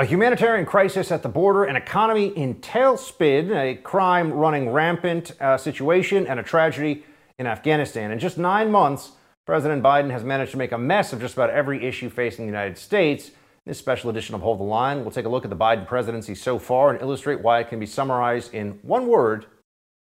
A 0.00 0.06
humanitarian 0.06 0.64
crisis 0.64 1.12
at 1.12 1.22
the 1.22 1.28
border, 1.28 1.64
an 1.64 1.76
economy 1.76 2.28
in 2.28 2.54
tailspin, 2.54 3.54
a 3.54 3.74
crime 3.74 4.32
running 4.32 4.70
rampant 4.70 5.32
uh, 5.38 5.58
situation, 5.58 6.26
and 6.26 6.40
a 6.40 6.42
tragedy 6.42 7.04
in 7.38 7.46
Afghanistan. 7.46 8.10
In 8.10 8.18
just 8.18 8.38
nine 8.38 8.70
months, 8.70 9.12
President 9.44 9.82
Biden 9.82 10.10
has 10.10 10.24
managed 10.24 10.52
to 10.52 10.56
make 10.56 10.72
a 10.72 10.78
mess 10.78 11.12
of 11.12 11.20
just 11.20 11.34
about 11.34 11.50
every 11.50 11.84
issue 11.84 12.08
facing 12.08 12.46
the 12.46 12.50
United 12.50 12.78
States. 12.78 13.28
In 13.28 13.34
this 13.66 13.78
special 13.78 14.08
edition 14.08 14.34
of 14.34 14.40
Hold 14.40 14.60
the 14.60 14.64
Line, 14.64 15.02
we'll 15.02 15.10
take 15.10 15.26
a 15.26 15.28
look 15.28 15.44
at 15.44 15.50
the 15.50 15.54
Biden 15.56 15.86
presidency 15.86 16.34
so 16.34 16.58
far 16.58 16.88
and 16.88 17.02
illustrate 17.02 17.42
why 17.42 17.60
it 17.60 17.68
can 17.68 17.78
be 17.78 17.84
summarized 17.84 18.54
in 18.54 18.78
one 18.80 19.06
word 19.06 19.44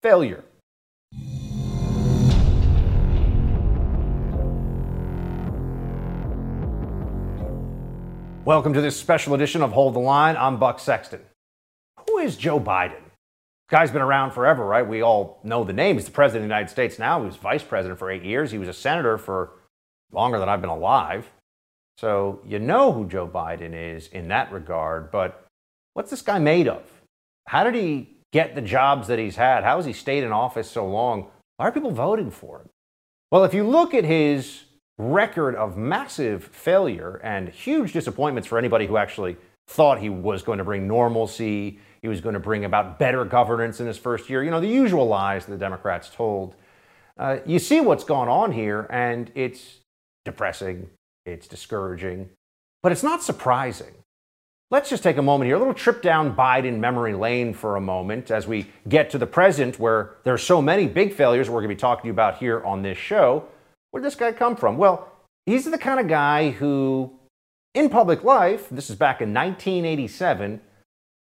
failure. 0.03 0.43
Welcome 8.47 8.71
to 8.75 8.79
this 8.79 8.97
special 8.97 9.33
edition 9.33 9.61
of 9.61 9.73
Hold 9.73 9.93
the 9.93 9.99
Line. 9.99 10.37
I'm 10.37 10.55
Buck 10.55 10.79
Sexton. 10.79 11.19
Who 12.07 12.19
is 12.19 12.37
Joe 12.37 12.61
Biden? 12.61 13.01
Guy's 13.69 13.91
been 13.91 14.01
around 14.01 14.31
forever, 14.31 14.65
right? 14.65 14.87
We 14.87 15.01
all 15.01 15.41
know 15.43 15.65
the 15.65 15.73
name. 15.73 15.97
He's 15.97 16.05
the 16.05 16.11
president 16.11 16.45
of 16.45 16.47
the 16.47 16.55
United 16.55 16.71
States 16.71 16.97
now. 16.97 17.19
He 17.19 17.25
was 17.25 17.35
vice 17.35 17.61
president 17.61 17.99
for 17.99 18.09
eight 18.09 18.23
years. 18.23 18.49
He 18.49 18.57
was 18.57 18.69
a 18.69 18.73
senator 18.73 19.17
for 19.17 19.51
longer 20.13 20.39
than 20.39 20.47
I've 20.47 20.61
been 20.61 20.69
alive. 20.69 21.29
So 21.97 22.39
you 22.45 22.57
know 22.57 22.93
who 22.93 23.05
Joe 23.05 23.27
Biden 23.27 23.73
is 23.73 24.07
in 24.07 24.29
that 24.29 24.49
regard. 24.53 25.11
But 25.11 25.45
what's 25.93 26.09
this 26.09 26.21
guy 26.21 26.39
made 26.39 26.69
of? 26.69 26.89
How 27.47 27.65
did 27.65 27.75
he 27.75 28.15
get 28.31 28.55
the 28.55 28.61
jobs 28.61 29.09
that 29.09 29.19
he's 29.19 29.35
had? 29.35 29.65
How 29.65 29.75
has 29.75 29.85
he 29.85 29.91
stayed 29.91 30.23
in 30.23 30.31
office 30.31 30.71
so 30.71 30.87
long? 30.87 31.27
Why 31.57 31.67
are 31.67 31.73
people 31.73 31.91
voting 31.91 32.31
for 32.31 32.61
him? 32.61 32.69
Well, 33.29 33.43
if 33.43 33.53
you 33.53 33.67
look 33.67 33.93
at 33.93 34.05
his 34.05 34.66
record 34.97 35.55
of 35.55 35.77
massive 35.77 36.43
failure 36.45 37.19
and 37.23 37.49
huge 37.49 37.93
disappointments 37.93 38.47
for 38.47 38.57
anybody 38.57 38.87
who 38.87 38.97
actually 38.97 39.37
thought 39.67 39.99
he 39.99 40.09
was 40.09 40.41
going 40.41 40.57
to 40.57 40.63
bring 40.63 40.87
normalcy, 40.87 41.79
he 42.01 42.07
was 42.07 42.21
going 42.21 42.33
to 42.33 42.39
bring 42.39 42.65
about 42.65 42.97
better 42.97 43.25
governance 43.25 43.79
in 43.79 43.87
his 43.87 43.97
first 43.97 44.29
year. 44.29 44.43
You 44.43 44.51
know, 44.51 44.61
the 44.61 44.67
usual 44.67 45.07
lies 45.07 45.45
the 45.45 45.57
Democrats 45.57 46.09
told. 46.09 46.55
Uh, 47.17 47.39
you 47.45 47.59
see 47.59 47.81
what's 47.81 48.03
gone 48.03 48.27
on 48.27 48.51
here, 48.51 48.87
and 48.89 49.31
it's 49.35 49.79
depressing, 50.23 50.89
it's 51.25 51.47
discouraging, 51.47 52.29
but 52.83 52.91
it's 52.91 53.03
not 53.03 53.23
surprising. 53.23 53.93
Let's 54.69 54.89
just 54.89 55.01
take 55.01 55.17
a 55.17 55.21
moment 55.21 55.47
here, 55.47 55.55
a 55.55 55.59
little 55.59 55.73
trip 55.73 56.01
down 56.01 56.35
Biden 56.35 56.79
memory 56.79 57.13
lane 57.13 57.53
for 57.53 57.77
a 57.77 57.81
moment 57.81 58.31
as 58.31 58.47
we 58.47 58.69
get 58.89 59.09
to 59.11 59.17
the 59.17 59.25
present 59.25 59.79
where 59.79 60.15
there 60.25 60.33
are 60.33 60.37
so 60.37 60.61
many 60.61 60.87
big 60.87 61.13
failures 61.13 61.49
we're 61.49 61.61
going 61.61 61.69
to 61.69 61.75
be 61.75 61.79
talking 61.79 62.01
to 62.01 62.07
you 62.07 62.11
about 62.11 62.37
here 62.37 62.63
on 62.63 62.81
this 62.81 62.97
show. 62.97 63.47
Where 63.97 64.03
did 64.03 64.11
this 64.11 64.19
guy 64.19 64.31
come 64.31 64.55
from? 64.55 64.77
Well, 64.77 65.11
he's 65.47 65.65
the 65.65 65.75
kind 65.75 65.99
of 65.99 66.07
guy 66.07 66.51
who, 66.51 67.13
in 67.73 67.89
public 67.89 68.23
life, 68.23 68.67
this 68.69 68.91
is 68.91 68.95
back 68.95 69.21
in 69.21 69.33
1987, 69.33 70.61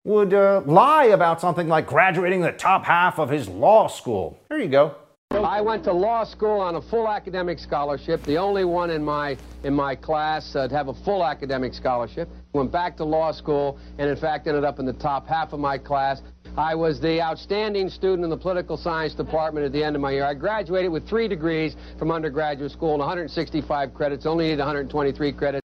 would 0.06 0.36
uh, 0.36 0.62
lie 0.68 1.06
about 1.06 1.42
something 1.42 1.68
like 1.68 1.88
graduating 1.88 2.42
the 2.42 2.52
top 2.52 2.86
half 2.86 3.18
of 3.18 3.32
his 3.32 3.50
law 3.50 3.88
school. 3.88 4.40
There 4.50 4.60
you 4.60 4.70
go. 4.70 4.94
I 5.32 5.62
went 5.62 5.84
to 5.86 5.94
law 5.94 6.24
school 6.24 6.60
on 6.60 6.76
a 6.76 6.82
full 6.82 7.08
academic 7.08 7.58
scholarship, 7.58 8.22
the 8.24 8.38
only 8.38 8.66
one 8.66 8.90
in 8.92 9.04
my 9.04 9.38
in 9.64 9.74
my 9.74 9.96
class 9.96 10.56
uh, 10.56 10.68
to 10.68 10.76
have 10.76 10.90
a 10.90 10.94
full 10.94 11.24
academic 11.26 11.74
scholarship. 11.74 12.30
Went 12.54 12.72
back 12.72 12.98
to 12.98 13.04
law 13.04 13.32
school 13.32 13.80
and 13.98 14.10
in 14.10 14.16
fact 14.16 14.48
ended 14.48 14.64
up 14.64 14.80
in 14.80 14.86
the 14.86 14.94
top 14.94 15.28
half 15.28 15.54
of 15.54 15.60
my 15.60 15.78
class. 15.78 16.22
I 16.60 16.76
was 16.76 17.00
the 17.00 17.22
outstanding 17.22 17.90
student 17.90 18.26
in 18.26 18.30
the 18.30 18.36
political 18.36 18.76
science 18.76 19.14
department 19.14 19.66
at 19.66 19.72
the 19.72 19.82
end 19.82 19.96
of 19.96 20.02
my 20.02 20.12
year. 20.12 20.26
I 20.26 20.34
graduated 20.34 20.92
with 20.92 21.08
three 21.08 21.30
degrees 21.30 21.78
from 21.98 22.12
undergraduate 22.12 22.74
school 22.74 22.92
and 22.92 23.00
165 23.00 23.94
credits, 23.94 24.26
only 24.26 24.48
needed 24.48 24.60
123 24.60 25.32
credits. 25.32 25.66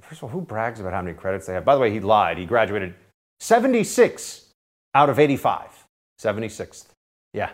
First 0.00 0.18
of 0.18 0.24
all, 0.24 0.30
who 0.30 0.40
brags 0.40 0.80
about 0.80 0.94
how 0.94 1.00
many 1.00 1.16
credits 1.16 1.46
they 1.46 1.52
have? 1.52 1.64
By 1.64 1.76
the 1.76 1.80
way, 1.80 1.92
he 1.92 2.00
lied. 2.00 2.38
He 2.38 2.44
graduated 2.44 2.94
76 3.38 4.46
out 4.96 5.08
of 5.08 5.20
85. 5.20 5.86
76th. 6.20 6.86
Yeah. 7.32 7.50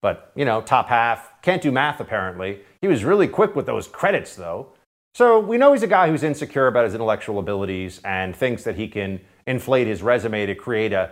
But, 0.00 0.32
you 0.34 0.46
know, 0.46 0.62
top 0.62 0.88
half. 0.88 1.42
Can't 1.42 1.60
do 1.60 1.70
math, 1.70 2.00
apparently. 2.00 2.60
He 2.80 2.88
was 2.88 3.04
really 3.04 3.28
quick 3.28 3.54
with 3.54 3.66
those 3.66 3.86
credits, 3.86 4.36
though. 4.36 4.68
So 5.14 5.38
we 5.38 5.58
know 5.58 5.74
he's 5.74 5.82
a 5.82 5.86
guy 5.86 6.08
who's 6.08 6.22
insecure 6.22 6.66
about 6.66 6.84
his 6.84 6.94
intellectual 6.94 7.40
abilities 7.40 8.00
and 8.06 8.34
thinks 8.34 8.64
that 8.64 8.76
he 8.76 8.88
can 8.88 9.20
inflate 9.50 9.86
his 9.86 10.02
resume 10.02 10.46
to 10.46 10.54
create 10.54 10.92
a 10.92 11.10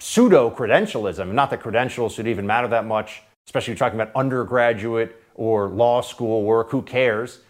pseudo 0.00 0.50
credentialism. 0.50 1.32
Not 1.32 1.50
that 1.50 1.60
credentials 1.60 2.14
should 2.14 2.28
even 2.28 2.46
matter 2.46 2.68
that 2.68 2.86
much, 2.86 3.22
especially 3.46 3.72
you're 3.72 3.78
talking 3.78 4.00
about 4.00 4.14
undergraduate 4.14 5.20
or 5.34 5.68
law 5.68 6.00
school 6.00 6.44
work. 6.44 6.70
Who 6.70 6.82
cares? 6.82 7.40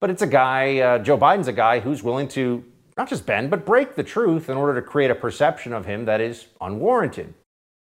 But 0.00 0.10
it's 0.10 0.22
a 0.22 0.26
guy, 0.26 0.78
uh, 0.78 0.98
Joe 0.98 1.18
Biden's 1.18 1.48
a 1.48 1.52
guy 1.52 1.80
who's 1.80 2.02
willing 2.02 2.28
to 2.28 2.64
not 2.96 3.08
just 3.08 3.26
bend, 3.26 3.50
but 3.50 3.66
break 3.66 3.96
the 3.96 4.04
truth 4.04 4.48
in 4.48 4.56
order 4.56 4.80
to 4.80 4.86
create 4.86 5.10
a 5.10 5.14
perception 5.14 5.72
of 5.72 5.86
him 5.86 6.04
that 6.04 6.20
is 6.20 6.46
unwarranted. 6.60 7.34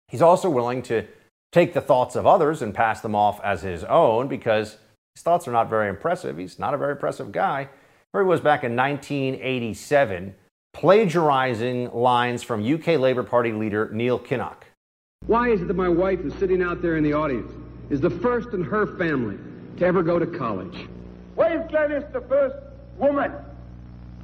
He's 0.09 0.21
also 0.21 0.49
willing 0.49 0.81
to 0.83 1.05
take 1.51 1.73
the 1.73 1.81
thoughts 1.81 2.15
of 2.15 2.27
others 2.27 2.61
and 2.61 2.73
pass 2.73 2.99
them 2.99 3.15
off 3.15 3.39
as 3.41 3.61
his 3.61 3.83
own 3.85 4.27
because 4.27 4.77
his 5.15 5.23
thoughts 5.23 5.47
are 5.47 5.51
not 5.51 5.69
very 5.69 5.87
impressive. 5.87 6.37
He's 6.37 6.59
not 6.59 6.73
a 6.73 6.77
very 6.77 6.91
impressive 6.91 7.31
guy. 7.31 7.69
Here 8.11 8.21
he 8.23 8.27
was 8.27 8.41
back 8.41 8.63
in 8.63 8.75
1987 8.75 10.35
plagiarizing 10.79 11.91
lines 11.91 12.41
from 12.41 12.63
UK 12.63 12.99
Labour 12.99 13.23
Party 13.23 13.51
leader 13.51 13.89
Neil 13.91 14.17
Kinnock. 14.17 14.63
Why 15.25 15.49
is 15.49 15.61
it 15.61 15.67
that 15.67 15.75
my 15.75 15.89
wife, 15.89 16.19
who's 16.19 16.33
sitting 16.35 16.63
out 16.63 16.81
there 16.81 16.95
in 16.95 17.03
the 17.03 17.11
audience, 17.11 17.51
is 17.89 17.99
the 17.99 18.09
first 18.09 18.53
in 18.53 18.63
her 18.63 18.97
family 18.97 19.37
to 19.77 19.85
ever 19.85 20.01
go 20.01 20.19
to 20.19 20.25
college? 20.25 20.87
Why 21.35 21.53
is 21.53 21.61
Glenys 21.69 22.09
the 22.13 22.21
first 22.21 22.55
woman 22.97 23.33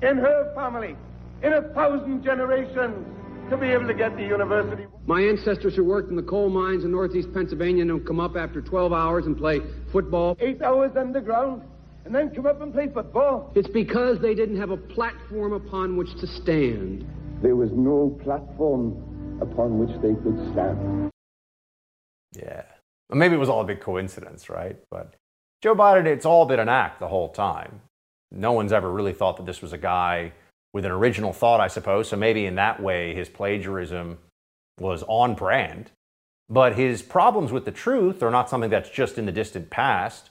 in 0.01 0.17
her 0.17 0.53
family 0.55 0.95
in 1.43 1.53
a 1.53 1.61
thousand 1.73 2.23
generations 2.23 3.05
to 3.49 3.57
be 3.57 3.67
able 3.67 3.85
to 3.87 3.93
get 3.93 4.15
the 4.15 4.23
university. 4.23 4.85
My 5.05 5.21
ancestors 5.21 5.75
who 5.75 5.83
worked 5.83 6.09
in 6.09 6.15
the 6.15 6.23
coal 6.23 6.49
mines 6.49 6.83
in 6.83 6.91
northeast 6.91 7.31
Pennsylvania 7.33 7.85
don't 7.85 8.05
come 8.05 8.19
up 8.19 8.35
after 8.35 8.61
12 8.61 8.91
hours 8.91 9.27
and 9.27 9.37
play 9.37 9.61
football. 9.91 10.35
Eight 10.39 10.61
hours 10.61 10.95
underground, 10.97 11.61
and 12.05 12.13
then 12.13 12.29
come 12.29 12.45
up 12.45 12.61
and 12.61 12.71
play 12.71 12.87
football. 12.87 13.51
It's 13.55 13.67
because 13.67 14.19
they 14.19 14.35
didn't 14.35 14.57
have 14.57 14.69
a 14.69 14.77
platform 14.77 15.53
upon 15.53 15.97
which 15.97 16.15
to 16.19 16.27
stand. 16.27 17.05
There 17.41 17.55
was 17.55 17.71
no 17.73 18.17
platform 18.23 19.39
upon 19.41 19.79
which 19.79 19.89
they 20.01 20.13
could 20.23 20.37
stand. 20.51 21.09
Yeah. 22.33 22.63
Well, 23.09 23.17
maybe 23.17 23.35
it 23.35 23.39
was 23.39 23.49
all 23.49 23.61
a 23.61 23.65
big 23.65 23.81
coincidence, 23.81 24.49
right? 24.49 24.77
But 24.91 25.15
Joe 25.61 25.75
Biden, 25.75 26.05
it's 26.05 26.25
all 26.25 26.45
been 26.45 26.59
an 26.59 26.69
act 26.69 26.99
the 26.99 27.07
whole 27.07 27.29
time. 27.29 27.81
No 28.31 28.51
one's 28.51 28.71
ever 28.71 28.91
really 28.91 29.13
thought 29.13 29.37
that 29.37 29.45
this 29.45 29.61
was 29.61 29.73
a 29.73 29.77
guy 29.77 30.33
with 30.73 30.85
an 30.85 30.91
original 30.91 31.33
thought, 31.33 31.59
I 31.59 31.67
suppose. 31.67 32.09
So 32.09 32.17
maybe 32.17 32.45
in 32.45 32.55
that 32.55 32.81
way, 32.81 33.15
his 33.15 33.29
plagiarism 33.29 34.19
was 34.79 35.03
on 35.07 35.33
brand. 35.33 35.91
But 36.49 36.75
his 36.75 37.01
problems 37.01 37.51
with 37.51 37.65
the 37.65 37.71
truth 37.71 38.21
are 38.21 38.29
not 38.29 38.49
something 38.49 38.69
that's 38.69 38.89
just 38.89 39.17
in 39.17 39.25
the 39.25 39.31
distant 39.31 39.69
past. 39.69 40.29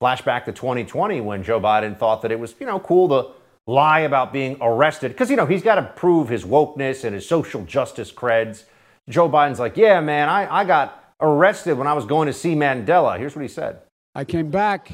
Flashback 0.00 0.44
to 0.44 0.52
2020 0.52 1.20
when 1.20 1.42
Joe 1.42 1.60
Biden 1.60 1.98
thought 1.98 2.22
that 2.22 2.30
it 2.30 2.38
was, 2.38 2.54
you 2.60 2.66
know, 2.66 2.78
cool 2.78 3.08
to 3.08 3.30
lie 3.66 4.00
about 4.00 4.32
being 4.32 4.56
arrested 4.60 5.08
because, 5.08 5.28
you 5.28 5.36
know, 5.36 5.46
he's 5.46 5.62
got 5.62 5.74
to 5.74 5.82
prove 5.82 6.28
his 6.28 6.44
wokeness 6.44 7.04
and 7.04 7.14
his 7.14 7.28
social 7.28 7.64
justice 7.64 8.12
creds. 8.12 8.64
Joe 9.08 9.28
Biden's 9.28 9.58
like, 9.58 9.76
yeah, 9.76 10.00
man, 10.00 10.28
I, 10.28 10.60
I 10.60 10.64
got 10.64 11.14
arrested 11.20 11.76
when 11.76 11.88
I 11.88 11.94
was 11.94 12.04
going 12.04 12.26
to 12.26 12.32
see 12.32 12.54
Mandela. 12.54 13.18
Here's 13.18 13.34
what 13.34 13.42
he 13.42 13.48
said. 13.48 13.80
I 14.14 14.24
came 14.24 14.50
back. 14.50 14.92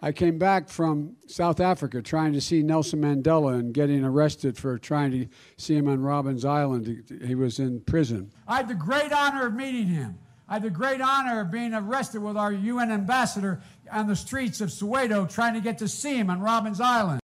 I 0.00 0.12
came 0.12 0.38
back 0.38 0.68
from 0.68 1.16
South 1.26 1.58
Africa 1.58 2.00
trying 2.02 2.34
to 2.34 2.40
see 2.40 2.62
Nelson 2.62 3.00
Mandela 3.00 3.58
and 3.58 3.72
getting 3.72 4.04
arrested 4.04 4.56
for 4.56 4.78
trying 4.78 5.10
to 5.12 5.26
see 5.56 5.76
him 5.76 5.88
on 5.88 5.98
Robben's 5.98 6.44
Island. 6.44 7.10
He 7.26 7.34
was 7.34 7.58
in 7.58 7.80
prison. 7.80 8.30
I 8.46 8.58
had 8.58 8.68
the 8.68 8.74
great 8.74 9.12
honor 9.12 9.46
of 9.46 9.54
meeting 9.54 9.86
him. 9.86 10.18
I 10.48 10.54
had 10.54 10.62
the 10.62 10.70
great 10.70 11.00
honor 11.00 11.40
of 11.40 11.50
being 11.50 11.72
arrested 11.72 12.22
with 12.22 12.36
our 12.36 12.52
UN 12.52 12.90
ambassador 12.90 13.60
on 13.90 14.06
the 14.06 14.16
streets 14.16 14.60
of 14.60 14.68
Soweto 14.68 15.32
trying 15.32 15.54
to 15.54 15.60
get 15.60 15.78
to 15.78 15.88
see 15.88 16.16
him 16.16 16.28
on 16.28 16.40
Robben's 16.40 16.80
Island. 16.80 17.20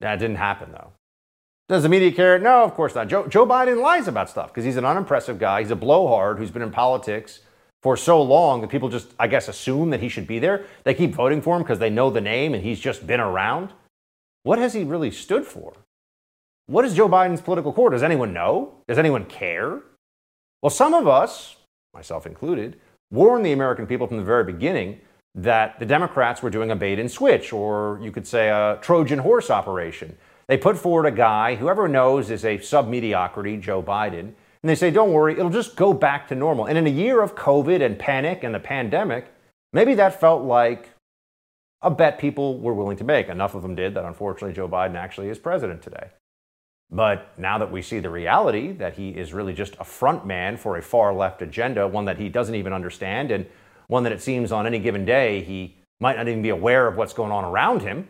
That 0.00 0.18
didn't 0.18 0.36
happen, 0.36 0.72
though. 0.72 0.92
Does 1.68 1.82
the 1.82 1.88
media 1.88 2.12
care? 2.12 2.38
No, 2.38 2.62
of 2.62 2.74
course 2.74 2.94
not. 2.94 3.08
Joe, 3.08 3.26
Joe 3.26 3.46
Biden 3.46 3.80
lies 3.80 4.06
about 4.06 4.28
stuff 4.28 4.48
because 4.48 4.64
he's 4.64 4.76
an 4.76 4.84
unimpressive 4.84 5.38
guy. 5.38 5.60
He's 5.60 5.70
a 5.70 5.76
blowhard 5.76 6.38
who's 6.38 6.50
been 6.50 6.62
in 6.62 6.70
politics 6.70 7.40
for 7.82 7.96
so 7.96 8.20
long 8.20 8.60
that 8.60 8.70
people 8.70 8.88
just, 8.88 9.14
I 9.18 9.28
guess, 9.28 9.48
assume 9.48 9.90
that 9.90 10.00
he 10.00 10.08
should 10.08 10.26
be 10.26 10.38
there. 10.38 10.66
They 10.82 10.94
keep 10.94 11.14
voting 11.14 11.40
for 11.40 11.56
him 11.56 11.62
because 11.62 11.78
they 11.78 11.90
know 11.90 12.10
the 12.10 12.20
name 12.20 12.54
and 12.54 12.62
he's 12.62 12.80
just 12.80 13.06
been 13.06 13.20
around. 13.20 13.72
What 14.42 14.58
has 14.58 14.74
he 14.74 14.84
really 14.84 15.10
stood 15.10 15.46
for? 15.46 15.72
What 16.66 16.84
is 16.84 16.94
Joe 16.94 17.08
Biden's 17.08 17.40
political 17.40 17.72
core? 17.72 17.90
Does 17.90 18.02
anyone 18.02 18.32
know? 18.32 18.74
Does 18.88 18.98
anyone 18.98 19.24
care? 19.24 19.80
Well, 20.60 20.70
some 20.70 20.92
of 20.92 21.06
us, 21.06 21.56
myself 21.94 22.26
included, 22.26 22.78
warned 23.10 23.46
the 23.46 23.52
American 23.52 23.86
people 23.86 24.06
from 24.06 24.16
the 24.18 24.24
very 24.24 24.44
beginning 24.44 25.00
that 25.34 25.78
the 25.78 25.86
Democrats 25.86 26.42
were 26.42 26.50
doing 26.50 26.70
a 26.70 26.76
bait 26.76 26.98
and 26.98 27.10
switch, 27.10 27.52
or 27.52 27.98
you 28.02 28.12
could 28.12 28.26
say 28.26 28.50
a 28.50 28.78
Trojan 28.80 29.18
horse 29.18 29.50
operation 29.50 30.16
they 30.46 30.58
put 30.58 30.76
forward 30.76 31.06
a 31.06 31.10
guy 31.10 31.54
who 31.54 31.68
everyone 31.68 31.92
knows 31.92 32.30
is 32.30 32.44
a 32.44 32.58
sub 32.58 32.88
mediocrity, 32.88 33.56
Joe 33.56 33.82
Biden, 33.82 34.18
and 34.20 34.70
they 34.70 34.74
say, 34.74 34.90
don't 34.90 35.12
worry, 35.12 35.34
it'll 35.34 35.50
just 35.50 35.76
go 35.76 35.92
back 35.92 36.28
to 36.28 36.34
normal. 36.34 36.66
And 36.66 36.78
in 36.78 36.86
a 36.86 36.90
year 36.90 37.22
of 37.22 37.34
COVID 37.34 37.84
and 37.84 37.98
panic 37.98 38.44
and 38.44 38.54
the 38.54 38.60
pandemic, 38.60 39.26
maybe 39.72 39.94
that 39.94 40.20
felt 40.20 40.42
like 40.42 40.90
a 41.82 41.90
bet 41.90 42.18
people 42.18 42.58
were 42.58 42.74
willing 42.74 42.96
to 42.96 43.04
make. 43.04 43.28
Enough 43.28 43.54
of 43.54 43.62
them 43.62 43.74
did 43.74 43.94
that 43.94 44.04
unfortunately 44.04 44.54
Joe 44.54 44.68
Biden 44.68 44.96
actually 44.96 45.28
is 45.28 45.38
president 45.38 45.82
today. 45.82 46.08
But 46.90 47.38
now 47.38 47.58
that 47.58 47.72
we 47.72 47.82
see 47.82 47.98
the 47.98 48.10
reality 48.10 48.72
that 48.72 48.94
he 48.94 49.10
is 49.10 49.32
really 49.32 49.52
just 49.52 49.74
a 49.80 49.84
front 49.84 50.26
man 50.26 50.56
for 50.56 50.76
a 50.76 50.82
far 50.82 51.12
left 51.12 51.42
agenda, 51.42 51.88
one 51.88 52.04
that 52.04 52.18
he 52.18 52.28
doesn't 52.28 52.54
even 52.54 52.72
understand, 52.72 53.30
and 53.30 53.46
one 53.88 54.04
that 54.04 54.12
it 54.12 54.22
seems 54.22 54.52
on 54.52 54.66
any 54.66 54.78
given 54.78 55.04
day 55.04 55.42
he 55.42 55.76
might 56.00 56.16
not 56.16 56.28
even 56.28 56.42
be 56.42 56.50
aware 56.50 56.86
of 56.86 56.96
what's 56.96 57.12
going 57.12 57.32
on 57.32 57.44
around 57.44 57.82
him, 57.82 58.08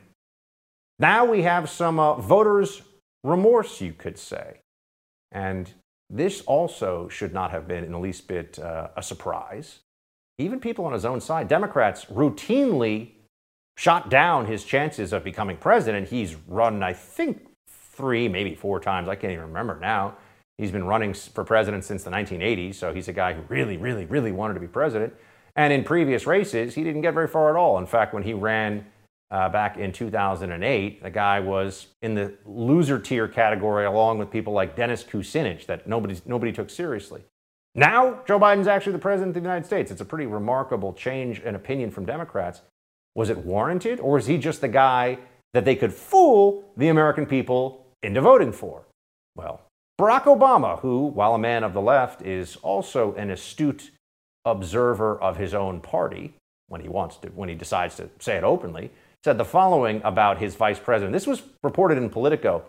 now 0.98 1.24
we 1.24 1.42
have 1.42 1.68
some 1.68 1.98
uh, 1.98 2.14
voters' 2.14 2.82
remorse, 3.24 3.80
you 3.80 3.92
could 3.92 4.18
say. 4.18 4.60
And 5.32 5.72
this 6.10 6.42
also 6.42 7.08
should 7.08 7.32
not 7.32 7.50
have 7.50 7.66
been 7.66 7.84
in 7.84 7.92
the 7.92 7.98
least 7.98 8.28
bit 8.28 8.58
uh, 8.58 8.88
a 8.96 9.02
surprise. 9.02 9.80
Even 10.38 10.60
people 10.60 10.84
on 10.84 10.92
his 10.92 11.04
own 11.04 11.20
side, 11.20 11.48
Democrats 11.48 12.06
routinely 12.06 13.10
shot 13.76 14.08
down 14.08 14.46
his 14.46 14.64
chances 14.64 15.12
of 15.12 15.24
becoming 15.24 15.56
president. 15.56 16.08
He's 16.08 16.36
run, 16.46 16.82
I 16.82 16.92
think, 16.92 17.46
three, 17.96 18.28
maybe 18.28 18.54
four 18.54 18.80
times. 18.80 19.08
I 19.08 19.14
can't 19.14 19.32
even 19.32 19.46
remember 19.46 19.78
now. 19.80 20.16
He's 20.58 20.70
been 20.70 20.84
running 20.84 21.14
for 21.14 21.44
president 21.44 21.84
since 21.84 22.04
the 22.04 22.10
1980s, 22.10 22.76
so 22.76 22.94
he's 22.94 23.08
a 23.08 23.12
guy 23.12 23.32
who 23.32 23.42
really, 23.48 23.76
really, 23.76 24.04
really 24.04 24.32
wanted 24.32 24.54
to 24.54 24.60
be 24.60 24.68
president. 24.68 25.14
And 25.56 25.72
in 25.72 25.84
previous 25.84 26.26
races, 26.26 26.74
he 26.74 26.84
didn't 26.84 27.02
get 27.02 27.14
very 27.14 27.28
far 27.28 27.50
at 27.50 27.56
all. 27.56 27.78
In 27.78 27.86
fact, 27.86 28.14
when 28.14 28.22
he 28.22 28.34
ran 28.34 28.86
uh, 29.34 29.48
back 29.48 29.76
in 29.76 29.92
2008. 29.92 31.02
The 31.02 31.10
guy 31.10 31.40
was 31.40 31.88
in 32.02 32.14
the 32.14 32.34
loser 32.46 33.00
tier 33.00 33.26
category 33.26 33.84
along 33.84 34.18
with 34.18 34.30
people 34.30 34.52
like 34.52 34.76
Dennis 34.76 35.02
Kucinich 35.02 35.66
that 35.66 35.88
nobody, 35.88 36.16
nobody 36.24 36.52
took 36.52 36.70
seriously. 36.70 37.22
Now, 37.74 38.20
Joe 38.26 38.38
Biden's 38.38 38.68
actually 38.68 38.92
the 38.92 39.00
president 39.00 39.30
of 39.30 39.34
the 39.34 39.40
United 39.40 39.66
States. 39.66 39.90
It's 39.90 40.00
a 40.00 40.04
pretty 40.04 40.26
remarkable 40.26 40.92
change 40.92 41.40
in 41.40 41.56
opinion 41.56 41.90
from 41.90 42.06
Democrats. 42.06 42.60
Was 43.16 43.28
it 43.28 43.38
warranted, 43.38 43.98
or 43.98 44.18
is 44.18 44.26
he 44.26 44.38
just 44.38 44.60
the 44.60 44.68
guy 44.68 45.18
that 45.52 45.64
they 45.64 45.74
could 45.74 45.92
fool 45.92 46.72
the 46.76 46.88
American 46.88 47.26
people 47.26 47.83
into 48.04 48.20
voting 48.20 48.52
for? 48.52 48.82
Well, 49.34 49.62
Barack 50.00 50.24
Obama, 50.24 50.80
who, 50.80 51.06
while 51.06 51.34
a 51.34 51.38
man 51.38 51.64
of 51.64 51.72
the 51.72 51.80
left, 51.80 52.22
is 52.22 52.56
also 52.56 53.14
an 53.14 53.30
astute 53.30 53.90
observer 54.44 55.20
of 55.20 55.36
his 55.36 55.54
own 55.54 55.80
party 55.80 56.34
when 56.68 56.80
he 56.80 56.88
wants 56.88 57.16
to, 57.18 57.28
when 57.28 57.48
he 57.48 57.54
decides 57.54 57.96
to 57.96 58.10
say 58.18 58.36
it 58.36 58.44
openly, 58.44 58.90
said 59.22 59.38
the 59.38 59.44
following 59.44 60.00
about 60.04 60.38
his 60.38 60.54
vice 60.54 60.78
president. 60.78 61.12
This 61.12 61.26
was 61.26 61.42
reported 61.62 61.98
in 61.98 62.10
Politico. 62.10 62.64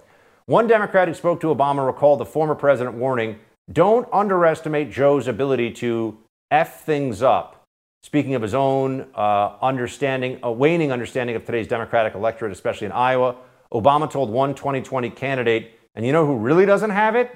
One 0.46 0.68
Democrat 0.68 1.08
who 1.08 1.14
spoke 1.14 1.42
to 1.42 1.48
Obama 1.48 1.86
recalled 1.86 2.20
the 2.20 2.26
former 2.26 2.56
president 2.56 2.96
warning 2.96 3.40
don't 3.72 4.08
underestimate 4.14 4.92
Joe's 4.92 5.28
ability 5.28 5.72
to 5.72 6.18
F 6.52 6.84
things 6.86 7.24
up. 7.24 7.64
Speaking 8.04 8.36
of 8.36 8.44
his 8.44 8.54
own 8.54 9.08
uh, 9.16 9.56
understanding, 9.64 10.40
a 10.44 10.52
waning 10.52 10.92
understanding 10.92 11.36
of 11.36 11.44
today's 11.44 11.68
Democratic 11.68 12.14
electorate, 12.14 12.52
especially 12.52 12.86
in 12.86 12.92
Iowa, 12.92 13.36
Obama 13.76 14.10
told 14.10 14.30
one 14.30 14.56
2020 14.56 15.10
candidate, 15.10 15.78
and 15.96 16.06
you 16.06 16.14
know 16.14 16.26
who 16.26 16.38
really 16.38 16.66
doesn't 16.66 16.92
have 16.92 17.16
it? 17.16 17.30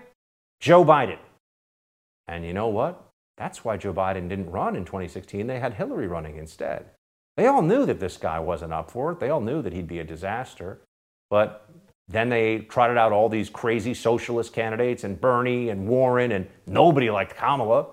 Joe 0.61 0.85
Biden. 0.85 1.19
And 2.27 2.45
you 2.45 2.53
know 2.53 2.69
what? 2.69 3.09
That's 3.37 3.65
why 3.65 3.75
Joe 3.75 3.93
Biden 3.93 4.29
didn't 4.29 4.49
run 4.49 4.75
in 4.75 4.85
2016. 4.85 5.47
They 5.47 5.59
had 5.59 5.73
Hillary 5.73 6.07
running 6.07 6.37
instead. 6.37 6.85
They 7.35 7.47
all 7.47 7.61
knew 7.61 7.85
that 7.85 7.99
this 7.99 8.17
guy 8.17 8.39
wasn't 8.39 8.73
up 8.73 8.89
for 8.89 9.11
it. 9.11 9.19
They 9.19 9.29
all 9.29 9.41
knew 9.41 9.61
that 9.61 9.73
he'd 9.73 9.87
be 9.87 9.99
a 9.99 10.03
disaster. 10.03 10.79
But 11.29 11.69
then 12.07 12.29
they 12.29 12.59
trotted 12.59 12.97
out 12.97 13.11
all 13.11 13.29
these 13.29 13.49
crazy 13.49 13.93
socialist 13.93 14.53
candidates 14.53 15.03
and 15.03 15.19
Bernie 15.19 15.69
and 15.69 15.87
Warren, 15.87 16.31
and 16.31 16.47
nobody 16.65 17.09
liked 17.09 17.35
Kamala. 17.35 17.87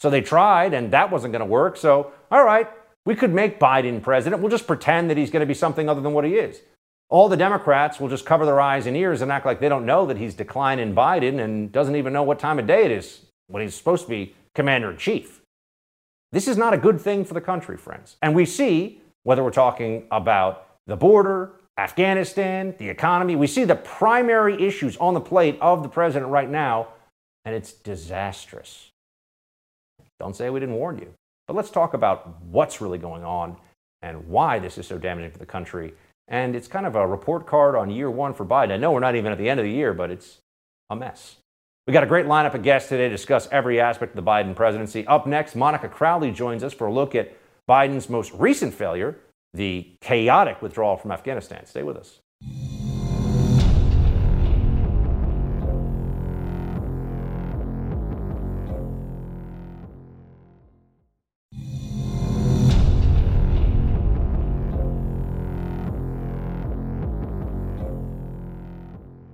So 0.00 0.10
they 0.10 0.20
tried, 0.20 0.74
and 0.74 0.92
that 0.92 1.10
wasn't 1.10 1.32
going 1.32 1.40
to 1.40 1.46
work. 1.46 1.76
So, 1.76 2.12
all 2.30 2.44
right, 2.44 2.68
we 3.06 3.14
could 3.14 3.32
make 3.32 3.60
Biden 3.60 4.02
president. 4.02 4.42
We'll 4.42 4.50
just 4.50 4.66
pretend 4.66 5.08
that 5.10 5.16
he's 5.16 5.30
going 5.30 5.40
to 5.40 5.46
be 5.46 5.54
something 5.54 5.88
other 5.88 6.00
than 6.00 6.12
what 6.12 6.24
he 6.24 6.34
is. 6.34 6.60
All 7.12 7.28
the 7.28 7.36
Democrats 7.36 8.00
will 8.00 8.08
just 8.08 8.24
cover 8.24 8.46
their 8.46 8.58
eyes 8.58 8.86
and 8.86 8.96
ears 8.96 9.20
and 9.20 9.30
act 9.30 9.44
like 9.44 9.60
they 9.60 9.68
don't 9.68 9.84
know 9.84 10.06
that 10.06 10.16
he's 10.16 10.32
declining 10.32 10.94
Biden 10.94 11.40
and 11.40 11.70
doesn't 11.70 11.94
even 11.94 12.10
know 12.10 12.22
what 12.22 12.38
time 12.38 12.58
of 12.58 12.66
day 12.66 12.86
it 12.86 12.90
is 12.90 13.26
when 13.48 13.62
he's 13.62 13.74
supposed 13.74 14.04
to 14.04 14.08
be 14.08 14.34
commander 14.54 14.90
in 14.90 14.96
chief. 14.96 15.42
This 16.32 16.48
is 16.48 16.56
not 16.56 16.72
a 16.72 16.78
good 16.78 16.98
thing 16.98 17.26
for 17.26 17.34
the 17.34 17.40
country, 17.42 17.76
friends. 17.76 18.16
And 18.22 18.34
we 18.34 18.46
see, 18.46 19.02
whether 19.24 19.44
we're 19.44 19.50
talking 19.50 20.06
about 20.10 20.66
the 20.86 20.96
border, 20.96 21.52
Afghanistan, 21.76 22.74
the 22.78 22.88
economy, 22.88 23.36
we 23.36 23.46
see 23.46 23.64
the 23.64 23.76
primary 23.76 24.66
issues 24.66 24.96
on 24.96 25.12
the 25.12 25.20
plate 25.20 25.58
of 25.60 25.82
the 25.82 25.90
president 25.90 26.30
right 26.30 26.48
now, 26.48 26.88
and 27.44 27.54
it's 27.54 27.74
disastrous. 27.74 28.90
Don't 30.18 30.34
say 30.34 30.48
we 30.48 30.60
didn't 30.60 30.76
warn 30.76 30.96
you. 30.96 31.12
But 31.46 31.56
let's 31.56 31.68
talk 31.68 31.92
about 31.92 32.40
what's 32.44 32.80
really 32.80 32.96
going 32.96 33.22
on 33.22 33.58
and 34.00 34.28
why 34.28 34.58
this 34.58 34.78
is 34.78 34.86
so 34.86 34.96
damaging 34.96 35.30
for 35.30 35.38
the 35.38 35.44
country. 35.44 35.92
And 36.32 36.56
it's 36.56 36.66
kind 36.66 36.86
of 36.86 36.96
a 36.96 37.06
report 37.06 37.46
card 37.46 37.76
on 37.76 37.90
year 37.90 38.10
one 38.10 38.32
for 38.32 38.46
Biden. 38.46 38.72
I 38.72 38.78
know 38.78 38.90
we're 38.90 39.00
not 39.00 39.14
even 39.14 39.30
at 39.30 39.38
the 39.38 39.50
end 39.50 39.60
of 39.60 39.64
the 39.64 39.70
year, 39.70 39.92
but 39.92 40.10
it's 40.10 40.38
a 40.88 40.96
mess. 40.96 41.36
We 41.86 41.92
got 41.92 42.04
a 42.04 42.06
great 42.06 42.26
lineup 42.26 42.54
of 42.54 42.62
guests 42.62 42.88
today 42.88 43.04
to 43.04 43.10
discuss 43.10 43.48
every 43.52 43.78
aspect 43.80 44.16
of 44.16 44.24
the 44.24 44.28
Biden 44.28 44.56
presidency. 44.56 45.06
Up 45.06 45.26
next, 45.26 45.54
Monica 45.54 45.88
Crowley 45.88 46.32
joins 46.32 46.64
us 46.64 46.72
for 46.72 46.86
a 46.86 46.92
look 46.92 47.14
at 47.14 47.36
Biden's 47.68 48.08
most 48.08 48.32
recent 48.32 48.72
failure, 48.72 49.18
the 49.52 49.92
chaotic 50.00 50.62
withdrawal 50.62 50.96
from 50.96 51.12
Afghanistan. 51.12 51.66
Stay 51.66 51.82
with 51.82 51.98
us. 51.98 52.20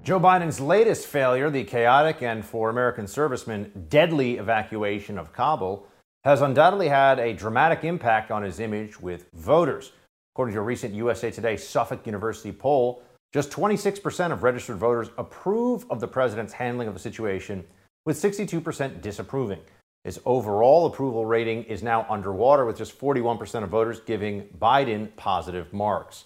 Joe 0.08 0.18
Biden's 0.18 0.58
latest 0.58 1.06
failure, 1.06 1.50
the 1.50 1.64
chaotic 1.64 2.22
and 2.22 2.42
for 2.42 2.70
American 2.70 3.06
servicemen 3.06 3.70
deadly 3.90 4.38
evacuation 4.38 5.18
of 5.18 5.34
Kabul, 5.34 5.86
has 6.24 6.40
undoubtedly 6.40 6.88
had 6.88 7.18
a 7.18 7.34
dramatic 7.34 7.84
impact 7.84 8.30
on 8.30 8.42
his 8.42 8.58
image 8.58 8.98
with 8.98 9.30
voters. 9.34 9.92
According 10.32 10.54
to 10.54 10.60
a 10.60 10.64
recent 10.64 10.94
USA 10.94 11.30
Today 11.30 11.58
Suffolk 11.58 12.06
University 12.06 12.52
poll, 12.52 13.02
just 13.34 13.50
26% 13.50 14.32
of 14.32 14.42
registered 14.42 14.78
voters 14.78 15.10
approve 15.18 15.84
of 15.90 16.00
the 16.00 16.08
president's 16.08 16.54
handling 16.54 16.88
of 16.88 16.94
the 16.94 17.00
situation, 17.00 17.62
with 18.06 18.16
62% 18.16 19.02
disapproving. 19.02 19.60
His 20.04 20.20
overall 20.24 20.86
approval 20.86 21.26
rating 21.26 21.64
is 21.64 21.82
now 21.82 22.06
underwater, 22.08 22.64
with 22.64 22.78
just 22.78 22.98
41% 22.98 23.62
of 23.62 23.68
voters 23.68 24.00
giving 24.00 24.44
Biden 24.58 25.14
positive 25.16 25.70
marks. 25.74 26.24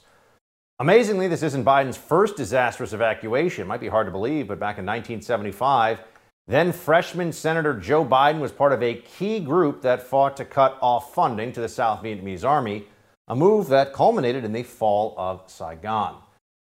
Amazingly, 0.83 1.29
this 1.29 1.45
isn't 1.45 1.65
Biden's 1.65 1.97
first 1.97 2.37
disastrous 2.37 2.93
evacuation. 2.93 3.69
Might 3.69 3.79
be 3.79 3.87
hard 3.87 4.09
to 4.09 4.11
believe, 4.11 4.49
but 4.49 4.59
back 4.59 4.79
in 4.79 4.85
1975, 4.85 6.01
then 6.49 6.73
freshman 6.73 7.31
Senator 7.31 7.73
Joe 7.73 8.05
Biden 8.05 8.41
was 8.41 8.51
part 8.51 8.73
of 8.73 8.83
a 8.83 8.95
key 8.95 9.39
group 9.39 9.81
that 9.83 10.03
fought 10.03 10.37
to 10.39 10.45
cut 10.45 10.77
off 10.83 11.15
funding 11.15 11.53
to 11.53 11.61
the 11.61 11.69
South 11.69 12.03
Vietnamese 12.03 12.45
army, 12.45 12.87
a 13.29 13.37
move 13.37 13.69
that 13.69 13.93
culminated 13.93 14.45
in 14.45 14.53
the 14.53 14.65
fall 14.65 15.15
of 15.17 15.45
Saigon. 15.47 16.17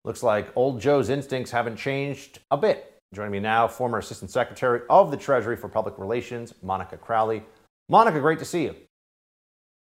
Looks 0.05 0.23
like 0.23 0.55
old 0.55 0.83
Joe's 0.83 1.09
instincts 1.09 1.51
haven't 1.51 1.79
changed 1.79 2.41
a 2.51 2.59
bit. 2.59 2.99
Joining 3.15 3.33
me 3.33 3.41
now, 3.41 3.67
former 3.69 3.97
Assistant 3.97 4.31
Secretary 4.31 4.83
of 4.91 5.11
the 5.11 5.17
Treasury 5.17 5.57
for 5.57 5.71
Public 5.71 5.99
Relations, 5.99 6.53
Monica 6.63 6.99
Crowley. 6.99 7.43
Monica, 7.89 8.21
great 8.21 8.39
to 8.41 8.45
see 8.45 8.65
you. 8.65 8.77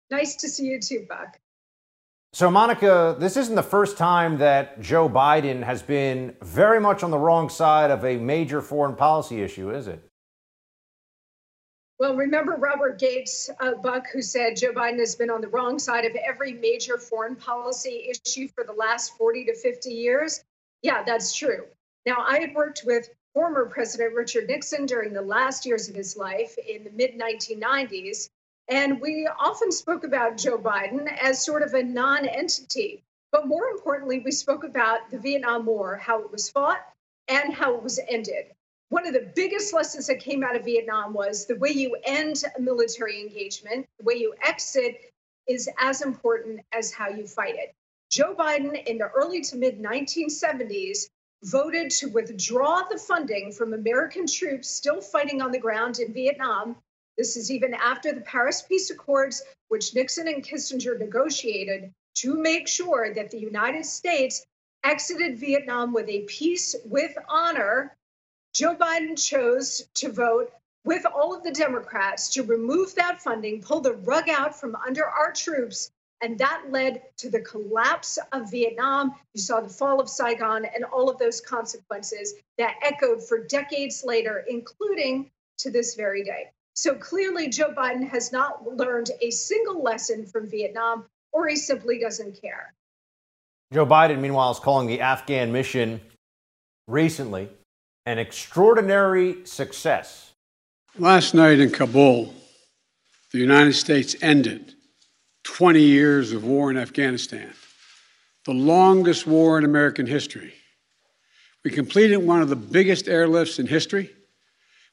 Nice 0.10 0.38
to 0.38 0.48
see 0.48 0.68
you 0.68 0.80
too, 0.80 1.06
Buck. 1.10 1.38
So, 2.32 2.52
Monica, 2.52 3.16
this 3.18 3.38
isn't 3.38 3.56
the 3.56 3.64
first 3.64 3.98
time 3.98 4.38
that 4.38 4.80
Joe 4.80 5.10
Biden 5.10 5.64
has 5.64 5.82
been 5.82 6.36
very 6.42 6.80
much 6.80 7.02
on 7.02 7.10
the 7.10 7.18
wrong 7.18 7.50
side 7.50 7.90
of 7.90 8.06
a 8.06 8.18
major 8.18 8.62
foreign 8.62 8.96
policy 8.96 9.42
issue, 9.42 9.72
is 9.72 9.88
it? 9.88 10.00
Well, 11.98 12.16
remember 12.16 12.56
Robert 12.56 13.00
Gates, 13.00 13.50
uh, 13.60 13.74
Buck, 13.74 14.06
who 14.14 14.22
said 14.22 14.58
Joe 14.58 14.72
Biden 14.72 15.00
has 15.00 15.16
been 15.16 15.32
on 15.32 15.42
the 15.42 15.48
wrong 15.48 15.80
side 15.80 16.06
of 16.06 16.16
every 16.16 16.54
major 16.54 17.00
foreign 17.00 17.36
policy 17.36 18.12
issue 18.12 18.48
for 18.48 18.64
the 18.64 18.74
last 18.74 19.18
40 19.18 19.46
to 19.46 19.56
50 19.56 19.90
years? 19.90 20.44
Yeah, 20.84 21.04
that's 21.04 21.36
true. 21.36 21.66
Now, 22.06 22.24
I 22.26 22.40
had 22.40 22.54
worked 22.54 22.84
with 22.86 23.10
former 23.34 23.66
President 23.66 24.14
Richard 24.14 24.48
Nixon 24.48 24.86
during 24.86 25.14
the 25.14 25.22
last 25.22 25.66
years 25.66 25.90
of 25.90 25.96
his 25.96 26.16
life 26.16 26.56
in 26.60 26.84
the 26.84 26.92
mid 26.92 27.20
1990s. 27.20 28.30
And 28.70 29.02
we 29.02 29.28
often 29.40 29.72
spoke 29.72 30.04
about 30.04 30.38
Joe 30.38 30.60
Biden 30.60 31.12
as 31.20 31.44
sort 31.44 31.64
of 31.64 31.74
a 31.74 31.82
non 31.82 32.28
entity. 32.28 33.04
But 33.32 33.48
more 33.48 33.68
importantly, 33.70 34.20
we 34.20 34.32
spoke 34.32 34.64
about 34.64 35.10
the 35.10 35.18
Vietnam 35.18 35.66
War, 35.66 35.98
how 35.98 36.22
it 36.22 36.32
was 36.32 36.50
fought 36.50 36.80
and 37.28 37.54
how 37.54 37.76
it 37.76 37.84
was 37.84 38.00
ended. 38.08 38.46
One 38.90 39.06
of 39.06 39.14
the 39.14 39.32
biggest 39.36 39.74
lessons 39.74 40.08
that 40.08 40.20
came 40.20 40.44
out 40.44 40.56
of 40.56 40.66
Vietnam 40.66 41.14
was 41.14 41.46
the 41.46 41.56
way 41.56 41.70
you 41.70 41.96
end 42.04 42.44
a 42.58 42.62
military 42.62 43.22
engagement, 43.22 43.88
the 43.98 44.04
way 44.04 44.16
you 44.16 44.34
exit 44.44 45.14
is 45.48 45.70
as 45.80 46.02
important 46.02 46.62
as 46.72 46.92
how 46.92 47.10
you 47.10 47.28
fight 47.28 47.56
it. 47.56 47.74
Joe 48.10 48.36
Biden 48.36 48.84
in 48.86 48.98
the 48.98 49.10
early 49.10 49.42
to 49.42 49.58
mid 49.58 49.80
1970s 49.80 51.10
voted 51.44 51.92
to 51.92 52.08
withdraw 52.08 52.84
the 52.84 52.98
funding 52.98 53.52
from 53.52 53.74
American 53.74 54.28
troops 54.28 54.70
still 54.70 55.02
fighting 55.02 55.42
on 55.42 55.52
the 55.52 55.60
ground 55.60 56.00
in 56.00 56.14
Vietnam 56.14 56.76
this 57.20 57.36
is 57.36 57.52
even 57.52 57.74
after 57.74 58.14
the 58.14 58.22
Paris 58.22 58.62
Peace 58.62 58.90
Accords, 58.92 59.44
which 59.68 59.94
Nixon 59.94 60.30
and 60.30 60.42
Kissinger 60.42 60.98
negotiated 60.98 61.94
to 62.16 62.38
make 62.38 62.66
sure 62.66 63.14
that 63.14 63.30
the 63.30 63.38
United 63.38 63.86
States 63.86 64.46
exited 64.86 65.38
Vietnam 65.38 65.92
with 65.92 66.08
a 66.08 66.22
peace 66.22 66.78
with 66.86 67.14
honor. 67.28 67.94
Joe 68.54 68.74
Biden 68.74 69.22
chose 69.22 69.86
to 69.96 70.10
vote 70.10 70.54
with 70.86 71.06
all 71.06 71.36
of 71.36 71.44
the 71.44 71.52
Democrats 71.52 72.30
to 72.36 72.44
remove 72.44 72.96
that 72.96 73.22
funding, 73.22 73.62
pull 73.62 73.82
the 73.82 73.96
rug 73.96 74.30
out 74.30 74.58
from 74.58 74.78
under 74.78 75.06
our 75.06 75.34
troops, 75.34 75.92
and 76.22 76.40
that 76.40 76.68
led 76.70 77.02
to 77.18 77.30
the 77.30 77.42
collapse 77.42 78.18
of 78.32 78.50
Vietnam. 78.50 79.14
You 79.34 79.42
saw 79.42 79.60
the 79.60 79.68
fall 79.68 80.00
of 80.00 80.08
Saigon 80.08 80.64
and 80.64 80.86
all 80.86 81.10
of 81.10 81.18
those 81.18 81.42
consequences 81.42 82.36
that 82.58 82.78
echoed 82.82 83.28
for 83.28 83.44
decades 83.44 84.06
later, 84.06 84.46
including 84.48 85.30
to 85.58 85.70
this 85.70 85.96
very 85.96 86.24
day. 86.24 86.52
So 86.80 86.96
clearly, 86.96 87.50
Joe 87.50 87.74
Biden 87.74 88.08
has 88.08 88.32
not 88.32 88.66
learned 88.78 89.12
a 89.22 89.32
single 89.32 89.84
lesson 89.84 90.26
from 90.26 90.50
Vietnam, 90.50 91.04
or 91.34 91.46
he 91.46 91.58
simply 91.58 92.00
doesn't 92.00 92.42
care. 92.42 92.74
Joe 93.74 93.86
Biden, 93.86 94.22
meanwhile, 94.22 94.52
is 94.52 94.60
calling 94.60 94.88
the 94.88 95.02
Afghan 95.02 95.52
mission 95.52 96.00
recently 96.88 97.50
an 98.06 98.18
extraordinary 98.18 99.46
success. 99.46 100.32
Last 100.98 101.34
night 101.34 101.60
in 101.60 101.70
Kabul, 101.70 102.34
the 103.34 103.40
United 103.40 103.74
States 103.74 104.16
ended 104.22 104.74
20 105.44 105.82
years 105.82 106.32
of 106.32 106.46
war 106.46 106.72
in 106.72 106.78
Afghanistan, 106.78 107.54
the 108.46 108.54
longest 108.54 109.28
war 109.28 109.58
in 109.58 109.66
American 109.66 110.06
history. 110.06 110.54
We 111.66 111.72
completed 111.72 112.20
one 112.20 112.42
of 112.42 112.48
the 112.48 112.56
biggest 112.56 113.08
airlifts 113.08 113.60
in 113.60 113.68
history 113.68 114.12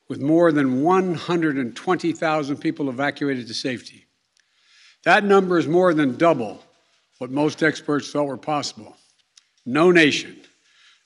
with 0.09 0.21
more 0.21 0.53
than 0.53 0.83
120,000 0.83 2.57
people 2.59 2.89
evacuated 2.89 3.47
to 3.49 3.55
safety. 3.55 4.07
That 5.05 5.25
number 5.25 5.59
is 5.59 5.67
more 5.67 5.95
than 5.95 6.17
double 6.17 6.63
what 7.19 7.31
most 7.31 7.63
experts 7.63 8.11
thought 8.11 8.27
were 8.27 8.37
possible. 8.37 8.97
No 9.65 9.91
nation, 9.91 10.37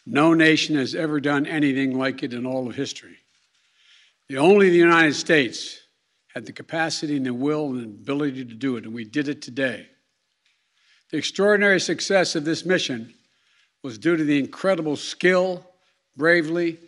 no 0.05 0.35
nation 0.35 0.77
has 0.77 0.95
ever 0.95 1.21
done 1.21 1.47
anything 1.47 1.97
like 1.97 2.23
it 2.23 2.35
in 2.35 2.47
all 2.47 2.69
of 2.69 2.75
history. 2.75 3.17
The 4.29 4.39
only 4.39 4.71
the 4.71 4.77
United 4.77 5.15
States 5.15 5.79
had 6.35 6.47
the 6.47 6.53
capacity 6.53 7.17
and 7.17 7.27
the 7.27 7.35
will 7.35 7.67
and 7.71 7.81
the 7.81 7.85
ability 7.85 8.45
to 8.45 8.55
do 8.55 8.77
it, 8.77 8.85
and 8.85 8.95
we 8.95 9.05
did 9.05 9.29
it 9.29 9.43
today. 9.43 9.89
The 11.11 11.17
extraordinary 11.17 11.81
success 11.81 12.37
of 12.37 12.45
this 12.45 12.65
mission 12.65 13.15
was 13.83 13.99
due 13.99 14.17
to 14.17 14.25
the 14.25 14.39
incredible 14.39 14.97
skill, 14.97 15.67
bravery, 16.17 16.79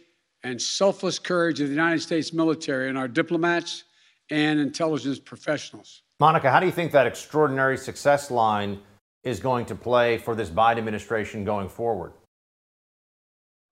and 0.45 0.61
selfless 0.61 1.19
courage 1.19 1.61
of 1.61 1.69
the 1.69 1.75
United 1.75 2.01
States 2.01 2.33
military 2.33 2.89
and 2.89 2.99
our 2.99 3.09
diplomats 3.09 3.85
and 4.31 4.59
intelligence 4.61 5.19
professionals. 5.19 6.03
Monica, 6.21 6.51
how 6.51 6.61
do 6.61 6.67
you 6.67 6.73
think 6.73 6.93
that 6.93 7.07
extraordinary 7.07 7.77
success 7.77 8.31
line 8.31 8.81
is 9.25 9.41
going 9.41 9.67
to 9.67 9.75
play 9.75 10.19
for 10.19 10.35
this 10.35 10.51
Biden 10.51 10.79
administration 10.79 11.45
going 11.45 11.69
forward? 11.69 12.13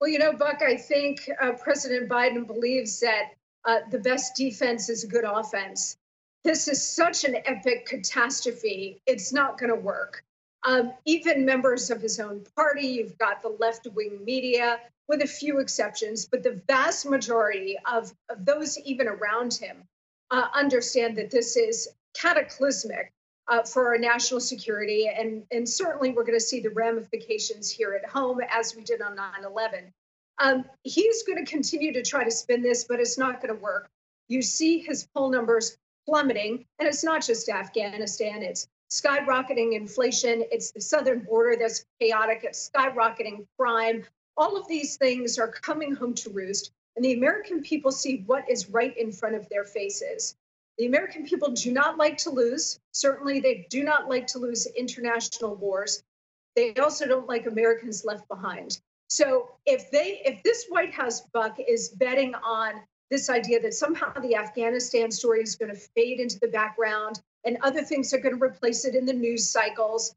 Well, 0.00 0.10
you 0.10 0.18
know, 0.18 0.32
Buck, 0.32 0.62
I 0.62 0.76
think 0.76 1.28
uh, 1.40 1.52
President 1.52 2.08
Biden 2.08 2.46
believes 2.46 3.00
that 3.00 3.32
uh, 3.66 3.80
the 3.90 3.98
best 3.98 4.34
defense 4.34 4.88
is 4.88 5.04
a 5.04 5.06
good 5.06 5.24
offense. 5.24 5.96
This 6.42 6.68
is 6.68 6.82
such 6.82 7.24
an 7.24 7.36
epic 7.44 7.86
catastrophe. 7.86 9.02
It's 9.06 9.32
not 9.32 9.58
going 9.58 9.70
to 9.70 9.78
work. 9.78 10.24
Um, 10.66 10.92
even 11.04 11.44
members 11.44 11.90
of 11.90 12.00
his 12.00 12.18
own 12.18 12.44
party, 12.56 12.86
you've 12.86 13.18
got 13.18 13.42
the 13.42 13.56
left 13.60 13.86
wing 13.94 14.24
media 14.24 14.78
with 15.10 15.22
a 15.22 15.26
few 15.26 15.58
exceptions, 15.58 16.26
but 16.26 16.44
the 16.44 16.62
vast 16.68 17.04
majority 17.04 17.76
of, 17.92 18.14
of 18.28 18.46
those 18.46 18.78
even 18.78 19.08
around 19.08 19.52
him 19.52 19.82
uh, 20.30 20.46
understand 20.54 21.16
that 21.16 21.32
this 21.32 21.56
is 21.56 21.88
cataclysmic 22.14 23.12
uh, 23.48 23.64
for 23.64 23.88
our 23.88 23.98
national 23.98 24.38
security. 24.38 25.08
And, 25.08 25.42
and 25.50 25.68
certainly 25.68 26.12
we're 26.12 26.22
going 26.22 26.38
to 26.38 26.44
see 26.44 26.60
the 26.60 26.70
ramifications 26.70 27.68
here 27.72 27.92
at 28.00 28.08
home 28.08 28.38
as 28.48 28.76
we 28.76 28.84
did 28.84 29.02
on 29.02 29.16
9 29.16 29.44
11. 29.44 29.92
Um, 30.38 30.64
he's 30.84 31.24
going 31.24 31.44
to 31.44 31.50
continue 31.50 31.92
to 31.94 32.02
try 32.02 32.22
to 32.22 32.30
spin 32.30 32.62
this, 32.62 32.84
but 32.84 33.00
it's 33.00 33.18
not 33.18 33.42
going 33.42 33.52
to 33.52 33.60
work. 33.60 33.90
You 34.28 34.42
see 34.42 34.78
his 34.78 35.08
poll 35.12 35.30
numbers 35.30 35.76
plummeting, 36.06 36.66
and 36.78 36.86
it's 36.86 37.02
not 37.02 37.26
just 37.26 37.48
Afghanistan, 37.48 38.44
it's 38.44 38.68
skyrocketing 38.92 39.74
inflation, 39.74 40.44
it's 40.52 40.70
the 40.70 40.80
southern 40.80 41.24
border 41.24 41.56
that's 41.58 41.84
chaotic, 42.00 42.42
it's 42.44 42.70
skyrocketing 42.70 43.46
crime, 43.58 44.04
all 44.36 44.56
of 44.56 44.68
these 44.68 44.96
things 44.96 45.38
are 45.38 45.48
coming 45.48 45.94
home 45.94 46.14
to 46.14 46.30
roost, 46.30 46.72
and 46.96 47.04
the 47.04 47.12
American 47.14 47.62
people 47.62 47.92
see 47.92 48.22
what 48.26 48.50
is 48.50 48.70
right 48.70 48.96
in 48.96 49.12
front 49.12 49.34
of 49.34 49.48
their 49.48 49.64
faces. 49.64 50.36
The 50.78 50.86
American 50.86 51.24
people 51.24 51.50
do 51.50 51.72
not 51.72 51.98
like 51.98 52.16
to 52.18 52.30
lose. 52.30 52.80
Certainly, 52.92 53.40
they 53.40 53.66
do 53.68 53.82
not 53.84 54.08
like 54.08 54.26
to 54.28 54.38
lose 54.38 54.66
international 54.66 55.54
wars. 55.54 56.02
They 56.56 56.74
also 56.74 57.06
don't 57.06 57.28
like 57.28 57.46
Americans 57.46 58.04
left 58.04 58.26
behind. 58.28 58.80
So, 59.08 59.50
if 59.66 59.90
they, 59.90 60.22
if 60.24 60.42
this 60.42 60.66
White 60.68 60.94
House 60.94 61.20
buck 61.32 61.58
is 61.58 61.90
betting 61.90 62.34
on 62.34 62.80
this 63.10 63.28
idea 63.28 63.60
that 63.60 63.74
somehow 63.74 64.12
the 64.14 64.36
Afghanistan 64.36 65.10
story 65.10 65.42
is 65.42 65.56
going 65.56 65.70
to 65.70 65.78
fade 65.78 66.20
into 66.20 66.38
the 66.38 66.48
background 66.48 67.20
and 67.44 67.58
other 67.62 67.82
things 67.82 68.14
are 68.14 68.18
going 68.18 68.38
to 68.38 68.42
replace 68.42 68.84
it 68.84 68.94
in 68.94 69.04
the 69.04 69.12
news 69.12 69.50
cycles, 69.50 70.14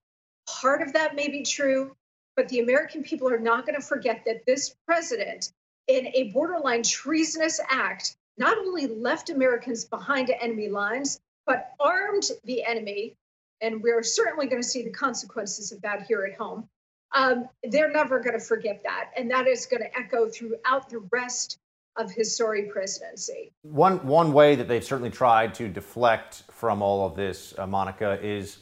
part 0.47 0.81
of 0.81 0.93
that 0.93 1.15
may 1.15 1.27
be 1.27 1.43
true. 1.43 1.95
But 2.35 2.49
the 2.49 2.59
American 2.59 3.03
people 3.03 3.29
are 3.29 3.39
not 3.39 3.65
going 3.65 3.79
to 3.79 3.85
forget 3.85 4.23
that 4.25 4.45
this 4.45 4.75
president, 4.85 5.51
in 5.87 6.07
a 6.07 6.31
borderline 6.31 6.83
treasonous 6.83 7.59
act, 7.69 8.15
not 8.37 8.57
only 8.57 8.87
left 8.87 9.29
Americans 9.29 9.85
behind 9.85 10.29
enemy 10.29 10.69
lines, 10.69 11.19
but 11.45 11.71
armed 11.79 12.23
the 12.45 12.63
enemy. 12.63 13.15
And 13.61 13.81
we're 13.83 14.03
certainly 14.03 14.47
going 14.47 14.61
to 14.61 14.67
see 14.67 14.83
the 14.83 14.91
consequences 14.91 15.71
of 15.71 15.81
that 15.83 16.07
here 16.07 16.23
at 16.25 16.37
home. 16.37 16.67
um, 17.13 17.47
they're 17.63 17.91
never 17.91 18.19
going 18.19 18.37
to 18.37 18.43
forget 18.43 18.81
that. 18.83 19.11
And 19.15 19.31
that 19.31 19.47
is 19.47 19.65
going 19.67 19.83
to 19.83 19.97
echo 19.97 20.27
throughout 20.29 20.89
the 20.89 20.99
rest 21.11 21.59
of 21.95 22.11
his 22.11 22.35
sorry 22.35 22.63
presidency. 22.63 23.51
One, 23.61 24.05
one 24.05 24.33
way 24.33 24.55
that 24.55 24.67
they've 24.67 24.83
certainly 24.83 25.11
tried 25.11 25.53
to 25.55 25.67
deflect 25.67 26.43
from 26.49 26.81
all 26.81 27.05
of 27.05 27.15
this, 27.15 27.53
uh, 27.57 27.67
Monica, 27.67 28.19
is 28.21 28.57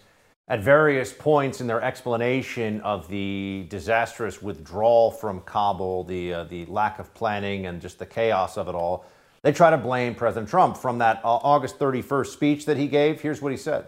at 0.51 0.60
various 0.60 1.13
points 1.13 1.62
in 1.62 1.67
their 1.67 1.81
explanation 1.81 2.81
of 2.81 3.08
the 3.08 3.65
disastrous 3.70 4.41
withdrawal 4.41 5.10
from 5.10 5.39
Kabul, 5.39 6.03
the, 6.03 6.34
uh, 6.34 6.43
the 6.43 6.65
lack 6.65 7.00
of 7.00 7.13
planning, 7.13 7.67
and 7.67 7.81
just 7.81 8.00
the 8.00 8.05
chaos 8.05 8.58
of 8.58 8.67
it 8.67 8.75
all. 8.75 9.05
They 9.43 9.53
try 9.53 9.70
to 9.70 9.77
blame 9.77 10.13
President 10.13 10.50
Trump 10.50 10.75
from 10.75 10.98
that 10.98 11.22
uh, 11.24 11.29
August 11.29 11.79
31st 11.79 12.27
speech 12.27 12.65
that 12.65 12.75
he 12.75 12.89
gave. 12.89 13.22
Here's 13.22 13.41
what 13.41 13.53
he 13.53 13.58
said 13.58 13.86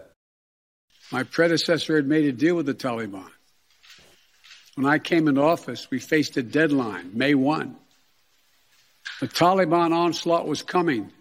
My 1.12 1.22
predecessor 1.22 1.96
had 1.96 2.06
made 2.06 2.24
a 2.24 2.32
deal 2.32 2.54
with 2.56 2.64
the 2.64 2.72
Taliban. 2.72 3.28
When 4.74 4.86
I 4.86 4.98
came 4.98 5.28
into 5.28 5.42
office, 5.42 5.90
we 5.90 5.98
faced 5.98 6.38
a 6.38 6.42
deadline, 6.42 7.10
May 7.12 7.34
1. 7.34 7.76
The 9.20 9.28
Taliban 9.28 9.92
onslaught 9.92 10.48
was 10.48 10.62
coming. 10.62 11.12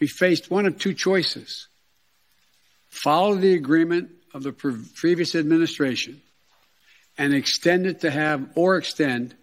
We 0.00 0.08
faced 0.08 0.50
one 0.50 0.66
of 0.66 0.80
two 0.80 0.94
choices 0.94 1.68
follow 2.88 3.36
the 3.36 3.54
agreement 3.54 4.17
of 4.38 4.44
the 4.44 4.52
pre- 4.52 4.84
previous 4.94 5.34
administration 5.34 6.22
and 7.18 7.34
extend 7.34 7.86
it 7.86 8.00
to 8.00 8.10
have, 8.10 8.48
or 8.54 8.76
extend 8.76 9.34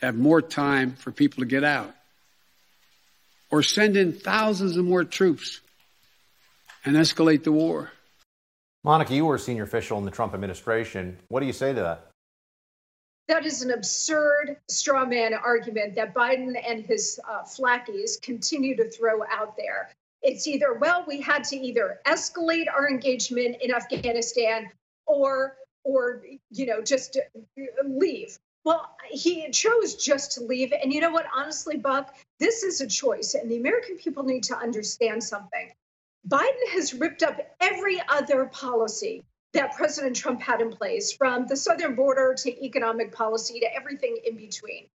to 0.00 0.06
have 0.06 0.14
more 0.14 0.42
time 0.42 0.92
for 0.92 1.10
people 1.10 1.40
to 1.40 1.46
get 1.46 1.64
out, 1.64 1.92
or 3.50 3.62
send 3.62 3.96
in 3.96 4.12
thousands 4.12 4.76
of 4.76 4.84
more 4.84 5.02
troops 5.02 5.60
and 6.84 6.94
escalate 6.94 7.42
the 7.42 7.52
war. 7.52 7.90
Monica, 8.84 9.14
you 9.14 9.24
were 9.24 9.36
a 9.36 9.38
senior 9.38 9.62
official 9.62 9.96
in 9.98 10.04
the 10.04 10.10
Trump 10.10 10.34
administration. 10.34 11.16
What 11.28 11.40
do 11.40 11.46
you 11.46 11.54
say 11.54 11.72
to 11.72 11.80
that? 11.80 12.10
That 13.28 13.46
is 13.46 13.62
an 13.62 13.70
absurd 13.70 14.58
straw 14.68 15.06
man 15.06 15.32
argument 15.32 15.94
that 15.94 16.14
Biden 16.14 16.52
and 16.68 16.84
his 16.84 17.18
uh, 17.26 17.44
flackies 17.44 18.20
continue 18.20 18.76
to 18.76 18.90
throw 18.90 19.22
out 19.24 19.56
there. 19.56 19.88
It's 20.24 20.46
either, 20.46 20.72
well, 20.72 21.04
we 21.06 21.20
had 21.20 21.44
to 21.44 21.56
either 21.56 22.00
escalate 22.06 22.64
our 22.74 22.88
engagement 22.88 23.56
in 23.60 23.72
Afghanistan 23.72 24.70
or, 25.06 25.56
or 25.84 26.22
you 26.50 26.64
know, 26.64 26.80
just 26.82 27.18
leave. 27.84 28.38
Well, 28.64 28.96
he 29.10 29.50
chose 29.50 29.96
just 29.96 30.32
to 30.32 30.40
leave. 30.40 30.72
And 30.72 30.90
you 30.92 31.02
know 31.02 31.10
what? 31.10 31.26
Honestly, 31.36 31.76
Buck, 31.76 32.16
this 32.40 32.62
is 32.62 32.80
a 32.80 32.86
choice. 32.86 33.34
And 33.34 33.50
the 33.50 33.58
American 33.58 33.98
people 33.98 34.22
need 34.22 34.44
to 34.44 34.56
understand 34.56 35.22
something. 35.22 35.70
Biden 36.26 36.68
has 36.72 36.94
ripped 36.94 37.22
up 37.22 37.38
every 37.60 38.00
other 38.08 38.46
policy 38.46 39.22
that 39.52 39.76
President 39.76 40.16
Trump 40.16 40.40
had 40.40 40.62
in 40.62 40.70
place, 40.72 41.12
from 41.12 41.46
the 41.46 41.56
southern 41.56 41.94
border 41.94 42.34
to 42.38 42.64
economic 42.64 43.12
policy 43.12 43.60
to 43.60 43.76
everything 43.76 44.16
in 44.24 44.36
between. 44.36 44.86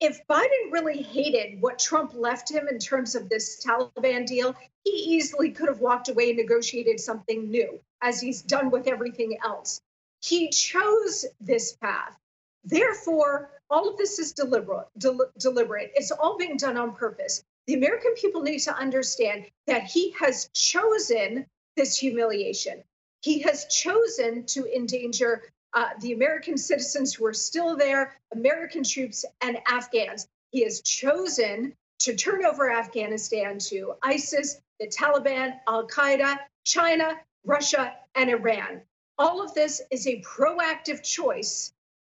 If 0.00 0.24
Biden 0.28 0.70
really 0.70 1.02
hated 1.02 1.60
what 1.60 1.78
Trump 1.78 2.14
left 2.14 2.50
him 2.50 2.68
in 2.68 2.78
terms 2.78 3.16
of 3.16 3.28
this 3.28 3.64
Taliban 3.64 4.26
deal, 4.26 4.54
he 4.84 4.90
easily 4.90 5.50
could 5.50 5.68
have 5.68 5.80
walked 5.80 6.08
away 6.08 6.30
and 6.30 6.38
negotiated 6.38 7.00
something 7.00 7.50
new, 7.50 7.80
as 8.00 8.20
he's 8.20 8.42
done 8.42 8.70
with 8.70 8.86
everything 8.86 9.38
else. 9.42 9.80
He 10.20 10.50
chose 10.50 11.26
this 11.40 11.72
path. 11.76 12.16
Therefore, 12.64 13.50
all 13.70 13.88
of 13.88 13.96
this 13.96 14.18
is 14.18 14.32
deliberate. 14.32 14.86
Del- 14.98 15.30
deliberate. 15.38 15.92
It's 15.94 16.12
all 16.12 16.36
being 16.36 16.56
done 16.56 16.76
on 16.76 16.94
purpose. 16.94 17.42
The 17.66 17.74
American 17.74 18.14
people 18.14 18.42
need 18.42 18.60
to 18.60 18.74
understand 18.74 19.46
that 19.66 19.84
he 19.84 20.12
has 20.12 20.48
chosen 20.54 21.46
this 21.76 21.96
humiliation. 21.96 22.84
He 23.22 23.40
has 23.40 23.66
chosen 23.66 24.46
to 24.46 24.64
endanger 24.74 25.42
uh, 25.74 25.88
the 26.00 26.12
American 26.12 26.56
citizens 26.56 27.14
who 27.14 27.26
are 27.26 27.34
still 27.34 27.76
there, 27.76 28.16
American 28.32 28.82
troops, 28.82 29.24
and 29.40 29.58
Afghans. 29.66 30.26
He 30.50 30.62
has 30.64 30.80
chosen 30.80 31.74
to 32.00 32.16
turn 32.16 32.44
over 32.44 32.70
Afghanistan 32.70 33.58
to 33.58 33.94
ISIS, 34.02 34.60
the 34.80 34.86
Taliban, 34.86 35.58
Al 35.68 35.86
Qaeda, 35.86 36.38
China, 36.64 37.14
Russia, 37.44 37.94
and 38.14 38.30
Iran. 38.30 38.80
All 39.18 39.42
of 39.42 39.52
this 39.54 39.82
is 39.90 40.06
a 40.06 40.22
proactive 40.22 41.02
choice 41.02 41.72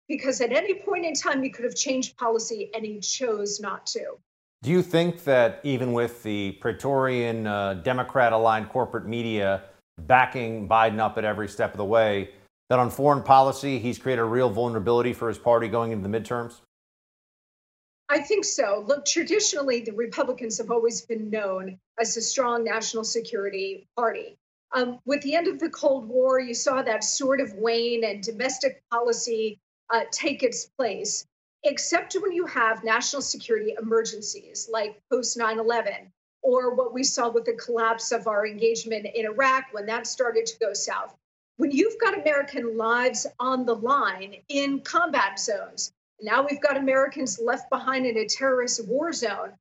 because 0.09 0.41
at 0.41 0.53
any 0.53 0.75
point 0.75 1.05
in 1.05 1.15
time 1.15 1.43
he 1.43 1.51
could 1.51 1.65
have 1.65 1.75
changed 1.75 2.17
policy 2.17 2.71
and 2.75 2.85
he 2.85 3.01
chose 3.01 3.61
not 3.61 3.87
to. 3.87 4.19
Do 4.63 4.71
you 4.71 4.83
think 4.83 5.25
that 5.25 5.61
even 5.63 5.93
with 5.93 6.23
the 6.23 6.53
Praetorian 6.53 7.47
uh, 7.47 7.75
Democrat 7.75 8.33
aligned 8.33 8.71
corporate 8.71 9.07
media 9.07 9.65
backing 9.99 10.67
Biden 10.69 10.99
up 10.99 11.19
at 11.19 11.25
every 11.25 11.49
step 11.49 11.73
of 11.73 11.77
the 11.77 11.85
way, 11.85 12.31
that 12.71 12.79
on 12.79 12.91
foreign 12.91 13.23
policy, 13.23 13.79
he's 13.79 13.99
created 13.99 14.23
a 14.23 14.27
real 14.27 14.51
vulnerability 14.51 15.13
for 15.13 15.29
his 15.29 15.39
party 15.39 15.69
going 15.69 15.93
into 15.93 16.09
the 16.09 16.19
midterms? 16.19 16.61
I 18.09 18.21
think 18.21 18.45
so. 18.45 18.85
Look, 18.87 19.07
traditionally, 19.07 19.81
the 19.81 19.93
Republicans 19.93 20.59
have 20.59 20.71
always 20.71 21.03
been 21.03 21.31
known 21.31 21.79
as 21.99 22.17
a 22.17 22.23
strong 22.23 22.65
national 22.65 23.05
security 23.05 23.89
party. 23.97 24.37
Um, 24.73 24.99
with 25.05 25.23
the 25.23 25.37
end 25.37 25.47
of 25.47 25.59
the 25.59 25.71
Cold 25.71 26.09
War, 26.09 26.41
you 26.41 26.55
saw 26.55 26.83
that 26.83 27.05
sort 27.05 27.41
of 27.41 27.53
wane 27.55 28.05
and 28.05 28.23
domestic 28.23 28.83
policy 28.91 29.59
uh, 29.91 30.03
take 30.11 30.43
its 30.43 30.67
place, 30.67 31.27
except 31.63 32.15
when 32.15 32.33
you 32.33 32.47
have 32.47 32.85
national 32.85 33.23
security 33.23 33.75
emergencies 33.81 34.69
like 34.71 35.01
post 35.11 35.37
9 35.37 35.59
11 35.59 36.13
or 36.43 36.75
what 36.75 36.93
we 36.93 37.03
saw 37.03 37.31
with 37.31 37.47
the 37.47 37.55
collapse 37.55 38.13
of 38.13 38.27
our 38.27 38.47
engagement 38.47 39.07
in 39.07 39.25
Iraq 39.25 39.65
when 39.73 39.87
that 39.87 40.07
started 40.07 40.45
to 40.45 40.59
go 40.59 40.75
south. 40.75 41.17
When 41.57 41.71
you've 41.71 42.01
got 42.01 42.19
American 42.19 42.77
lives 42.77 43.27
on 43.39 43.65
the 43.65 43.77
line 43.77 44.37
in 44.49 44.81
combat 44.81 45.39
zones, 45.39 45.93
now 46.21 46.45
we've 46.49 46.61
got 46.61 46.77
Americans 46.77 47.39
left 47.39 47.71
behind 47.71 48.07
in 48.07 48.17
a 48.17 48.27
terrorist 48.27 48.87
war 48.87 49.13
zone, 49.13 49.53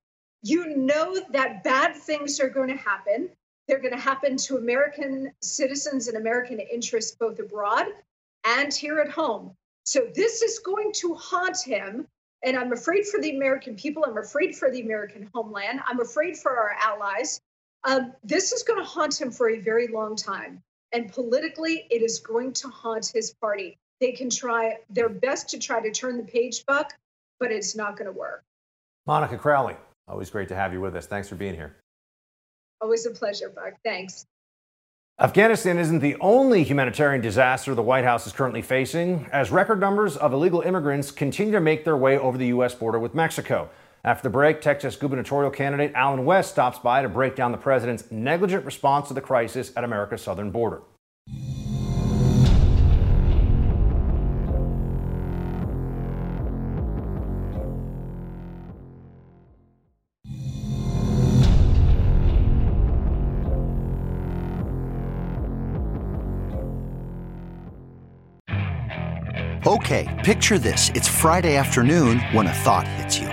you 0.41 0.75
know 0.75 1.19
that 1.31 1.63
bad 1.63 1.95
things 1.95 2.39
are 2.39 2.49
going 2.49 2.69
to 2.69 2.75
happen. 2.75 3.29
They're 3.67 3.79
going 3.79 3.93
to 3.93 3.99
happen 3.99 4.37
to 4.37 4.57
American 4.57 5.31
citizens 5.41 6.07
and 6.07 6.17
American 6.17 6.59
interests 6.59 7.15
both 7.15 7.39
abroad 7.39 7.85
and 8.43 8.73
here 8.73 8.99
at 8.99 9.11
home. 9.11 9.55
So 9.85 10.07
this 10.13 10.41
is 10.41 10.59
going 10.59 10.93
to 10.93 11.15
haunt 11.15 11.61
him 11.61 12.07
and 12.43 12.57
I'm 12.57 12.73
afraid 12.73 13.07
for 13.07 13.21
the 13.21 13.35
American 13.35 13.75
people. 13.75 14.03
I'm 14.05 14.17
afraid 14.17 14.55
for 14.55 14.69
the 14.69 14.81
American 14.81 15.29
homeland. 15.33 15.79
I'm 15.87 16.01
afraid 16.01 16.37
for 16.37 16.57
our 16.57 16.75
allies. 16.77 17.39
Um, 17.85 18.13
this 18.23 18.51
is 18.51 18.63
going 18.63 18.79
to 18.79 18.85
haunt 18.85 19.19
him 19.19 19.31
for 19.31 19.49
a 19.49 19.59
very 19.59 19.87
long 19.87 20.15
time. 20.17 20.61
And 20.93 21.11
politically, 21.11 21.87
it 21.89 22.03
is 22.03 22.19
going 22.19 22.53
to 22.53 22.67
haunt 22.69 23.11
his 23.13 23.33
party. 23.41 23.77
They 23.99 24.11
can 24.11 24.29
try 24.29 24.77
their 24.91 25.09
best 25.09 25.49
to 25.49 25.59
try 25.59 25.81
to 25.81 25.91
turn 25.91 26.17
the 26.17 26.23
page, 26.23 26.65
Buck, 26.67 26.93
but 27.39 27.51
it's 27.51 27.75
not 27.75 27.97
going 27.97 28.05
to 28.05 28.17
work. 28.17 28.43
Monica 29.07 29.37
Crowley, 29.37 29.75
always 30.07 30.29
great 30.29 30.47
to 30.49 30.55
have 30.55 30.71
you 30.71 30.79
with 30.79 30.95
us. 30.95 31.07
Thanks 31.07 31.27
for 31.27 31.35
being 31.35 31.55
here. 31.55 31.75
Always 32.79 33.05
a 33.07 33.11
pleasure, 33.11 33.49
Buck. 33.49 33.73
Thanks. 33.83 34.25
Afghanistan 35.19 35.77
isn't 35.77 35.99
the 35.99 36.15
only 36.19 36.63
humanitarian 36.63 37.21
disaster 37.21 37.73
the 37.75 37.83
White 37.83 38.03
House 38.03 38.27
is 38.27 38.33
currently 38.33 38.61
facing, 38.61 39.27
as 39.31 39.51
record 39.51 39.79
numbers 39.79 40.17
of 40.17 40.33
illegal 40.33 40.61
immigrants 40.61 41.11
continue 41.11 41.53
to 41.53 41.59
make 41.59 41.85
their 41.85 41.97
way 41.97 42.17
over 42.17 42.37
the 42.37 42.47
U.S. 42.47 42.75
border 42.75 42.99
with 42.99 43.13
Mexico. 43.13 43.69
After 44.05 44.23
the 44.23 44.31
break, 44.31 44.59
Texas 44.59 44.97
gubernatorial 44.97 45.49
candidate 45.49 45.93
Allen 45.95 46.25
West 46.25 46.51
stops 46.51 46.77
by 46.77 47.01
to 47.01 47.07
break 47.07 47.37
down 47.37 47.53
the 47.53 47.57
president's 47.57 48.11
negligent 48.11 48.65
response 48.65 49.07
to 49.07 49.13
the 49.13 49.21
crisis 49.21 49.71
at 49.77 49.85
America's 49.85 50.21
southern 50.21 50.51
border. 50.51 50.81
Okay, 69.65 70.21
picture 70.25 70.59
this. 70.59 70.89
It's 70.89 71.07
Friday 71.07 71.55
afternoon 71.55 72.19
when 72.33 72.47
a 72.47 72.53
thought 72.53 72.85
hits 72.85 73.17
you. 73.17 73.32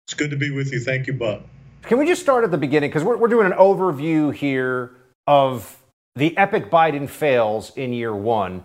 It's 0.07 0.15
good 0.15 0.31
to 0.31 0.37
be 0.37 0.51
with 0.51 0.73
you. 0.73 0.81
Thank 0.81 1.07
you, 1.07 1.13
Buck. 1.13 1.43
Can 1.87 1.99
we 1.99 2.07
just 2.07 2.21
start 2.21 2.43
at 2.43 2.51
the 2.51 2.59
beginning? 2.59 2.91
Because 2.91 3.05
we're, 3.05 3.17
we're 3.17 3.29
doing 3.29 3.47
an 3.47 3.53
overview 3.53 4.35
here 4.35 4.91
of 5.29 5.81
the 6.17 6.37
epic 6.37 6.69
Biden 6.69 7.09
fails 7.09 7.71
in 7.77 7.93
year 7.93 8.15
one. 8.15 8.65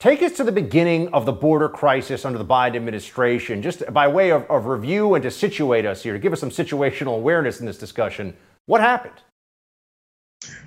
Take 0.00 0.22
us 0.22 0.32
to 0.32 0.44
the 0.44 0.52
beginning 0.52 1.12
of 1.12 1.26
the 1.26 1.32
border 1.32 1.68
crisis 1.68 2.24
under 2.24 2.38
the 2.38 2.46
Biden 2.46 2.76
administration, 2.76 3.60
just 3.60 3.82
by 3.92 4.08
way 4.08 4.30
of, 4.32 4.50
of 4.50 4.64
review 4.64 5.12
and 5.14 5.22
to 5.22 5.30
situate 5.30 5.84
us 5.84 6.02
here, 6.02 6.14
to 6.14 6.18
give 6.18 6.32
us 6.32 6.40
some 6.40 6.48
situational 6.48 7.16
awareness 7.16 7.60
in 7.60 7.66
this 7.66 7.76
discussion. 7.76 8.34
What 8.64 8.80
happened? 8.80 9.20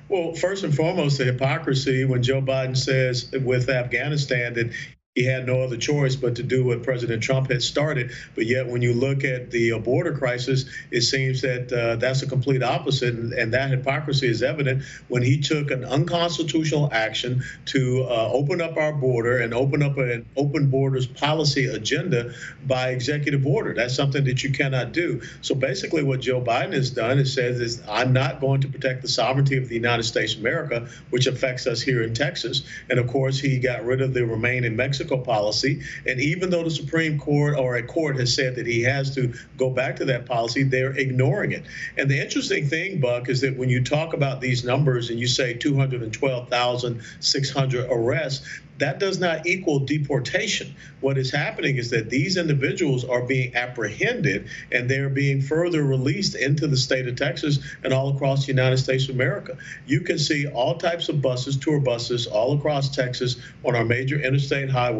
Well, 0.08 0.36
first 0.36 0.64
and 0.64 0.74
foremost, 0.74 1.18
the 1.18 1.26
hypocrisy 1.26 2.06
when 2.06 2.22
Joe 2.22 2.40
Biden 2.40 2.78
says 2.78 3.32
with 3.32 3.68
Afghanistan 3.68 4.54
that 4.54 4.72
he 5.16 5.24
had 5.24 5.48
no 5.48 5.62
other 5.62 5.78
choice 5.78 6.18
but 6.18 6.36
to 6.36 6.44
do 6.44 6.66
what 6.66 6.84
President 6.84 7.24
Trump 7.24 7.50
had 7.50 7.64
started. 7.64 8.12
But 8.36 8.48
yet, 8.48 8.68
when 8.68 8.82
you 8.82 8.94
look 8.94 9.24
at 9.24 9.50
the 9.50 9.72
uh, 9.72 9.80
border 9.80 10.12
crisis, 10.12 10.66
it 10.92 11.02
seems 11.02 11.42
that 11.42 11.72
uh, 11.72 11.96
that's 11.96 12.22
a 12.22 12.28
complete 12.28 12.62
opposite. 12.62 13.16
And, 13.16 13.32
and, 13.32 13.54
that 13.54 13.70
hypocrisy 13.70 14.28
is 14.28 14.44
evident 14.44 14.84
when 15.08 15.24
he 15.24 15.40
took 15.40 15.72
an 15.72 15.86
unconstitutional 15.86 16.90
action 16.92 17.44
to 17.68 18.04
uh, 18.04 18.30
open 18.34 18.60
up 18.60 18.76
our 18.76 18.92
border 18.92 19.38
and 19.38 19.54
open 19.54 19.82
up 19.82 19.98
an 19.98 20.26
open 20.36 20.70
borders 20.70 21.08
policy 21.08 21.68
agenda 21.68 22.34
by 22.68 22.90
executive 22.90 23.48
order. 23.48 23.74
That's 23.74 23.96
something 23.96 24.26
that 24.26 24.44
you 24.44 24.52
cannot 24.52 24.92
do. 24.92 25.22
So 25.42 25.56
basically, 25.56 26.04
what 26.04 26.20
Joe 26.20 26.42
Biden 26.42 26.74
has 26.74 26.90
done 26.90 27.20
is 27.20 27.34
says 27.34 27.62
is 27.62 27.82
I'm 27.88 28.12
not 28.12 28.42
going 28.42 28.60
to 28.62 28.68
protect 28.68 29.02
the 29.02 29.08
sovereignty 29.08 29.56
of 29.56 29.70
the 29.70 29.76
United 29.76 30.04
States 30.04 30.34
of 30.34 30.42
America, 30.42 30.90
which 31.12 31.28
affects 31.28 31.68
us 31.68 31.82
here 31.82 32.04
in 32.04 32.14
Texas. 32.14 32.64
And 32.90 33.00
of 33.00 33.08
course, 33.08 33.40
he 33.40 33.60
got 33.60 33.86
rid 33.86 34.02
of 34.02 34.14
the 34.14 34.26
Remain 34.26 34.66
in 34.66 34.76
Mexico 34.76 35.05
Mexico 35.06 35.24
policy. 35.24 35.82
And 36.08 36.20
even 36.20 36.50
though 36.50 36.64
the 36.64 36.72
Supreme 36.72 37.20
Court 37.20 37.56
or 37.58 37.76
a 37.76 37.84
court 37.84 38.16
has 38.18 38.34
said 38.34 38.56
that 38.56 38.66
he 38.66 38.82
has 38.84 39.14
to 39.16 39.34
go 39.58 39.70
back 39.70 39.98
to 39.98 40.06
that 40.06 40.26
policy, 40.26 40.64
they're 40.64 40.98
ignoring 40.98 41.52
it. 41.52 41.66
And 41.98 42.10
the 42.10 42.20
interesting 42.20 42.68
thing, 42.68 43.00
Buck, 43.00 43.30
is 43.30 43.42
that 43.42 43.56
when 43.58 43.70
you 43.70 43.84
talk 43.84 44.14
about 44.14 44.42
these 44.42 44.64
numbers 44.64 45.12
and 45.12 45.20
you 45.20 45.28
say 45.28 45.54
212,600 45.54 47.86
arrests, 47.90 48.48
that 48.78 49.00
does 49.00 49.20
not 49.20 49.48
equal 49.48 49.80
deportation. 49.80 50.76
What 51.00 51.18
is 51.18 51.32
happening 51.32 51.78
is 51.78 51.92
that 51.92 52.10
these 52.10 52.36
individuals 52.36 53.06
are 53.06 53.22
being 53.22 53.56
apprehended 53.56 54.50
and 54.72 54.90
they're 54.90 55.10
being 55.10 55.42
further 55.42 55.84
released 55.84 56.36
into 56.36 56.68
the 56.68 56.76
state 56.76 57.08
of 57.08 57.16
Texas 57.16 57.60
and 57.84 57.94
all 57.94 58.14
across 58.14 58.46
the 58.46 58.52
United 58.52 58.78
States 58.78 59.08
of 59.08 59.16
America. 59.16 59.58
You 59.86 60.02
can 60.02 60.20
see 60.20 60.48
all 60.48 60.78
types 60.78 61.08
of 61.08 61.22
buses, 61.22 61.56
tour 61.58 61.80
buses, 61.80 62.28
all 62.28 62.58
across 62.58 62.94
Texas 62.94 63.38
on 63.64 63.76
our 63.76 63.86
major 63.86 64.20
interstate 64.20 64.70
highways, 64.70 64.95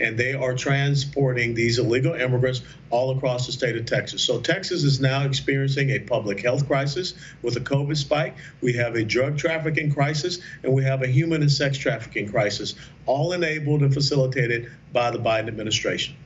and 0.00 0.16
they 0.16 0.34
are 0.34 0.54
transporting 0.54 1.54
these 1.54 1.78
illegal 1.78 2.14
immigrants 2.14 2.62
all 2.90 3.16
across 3.16 3.46
the 3.46 3.52
state 3.52 3.76
of 3.76 3.86
Texas. 3.86 4.22
So 4.22 4.40
Texas 4.40 4.84
is 4.84 5.00
now 5.00 5.24
experiencing 5.24 5.90
a 5.90 5.98
public 5.98 6.40
health 6.40 6.66
crisis 6.66 7.14
with 7.42 7.56
a 7.56 7.60
COVID 7.60 7.96
spike. 7.96 8.36
We 8.60 8.72
have 8.74 8.94
a 8.94 9.04
drug 9.04 9.36
trafficking 9.36 9.92
crisis, 9.92 10.38
and 10.62 10.72
we 10.72 10.84
have 10.84 11.02
a 11.02 11.06
human 11.06 11.42
and 11.42 11.50
sex 11.50 11.76
trafficking 11.76 12.30
crisis 12.30 12.74
all 13.06 13.32
enabled 13.32 13.82
and 13.82 13.92
facilitated 13.92 14.70
by 14.92 15.10
the 15.10 15.18
Biden 15.18 15.48
administration. 15.48 16.16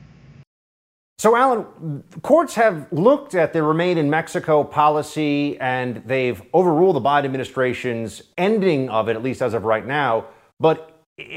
So, 1.19 1.35
Allen, 1.35 2.03
courts 2.21 2.55
have 2.55 2.87
looked 2.93 3.35
at 3.35 3.51
the 3.51 3.61
Remain 3.61 3.97
in 3.97 4.09
Mexico 4.09 4.63
policy 4.63 5.59
and 5.59 6.01
they've 6.05 6.41
overruled 6.53 6.95
the 6.95 7.01
Biden 7.01 7.25
administration's 7.25 8.23
ending 8.37 8.87
of 8.87 9.09
it, 9.09 9.17
at 9.17 9.21
least 9.21 9.41
as 9.41 9.53
of 9.53 9.65
right 9.65 9.85
now. 9.85 10.27
But 10.61 10.88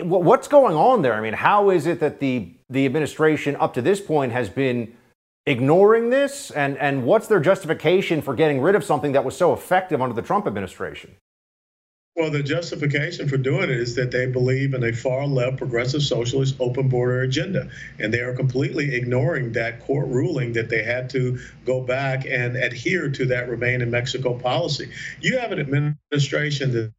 what's 0.02 0.48
going 0.48 0.76
on 0.76 1.02
there? 1.02 1.14
I 1.14 1.20
mean, 1.20 1.32
how 1.32 1.70
is 1.70 1.86
it 1.86 2.00
that 2.00 2.20
the, 2.20 2.52
the 2.68 2.86
administration 2.86 3.56
up 3.56 3.74
to 3.74 3.82
this 3.82 4.00
point 4.00 4.32
has 4.32 4.48
been 4.48 4.94
ignoring 5.46 6.10
this? 6.10 6.50
And, 6.50 6.76
and 6.78 7.04
what's 7.04 7.26
their 7.26 7.40
justification 7.40 8.22
for 8.22 8.34
getting 8.34 8.60
rid 8.60 8.74
of 8.74 8.84
something 8.84 9.12
that 9.12 9.24
was 9.24 9.36
so 9.36 9.52
effective 9.52 10.00
under 10.00 10.14
the 10.14 10.22
Trump 10.22 10.46
administration? 10.46 11.16
Well, 12.14 12.30
the 12.30 12.42
justification 12.42 13.26
for 13.26 13.38
doing 13.38 13.64
it 13.64 13.70
is 13.70 13.94
that 13.94 14.10
they 14.10 14.26
believe 14.26 14.74
in 14.74 14.84
a 14.84 14.92
far 14.92 15.26
left 15.26 15.56
progressive 15.56 16.02
socialist 16.02 16.56
open 16.60 16.88
border 16.88 17.22
agenda. 17.22 17.70
And 17.98 18.12
they 18.12 18.20
are 18.20 18.34
completely 18.34 18.94
ignoring 18.94 19.52
that 19.52 19.80
court 19.80 20.08
ruling 20.08 20.52
that 20.52 20.68
they 20.68 20.82
had 20.82 21.08
to 21.10 21.38
go 21.64 21.80
back 21.80 22.26
and 22.26 22.54
adhere 22.56 23.08
to 23.08 23.26
that 23.26 23.48
remain 23.48 23.80
in 23.80 23.90
Mexico 23.90 24.38
policy. 24.38 24.90
You 25.22 25.38
have 25.38 25.52
an 25.52 25.60
administration 25.60 26.72
that 26.72 26.92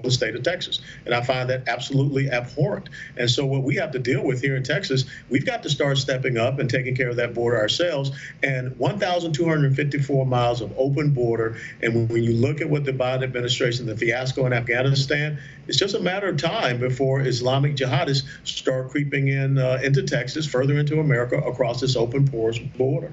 the 0.00 0.10
state 0.10 0.34
of 0.34 0.42
Texas. 0.42 0.80
And 1.04 1.14
I 1.14 1.20
find 1.20 1.50
that 1.50 1.68
absolutely 1.68 2.30
abhorrent. 2.30 2.88
And 3.18 3.30
so, 3.30 3.44
what 3.44 3.62
we 3.62 3.76
have 3.76 3.90
to 3.92 3.98
deal 3.98 4.24
with 4.24 4.40
here 4.40 4.56
in 4.56 4.62
Texas, 4.62 5.04
we've 5.28 5.44
got 5.44 5.62
to 5.64 5.70
start 5.70 5.98
stepping 5.98 6.38
up 6.38 6.58
and 6.58 6.70
taking 6.70 6.96
care 6.96 7.10
of 7.10 7.16
that 7.16 7.34
border 7.34 7.58
ourselves. 7.58 8.10
And 8.42 8.76
1,254 8.78 10.26
miles 10.26 10.62
of 10.62 10.72
open 10.78 11.10
border. 11.10 11.58
And 11.82 12.08
when 12.08 12.22
you 12.22 12.32
look 12.32 12.62
at 12.62 12.70
what 12.70 12.84
the 12.84 12.92
Biden 12.92 13.22
administration, 13.22 13.84
the 13.84 13.96
fiasco 13.96 14.46
in 14.46 14.54
Afghanistan, 14.54 15.38
it's 15.68 15.76
just 15.76 15.94
a 15.94 16.00
matter 16.00 16.28
of 16.28 16.38
time 16.38 16.80
before 16.80 17.20
Islamic 17.20 17.76
jihadists 17.76 18.24
start 18.44 18.90
creeping 18.90 19.28
in 19.28 19.58
uh, 19.58 19.78
into 19.82 20.02
Texas, 20.02 20.46
further 20.46 20.78
into 20.78 21.00
America, 21.00 21.36
across 21.36 21.80
this 21.82 21.96
open 21.96 22.26
porous 22.26 22.58
border. 22.58 23.12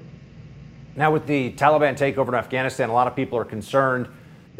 Now, 0.96 1.12
with 1.12 1.26
the 1.26 1.52
Taliban 1.52 1.96
takeover 1.96 2.28
in 2.28 2.34
Afghanistan, 2.34 2.88
a 2.88 2.92
lot 2.92 3.06
of 3.06 3.14
people 3.14 3.38
are 3.38 3.44
concerned 3.44 4.08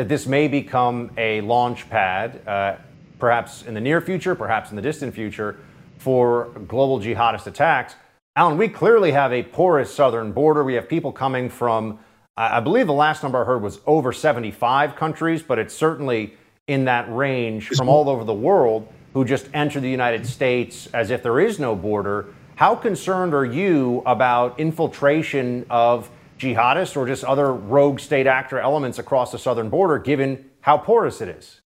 that 0.00 0.08
this 0.08 0.26
may 0.26 0.48
become 0.48 1.10
a 1.18 1.42
launch 1.42 1.90
pad, 1.90 2.40
uh, 2.48 2.74
perhaps 3.18 3.64
in 3.64 3.74
the 3.74 3.80
near 3.82 4.00
future, 4.00 4.34
perhaps 4.34 4.70
in 4.70 4.76
the 4.76 4.80
distant 4.80 5.14
future, 5.14 5.58
for 5.98 6.44
global 6.66 6.98
jihadist 7.00 7.46
attacks. 7.46 7.96
Allen, 8.34 8.56
we 8.56 8.66
clearly 8.66 9.12
have 9.12 9.30
a 9.30 9.42
porous 9.42 9.94
southern 9.94 10.32
border. 10.32 10.64
We 10.64 10.72
have 10.72 10.88
people 10.88 11.12
coming 11.12 11.50
from, 11.50 11.98
I 12.34 12.60
believe 12.60 12.86
the 12.86 12.94
last 12.94 13.22
number 13.22 13.42
I 13.42 13.44
heard 13.44 13.60
was 13.60 13.80
over 13.86 14.10
75 14.10 14.96
countries, 14.96 15.42
but 15.42 15.58
it's 15.58 15.74
certainly 15.74 16.32
in 16.66 16.86
that 16.86 17.04
range 17.14 17.68
from 17.68 17.90
all 17.90 18.08
over 18.08 18.24
the 18.24 18.32
world 18.32 18.90
who 19.12 19.26
just 19.26 19.50
enter 19.52 19.80
the 19.80 19.90
United 19.90 20.26
States 20.26 20.88
as 20.94 21.10
if 21.10 21.22
there 21.22 21.38
is 21.40 21.58
no 21.58 21.76
border. 21.76 22.32
How 22.54 22.74
concerned 22.74 23.34
are 23.34 23.44
you 23.44 24.02
about 24.06 24.58
infiltration 24.58 25.66
of 25.68 26.10
jihadists 26.40 26.96
or 26.96 27.06
just 27.06 27.22
other 27.24 27.52
rogue 27.52 28.00
state 28.00 28.26
actor 28.26 28.58
elements 28.58 28.98
across 28.98 29.30
the 29.30 29.38
southern 29.38 29.68
border, 29.68 29.98
given 29.98 30.50
how 30.62 30.78
porous 30.78 31.20
it 31.20 31.28
is? 31.28 31.60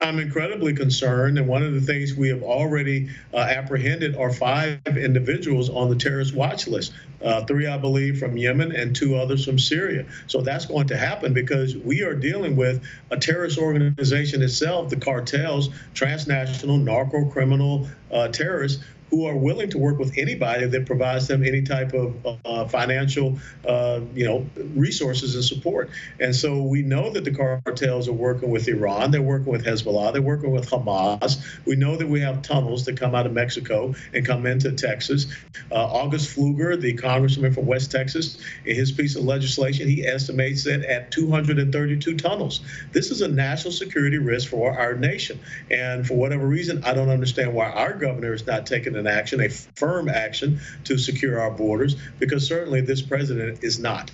I'm 0.00 0.18
incredibly 0.18 0.74
concerned, 0.74 1.38
and 1.38 1.48
one 1.48 1.62
of 1.62 1.72
the 1.72 1.80
things 1.80 2.14
we 2.14 2.28
have 2.28 2.42
already 2.42 3.08
uh, 3.32 3.38
apprehended 3.38 4.16
are 4.16 4.30
five 4.30 4.80
individuals 4.86 5.70
on 5.70 5.88
the 5.88 5.96
terrorist 5.96 6.34
watch 6.34 6.66
list. 6.66 6.92
Uh, 7.22 7.42
three, 7.46 7.66
I 7.66 7.78
believe, 7.78 8.18
from 8.18 8.36
Yemen, 8.36 8.72
and 8.72 8.94
two 8.94 9.16
others 9.16 9.46
from 9.46 9.58
Syria. 9.58 10.04
So 10.26 10.42
that's 10.42 10.66
going 10.66 10.88
to 10.88 10.96
happen 10.96 11.32
because 11.32 11.74
we 11.76 12.02
are 12.02 12.12
dealing 12.12 12.54
with 12.54 12.84
a 13.10 13.16
terrorist 13.16 13.56
organization 13.56 14.42
itself, 14.42 14.90
the 14.90 14.96
cartels, 14.96 15.70
transnational 15.94 16.76
narco 16.76 17.24
criminal 17.30 17.88
uh, 18.12 18.28
terrorists 18.28 18.84
who 19.14 19.26
are 19.26 19.36
willing 19.36 19.70
to 19.70 19.78
work 19.78 19.98
with 19.98 20.18
anybody 20.18 20.66
that 20.66 20.86
provides 20.86 21.28
them 21.28 21.44
any 21.44 21.62
type 21.62 21.92
of 21.94 22.16
uh, 22.44 22.66
financial, 22.66 23.38
uh, 23.66 24.00
you 24.12 24.24
know, 24.24 24.44
resources 24.74 25.36
and 25.36 25.44
support. 25.44 25.88
And 26.18 26.34
so 26.34 26.62
we 26.62 26.82
know 26.82 27.10
that 27.10 27.24
the 27.24 27.30
cartels 27.30 28.08
are 28.08 28.12
working 28.12 28.50
with 28.50 28.66
Iran, 28.66 29.12
they're 29.12 29.22
working 29.22 29.52
with 29.52 29.64
Hezbollah, 29.64 30.12
they're 30.12 30.22
working 30.22 30.50
with 30.50 30.68
Hamas. 30.68 31.44
We 31.64 31.76
know 31.76 31.96
that 31.96 32.08
we 32.08 32.20
have 32.22 32.42
tunnels 32.42 32.84
that 32.86 32.98
come 32.98 33.14
out 33.14 33.26
of 33.26 33.32
Mexico 33.32 33.94
and 34.12 34.26
come 34.26 34.46
into 34.46 34.72
Texas. 34.72 35.26
Uh, 35.70 35.76
August 35.76 36.36
Pfluger, 36.36 36.80
the 36.80 36.94
congressman 36.94 37.52
from 37.52 37.66
West 37.66 37.92
Texas, 37.92 38.38
in 38.64 38.74
his 38.74 38.90
piece 38.90 39.14
of 39.14 39.22
legislation, 39.22 39.88
he 39.88 40.04
estimates 40.04 40.64
that 40.64 40.84
at 40.84 41.12
232 41.12 42.16
tunnels. 42.16 42.62
This 42.90 43.12
is 43.12 43.20
a 43.20 43.28
national 43.28 43.72
security 43.72 44.18
risk 44.18 44.50
for 44.50 44.76
our 44.76 44.94
nation. 44.94 45.38
And 45.70 46.04
for 46.04 46.14
whatever 46.14 46.46
reason, 46.46 46.82
I 46.82 46.94
don't 46.94 47.10
understand 47.10 47.54
why 47.54 47.70
our 47.70 47.92
governor 47.92 48.32
is 48.32 48.44
not 48.44 48.66
taking 48.66 48.96
an 48.96 49.03
an 49.06 49.12
action, 49.12 49.40
a 49.40 49.48
firm 49.48 50.08
action 50.08 50.60
to 50.84 50.98
secure 50.98 51.40
our 51.40 51.50
borders, 51.50 51.96
because 52.18 52.46
certainly 52.46 52.80
this 52.80 53.02
president 53.02 53.62
is 53.62 53.78
not. 53.78 54.10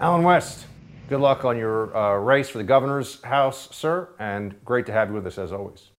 Allen 0.00 0.22
West, 0.22 0.66
good 1.08 1.20
luck 1.20 1.44
on 1.44 1.56
your 1.56 1.96
uh, 1.96 2.16
race 2.18 2.48
for 2.48 2.58
the 2.58 2.64
governor's 2.64 3.22
house, 3.22 3.68
sir, 3.74 4.08
and 4.18 4.54
great 4.64 4.86
to 4.86 4.92
have 4.92 5.08
you 5.08 5.14
with 5.14 5.26
us 5.26 5.38
as 5.38 5.52
always. 5.52 5.90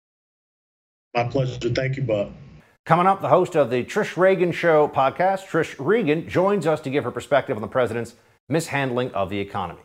My 1.14 1.24
pleasure. 1.24 1.58
Thank 1.58 1.96
you, 1.96 2.02
Bob. 2.02 2.32
Coming 2.84 3.06
up, 3.06 3.20
the 3.20 3.28
host 3.28 3.56
of 3.56 3.70
the 3.70 3.82
Trish 3.84 4.16
Regan 4.16 4.52
Show 4.52 4.86
podcast, 4.86 5.46
Trish 5.46 5.74
Regan, 5.78 6.28
joins 6.28 6.66
us 6.66 6.80
to 6.82 6.90
give 6.90 7.04
her 7.04 7.10
perspective 7.10 7.56
on 7.56 7.62
the 7.62 7.68
president's 7.68 8.14
mishandling 8.48 9.10
of 9.12 9.30
the 9.30 9.40
economy. 9.40 9.80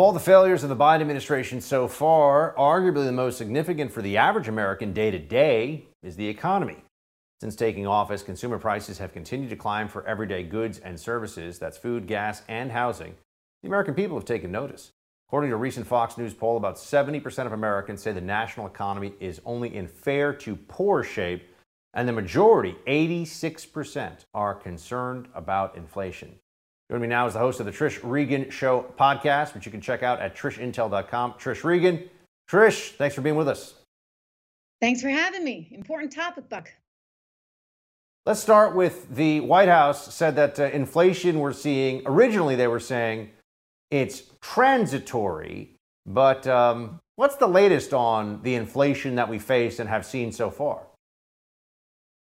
All 0.00 0.12
the 0.12 0.18
failures 0.18 0.62
of 0.62 0.70
the 0.70 0.76
Biden 0.76 1.02
administration 1.02 1.60
so 1.60 1.86
far, 1.86 2.54
arguably 2.56 3.04
the 3.04 3.12
most 3.12 3.36
significant 3.36 3.92
for 3.92 4.00
the 4.00 4.16
average 4.16 4.48
American 4.48 4.94
day 4.94 5.10
to 5.10 5.18
day 5.18 5.84
is 6.02 6.16
the 6.16 6.26
economy. 6.26 6.78
Since 7.42 7.54
taking 7.54 7.86
office, 7.86 8.22
consumer 8.22 8.58
prices 8.58 8.96
have 8.96 9.12
continued 9.12 9.50
to 9.50 9.56
climb 9.56 9.88
for 9.88 10.06
everyday 10.06 10.42
goods 10.42 10.78
and 10.78 10.98
services 10.98 11.58
that's 11.58 11.76
food, 11.76 12.06
gas, 12.06 12.40
and 12.48 12.72
housing. 12.72 13.14
The 13.62 13.68
American 13.68 13.92
people 13.92 14.16
have 14.16 14.24
taken 14.24 14.50
notice. 14.50 14.92
According 15.28 15.50
to 15.50 15.56
a 15.56 15.58
recent 15.58 15.86
Fox 15.86 16.16
News 16.16 16.32
poll, 16.32 16.56
about 16.56 16.76
70% 16.76 17.44
of 17.44 17.52
Americans 17.52 18.02
say 18.02 18.12
the 18.12 18.22
national 18.22 18.66
economy 18.66 19.12
is 19.20 19.42
only 19.44 19.76
in 19.76 19.86
fair 19.86 20.32
to 20.32 20.56
poor 20.56 21.02
shape, 21.02 21.42
and 21.92 22.08
the 22.08 22.12
majority, 22.12 22.74
86%, 22.86 24.24
are 24.32 24.54
concerned 24.54 25.28
about 25.34 25.76
inflation. 25.76 26.36
Joining 26.90 27.02
me 27.02 27.08
now 27.08 27.28
is 27.28 27.34
the 27.34 27.38
host 27.38 27.60
of 27.60 27.66
the 27.66 27.72
Trish 27.72 28.00
Regan 28.02 28.50
Show 28.50 28.84
podcast, 28.98 29.54
which 29.54 29.64
you 29.64 29.70
can 29.70 29.80
check 29.80 30.02
out 30.02 30.20
at 30.20 30.34
trishintel.com. 30.34 31.34
Trish 31.34 31.62
Regan. 31.62 32.10
Trish, 32.50 32.96
thanks 32.96 33.14
for 33.14 33.20
being 33.20 33.36
with 33.36 33.46
us. 33.46 33.74
Thanks 34.80 35.00
for 35.00 35.08
having 35.08 35.44
me. 35.44 35.68
Important 35.70 36.12
topic, 36.12 36.48
Buck. 36.48 36.68
Let's 38.26 38.40
start 38.40 38.74
with 38.74 39.14
the 39.14 39.38
White 39.38 39.68
House 39.68 40.12
said 40.12 40.34
that 40.34 40.58
uh, 40.58 40.64
inflation 40.64 41.38
we're 41.38 41.52
seeing, 41.52 42.02
originally 42.06 42.56
they 42.56 42.66
were 42.66 42.80
saying 42.80 43.30
it's 43.92 44.24
transitory, 44.40 45.76
but 46.06 46.44
um, 46.48 46.98
what's 47.14 47.36
the 47.36 47.46
latest 47.46 47.94
on 47.94 48.42
the 48.42 48.56
inflation 48.56 49.14
that 49.14 49.28
we 49.28 49.38
face 49.38 49.78
and 49.78 49.88
have 49.88 50.04
seen 50.04 50.32
so 50.32 50.50
far? 50.50 50.80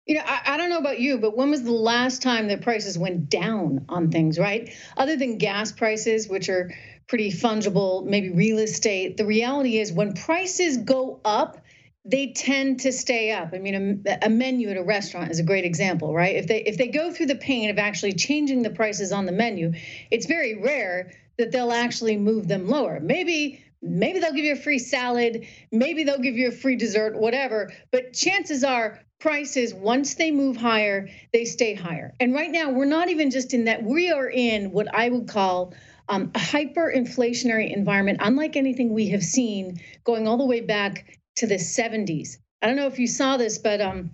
You 0.08 0.16
know, 0.16 0.24
I, 0.26 0.54
I, 0.54 0.58
don't 0.58 0.70
know 0.70 0.78
about 0.78 1.00
you, 1.00 1.18
but 1.18 1.36
when 1.36 1.52
was 1.52 1.64
the 1.64 1.72
last 1.72 2.22
time 2.22 2.48
that 2.48 2.62
prices 2.62 2.98
went 2.98 3.30
down 3.30 3.86
on 3.90 4.10
things, 4.10 4.40
right? 4.40 4.74
Other 4.96 5.18
than 5.18 5.38
gas 5.38 5.74
prices, 5.74 6.30
which 6.30 6.48
are 6.48 6.72
pretty 7.08 7.30
fungible, 7.30 8.06
maybe 8.06 8.30
real 8.30 8.58
estate, 8.58 9.18
the 9.18 9.26
reality 9.26 9.78
is 9.78 9.92
when 9.92 10.14
prices 10.14 10.78
go 10.78 11.20
up, 11.26 11.58
they 12.06 12.32
tend 12.32 12.80
to 12.82 12.94
stay 12.94 13.32
up. 13.32 13.50
I 13.54 13.60
mean, 13.60 14.04
a, 14.08 14.20
a, 14.24 14.30
menu 14.30 14.70
at 14.70 14.78
a 14.78 14.84
restaurant 14.84 15.30
is 15.30 15.40
a 15.40 15.44
great 15.44 15.66
example, 15.66 16.14
right? 16.14 16.38
If 16.38 16.48
they 16.48 16.64
if 16.64 16.78
they 16.78 16.88
go 16.88 17.12
through 17.12 17.26
the 17.26 17.36
pain 17.36 17.70
of 17.70 17.78
actually 17.78 18.14
changing 18.14 18.62
the 18.62 18.70
prices 18.70 19.12
on 19.12 19.26
the 19.26 19.34
menu, 19.34 19.74
it's 20.10 20.26
very 20.26 20.56
rare 20.56 21.12
that 21.38 21.52
they'll 21.52 21.74
actually 21.74 22.16
move 22.16 22.48
them 22.48 22.70
lower. 22.70 23.02
Maybe 23.02 23.62
maybe 23.82 24.20
they'll 24.20 24.34
give 24.34 24.46
you 24.46 24.54
a 24.54 24.62
free 24.62 24.80
salad, 24.80 25.46
maybe 25.72 26.04
they'll 26.04 26.20
give 26.20 26.36
you 26.36 26.48
a 26.50 26.52
free 26.52 26.76
dessert, 26.76 27.18
whatever, 27.18 27.72
but 27.92 28.14
chances 28.14 28.64
are 28.64 29.00
prices 29.20 29.74
once 29.74 30.16
they 30.16 30.32
move 30.32 30.58
higher 30.58 31.10
they 31.34 31.46
stay 31.46 31.74
higher. 31.74 32.14
And 32.20 32.34
right 32.34 32.52
now 32.52 32.72
we're 32.72 32.86
not 32.86 33.10
even 33.10 33.32
just 33.32 33.54
in 33.54 33.66
that 33.66 33.84
we 33.84 34.12
are 34.12 34.30
in 34.30 34.72
what 34.72 34.94
i 34.94 35.10
would 35.10 35.28
call 35.28 35.74
um, 36.10 36.32
a 36.36 36.40
hyperinflationary 36.40 37.76
environment 37.76 38.20
unlike 38.22 38.56
anything 38.56 38.94
we 38.94 39.10
have 39.10 39.24
seen 39.24 39.82
going 40.04 40.28
all 40.28 40.38
the 40.38 40.46
way 40.46 40.62
back 40.62 41.18
to 41.38 41.48
the 41.48 41.56
70s 41.56 42.38
i 42.62 42.68
don't 42.68 42.76
know 42.76 42.88
if 42.88 43.00
you 43.00 43.08
saw 43.08 43.38
this 43.38 43.58
but 43.58 43.82
um, 43.82 44.12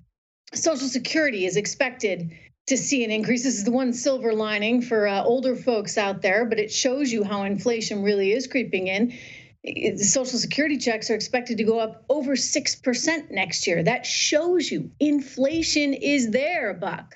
social 0.54 0.88
security 0.88 1.46
is 1.46 1.58
expected 1.58 2.32
to 2.68 2.78
see 2.78 3.04
an 3.04 3.12
increase. 3.12 3.44
This 3.44 3.58
is 3.58 3.66
the 3.66 3.72
one 3.72 3.92
silver 3.92 4.32
lining 4.32 4.82
for 4.82 5.06
uh, 5.06 5.22
older 5.22 5.56
folks 5.56 5.98
out 5.98 6.22
there 6.22 6.46
but 6.46 6.60
it 6.60 6.72
shows 6.72 7.12
you 7.12 7.24
how 7.24 7.44
inflation 7.44 8.04
really 8.04 8.32
is 8.32 8.48
creeping 8.48 8.88
in 8.88 9.14
social 9.98 10.38
security 10.40 10.78
checks 10.78 11.10
are 11.10 11.16
expected 11.16 11.58
to 11.58 11.64
go 11.64 11.80
up 11.80 12.04
over 12.10 12.36
6% 12.36 13.32
next 13.32 13.66
year. 13.66 13.82
That 13.82 14.06
shows 14.06 14.70
you 14.72 14.92
inflation 15.00 15.94
is 15.94 16.32
there, 16.32 16.74
Buck. 16.74 17.16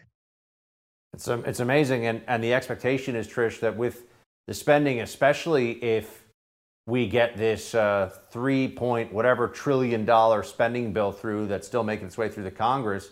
It's, 1.13 1.27
um, 1.27 1.43
it's 1.45 1.59
amazing. 1.59 2.05
And, 2.05 2.21
and 2.27 2.43
the 2.43 2.53
expectation 2.53 3.15
is, 3.15 3.27
Trish, 3.27 3.59
that 3.59 3.75
with 3.75 4.05
the 4.47 4.53
spending, 4.53 5.01
especially 5.01 5.71
if 5.83 6.23
we 6.85 7.07
get 7.07 7.35
this 7.35 7.75
uh, 7.75 8.13
three 8.31 8.69
point 8.69 9.11
whatever 9.11 9.49
trillion 9.49 10.05
dollar 10.05 10.41
spending 10.41 10.93
bill 10.93 11.11
through 11.11 11.47
that's 11.47 11.67
still 11.67 11.83
making 11.83 12.07
its 12.07 12.17
way 12.17 12.29
through 12.29 12.43
the 12.43 12.51
Congress, 12.51 13.09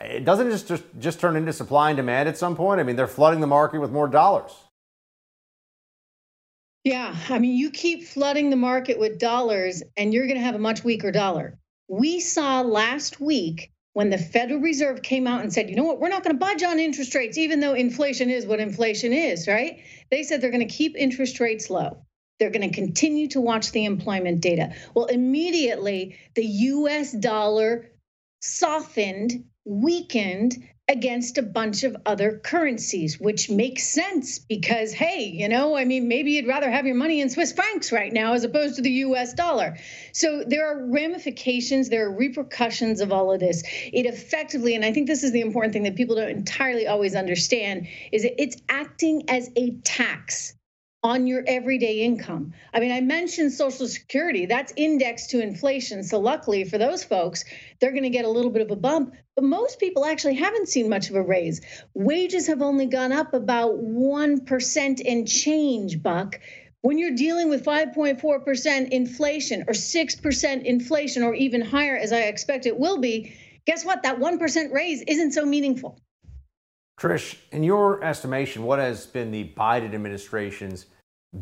it 0.00 0.24
doesn't 0.24 0.50
just, 0.50 0.68
just, 0.68 0.84
just 0.98 1.18
turn 1.18 1.34
into 1.34 1.52
supply 1.52 1.90
and 1.90 1.96
demand 1.96 2.28
at 2.28 2.38
some 2.38 2.54
point. 2.54 2.80
I 2.80 2.84
mean, 2.84 2.94
they're 2.94 3.08
flooding 3.08 3.40
the 3.40 3.46
market 3.48 3.80
with 3.80 3.90
more 3.90 4.06
dollars. 4.06 4.52
Yeah, 6.84 7.14
I 7.28 7.38
mean, 7.38 7.56
you 7.56 7.70
keep 7.70 8.04
flooding 8.04 8.48
the 8.48 8.56
market 8.56 8.98
with 8.98 9.18
dollars 9.18 9.82
and 9.96 10.14
you're 10.14 10.26
going 10.26 10.38
to 10.38 10.44
have 10.44 10.54
a 10.54 10.58
much 10.58 10.82
weaker 10.82 11.12
dollar. 11.12 11.58
We 11.88 12.20
saw 12.20 12.62
last 12.62 13.20
week 13.20 13.70
when 13.92 14.08
the 14.08 14.18
Federal 14.18 14.60
Reserve 14.60 15.02
came 15.02 15.26
out 15.26 15.42
and 15.42 15.52
said, 15.52 15.68
you 15.68 15.76
know 15.76 15.84
what, 15.84 16.00
we're 16.00 16.08
not 16.08 16.22
going 16.22 16.34
to 16.34 16.40
budge 16.40 16.62
on 16.62 16.78
interest 16.78 17.14
rates, 17.14 17.36
even 17.36 17.60
though 17.60 17.74
inflation 17.74 18.30
is 18.30 18.46
what 18.46 18.60
inflation 18.60 19.12
is, 19.12 19.46
right? 19.46 19.80
They 20.10 20.22
said 20.22 20.40
they're 20.40 20.50
going 20.50 20.66
to 20.66 20.74
keep 20.74 20.96
interest 20.96 21.40
rates 21.40 21.68
low. 21.68 21.98
They're 22.38 22.50
going 22.50 22.70
to 22.70 22.74
continue 22.74 23.28
to 23.28 23.40
watch 23.40 23.72
the 23.72 23.84
employment 23.84 24.40
data. 24.40 24.72
Well, 24.94 25.06
immediately 25.06 26.16
the 26.34 26.46
US 26.46 27.12
dollar 27.12 27.90
softened, 28.40 29.44
weakened, 29.66 30.66
against 30.90 31.38
a 31.38 31.42
bunch 31.42 31.84
of 31.84 31.96
other 32.04 32.40
currencies, 32.42 33.20
which 33.20 33.48
makes 33.48 33.86
sense 33.86 34.40
because, 34.40 34.92
hey, 34.92 35.22
you 35.22 35.48
know, 35.48 35.76
I 35.76 35.84
mean, 35.84 36.08
maybe 36.08 36.32
you'd 36.32 36.48
rather 36.48 36.68
have 36.68 36.84
your 36.84 36.96
money 36.96 37.20
in 37.20 37.30
Swiss 37.30 37.52
francs 37.52 37.92
right 37.92 38.12
now 38.12 38.32
as 38.32 38.42
opposed 38.42 38.74
to 38.74 38.82
the 38.82 38.90
US 38.90 39.32
dollar. 39.32 39.76
So 40.12 40.42
there 40.44 40.66
are 40.66 40.84
ramifications, 40.90 41.90
there 41.90 42.06
are 42.06 42.12
repercussions 42.12 43.00
of 43.00 43.12
all 43.12 43.32
of 43.32 43.38
this. 43.38 43.62
It 43.92 44.04
effectively, 44.04 44.74
and 44.74 44.84
I 44.84 44.92
think 44.92 45.06
this 45.06 45.22
is 45.22 45.30
the 45.30 45.42
important 45.42 45.72
thing 45.72 45.84
that 45.84 45.94
people 45.94 46.16
don't 46.16 46.28
entirely 46.28 46.88
always 46.88 47.14
understand, 47.14 47.86
is 48.10 48.22
that 48.22 48.42
it's 48.42 48.56
acting 48.68 49.30
as 49.30 49.48
a 49.54 49.70
tax 49.84 50.54
on 51.02 51.26
your 51.26 51.42
everyday 51.46 52.00
income. 52.00 52.52
I 52.74 52.80
mean, 52.80 52.92
I 52.92 53.00
mentioned 53.00 53.52
Social 53.52 53.88
Security, 53.88 54.46
that's 54.46 54.72
indexed 54.76 55.30
to 55.30 55.40
inflation. 55.40 56.02
So, 56.02 56.18
luckily 56.20 56.64
for 56.64 56.78
those 56.78 57.02
folks, 57.02 57.44
they're 57.80 57.92
going 57.92 58.02
to 58.02 58.10
get 58.10 58.26
a 58.26 58.30
little 58.30 58.50
bit 58.50 58.62
of 58.62 58.70
a 58.70 58.76
bump. 58.76 59.14
But 59.34 59.44
most 59.44 59.78
people 59.80 60.04
actually 60.04 60.34
haven't 60.34 60.68
seen 60.68 60.88
much 60.88 61.08
of 61.08 61.16
a 61.16 61.22
raise. 61.22 61.62
Wages 61.94 62.46
have 62.48 62.60
only 62.60 62.86
gone 62.86 63.12
up 63.12 63.32
about 63.32 63.78
1% 63.78 65.02
and 65.06 65.28
change, 65.28 66.02
Buck. 66.02 66.38
When 66.82 66.98
you're 66.98 67.14
dealing 67.14 67.48
with 67.48 67.64
5.4% 67.64 68.88
inflation 68.88 69.62
or 69.62 69.74
6% 69.74 70.64
inflation 70.64 71.22
or 71.22 71.34
even 71.34 71.60
higher, 71.60 71.96
as 71.96 72.12
I 72.12 72.22
expect 72.22 72.66
it 72.66 72.78
will 72.78 72.98
be, 72.98 73.36
guess 73.66 73.84
what? 73.84 74.02
That 74.02 74.18
1% 74.18 74.72
raise 74.72 75.02
isn't 75.02 75.32
so 75.32 75.44
meaningful. 75.44 76.00
Trish, 77.00 77.36
in 77.50 77.62
your 77.62 78.04
estimation, 78.04 78.62
what 78.62 78.78
has 78.78 79.06
been 79.06 79.30
the 79.30 79.54
Biden 79.56 79.94
administration's 79.94 80.84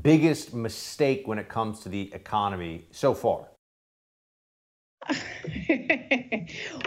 biggest 0.02 0.54
mistake 0.54 1.26
when 1.26 1.36
it 1.36 1.48
comes 1.48 1.80
to 1.80 1.88
the 1.88 2.14
economy 2.14 2.86
so 2.92 3.12
far? 3.12 3.48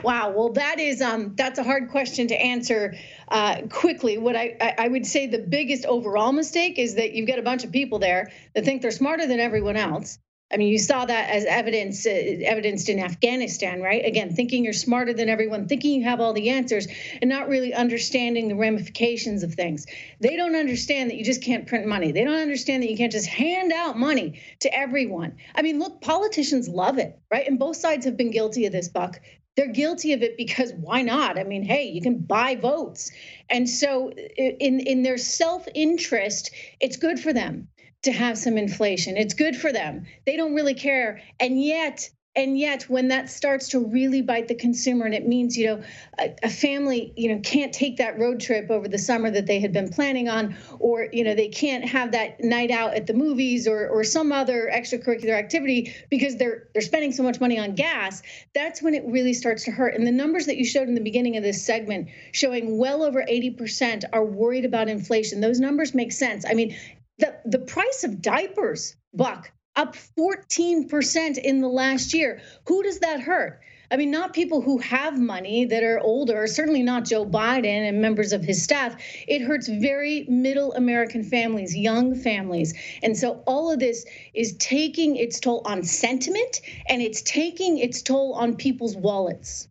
wow. 0.04 0.32
Well, 0.32 0.54
that 0.54 0.80
is 0.80 1.02
um, 1.02 1.36
that's 1.36 1.60
a 1.60 1.64
hard 1.64 1.90
question 1.90 2.28
to 2.28 2.36
answer 2.36 2.96
uh, 3.28 3.64
quickly. 3.70 4.18
What 4.18 4.38
I, 4.38 4.76
I 4.78 4.88
would 4.88 5.06
say 5.06 5.28
the 5.28 5.40
biggest 5.40 5.86
overall 5.86 6.32
mistake 6.32 6.80
is 6.80 6.96
that 6.96 7.12
you've 7.12 7.28
got 7.28 7.40
a 7.40 7.44
bunch 7.44 7.66
of 7.66 7.74
people 7.74 8.00
there 8.00 8.32
that 8.56 8.64
think 8.64 8.82
they're 8.82 8.92
smarter 8.92 9.28
than 9.28 9.42
everyone 9.42 9.76
else, 9.76 10.18
I 10.52 10.58
mean, 10.58 10.68
you 10.68 10.80
saw 10.80 11.06
that 11.06 11.30
as 11.30 11.46
evidence 11.46 12.06
uh, 12.06 12.10
evidenced 12.10 12.90
in 12.90 13.00
Afghanistan, 13.00 13.82
right? 13.82 14.06
Again, 14.06 14.36
thinking 14.36 14.64
you're 14.64 14.74
smarter 14.74 15.14
than 15.14 15.30
everyone, 15.30 15.68
thinking 15.68 16.00
you 16.00 16.04
have 16.04 16.20
all 16.20 16.34
the 16.34 16.50
answers, 16.50 16.88
and 17.22 17.30
not 17.30 17.48
really 17.48 17.74
understanding 17.74 18.48
the 18.50 18.56
ramifications 18.56 19.44
of 19.44 19.54
things. 19.54 19.86
They 20.20 20.36
don't 20.36 20.56
understand 20.56 21.10
that 21.10 21.18
you 21.18 21.24
just 21.24 21.42
can't 21.42 21.68
print 21.68 21.88
money. 21.88 22.12
They 22.12 22.26
don't 22.26 22.40
understand 22.40 22.84
that 22.84 22.92
you 22.92 22.98
can't 22.98 23.12
just 23.12 23.28
hand 23.28 23.72
out 23.72 23.98
money 23.98 24.42
to 24.60 24.74
everyone. 24.76 25.38
I 25.56 25.62
mean, 25.62 25.80
look, 25.80 26.02
politicians 26.02 26.68
love 26.68 26.98
it, 26.98 27.18
right? 27.32 27.48
And 27.48 27.58
both 27.58 27.78
sides 27.78 28.06
have 28.06 28.18
been 28.18 28.32
guilty 28.32 28.66
of 28.66 28.74
this, 28.74 28.90
Buck. 28.90 29.22
They're 29.56 29.68
guilty 29.68 30.14
of 30.14 30.22
it 30.22 30.38
because 30.38 30.72
why 30.74 31.02
not? 31.02 31.38
I 31.38 31.44
mean, 31.44 31.64
hey, 31.64 31.90
you 31.90 32.02
can 32.02 32.20
buy 32.20 32.56
votes. 32.56 33.12
And 33.50 33.70
so 33.70 34.10
in 34.12 34.80
in 34.80 35.04
their 35.04 35.18
self-interest, 35.18 36.52
it's 36.80 36.98
good 36.98 37.20
for 37.20 37.34
them 37.34 37.68
to 38.04 38.12
have 38.12 38.38
some 38.38 38.58
inflation. 38.58 39.18
It's 39.18 39.34
good 39.34 39.56
for 39.56 39.72
them. 39.72 40.06
They 40.26 40.36
don't 40.36 40.56
really 40.56 40.74
care. 40.74 41.22
And 41.40 41.62
yet, 41.64 42.10
and 42.36 42.58
yet 42.58 42.84
when 42.84 43.10
that 43.10 43.30
starts 43.30 43.70
to 43.70 43.80
really 43.80 44.22
bite 44.22 44.48
the 44.48 44.56
consumer 44.56 45.06
and 45.06 45.14
it 45.14 45.28
means 45.28 45.58
you 45.58 45.66
know 45.66 45.84
a, 46.20 46.34
a, 46.44 46.50
family 46.50 47.14
you 47.18 47.34
know 47.34 47.42
can't 47.44 47.74
take 47.74 47.98
that 47.98 48.18
road 48.18 48.40
trip 48.40 48.70
over 48.70 48.88
the 48.88 48.98
summer 48.98 49.30
that 49.30 49.46
they 49.48 49.60
had 49.60 49.74
been 49.74 49.90
planning 49.90 50.30
on 50.30 50.56
or 50.80 51.08
you 51.12 51.24
know 51.24 51.36
they 51.36 51.50
can't 51.50 51.84
have 51.84 52.14
that 52.14 52.42
night 52.42 52.72
out 52.72 52.94
at 52.94 53.06
the 53.08 53.14
movies 53.14 53.68
or 53.68 53.88
or 53.90 54.04
some 54.04 54.32
other 54.32 54.72
extracurricular 54.74 55.38
activity 55.38 55.94
because 56.10 56.38
they're 56.38 56.70
they're 56.74 56.82
spending 56.82 57.12
so 57.12 57.22
much 57.22 57.40
money 57.42 57.60
on 57.60 57.76
gas 57.76 58.22
that's 58.54 58.82
when 58.82 58.94
it 58.94 59.04
really 59.06 59.34
starts 59.34 59.66
to 59.66 59.72
hurt 59.72 59.94
and 59.96 60.08
the 60.08 60.12
numbers 60.12 60.46
that 60.46 60.58
you 60.58 60.66
showed 60.66 60.88
in 60.88 60.96
the 60.96 61.02
beginning 61.02 61.36
of 61.36 61.44
this 61.44 61.66
segment 61.66 62.08
showing 62.32 62.78
well 62.78 63.04
over 63.04 63.24
80% 63.24 64.06
are 64.14 64.24
worried 64.24 64.64
about 64.64 64.88
inflation 64.88 65.42
those 65.42 65.60
numbers 65.60 65.94
make 65.94 66.14
sense 66.14 66.46
i 66.50 66.54
mean 66.54 66.76
the, 67.20 67.36
the 67.46 67.60
price 67.60 68.04
of 68.04 68.22
diapers, 68.22 68.96
Buck, 69.14 69.52
up 69.76 69.96
14% 70.18 71.38
in 71.38 71.62
the 71.62 71.68
last 71.68 72.14
year. 72.14 72.42
Who 72.68 72.84
does 72.84 73.00
that 73.00 73.22
hurt? 73.22 73.62
I 73.92 73.98
mean, 73.98 74.10
not 74.10 74.34
people 74.34 74.62
who 74.62 74.78
have 74.78 75.20
money 75.20 75.66
that 75.66 75.84
are 75.84 76.00
older, 76.00 76.48
certainly 76.48 76.82
not 76.82 77.04
Joe 77.04 77.26
Biden 77.26 77.90
and 77.90 78.02
members 78.02 78.32
of 78.32 78.42
his 78.42 78.64
staff. 78.64 78.96
It 79.28 79.42
hurts 79.42 79.68
very 79.68 80.26
middle 80.30 80.74
American 80.74 81.24
families, 81.24 81.76
young 81.76 82.16
families. 82.16 82.74
And 83.04 83.18
so 83.18 83.44
all 83.46 83.70
of 83.70 83.80
this 83.80 84.06
is 84.34 84.56
taking 84.58 85.18
its 85.18 85.42
toll 85.42 85.62
on 85.66 85.84
sentiment 85.84 86.62
and 86.88 87.02
it's 87.02 87.22
taking 87.22 87.80
its 87.80 88.02
toll 88.02 88.34
on 88.34 88.56
people's 88.56 88.96
wallets. 88.96 89.68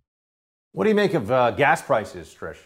What 0.72 0.84
do 0.84 0.90
you 0.90 0.96
make 0.96 1.14
of 1.14 1.30
uh, 1.30 1.52
gas 1.52 1.80
prices, 1.80 2.36
Trish? 2.38 2.58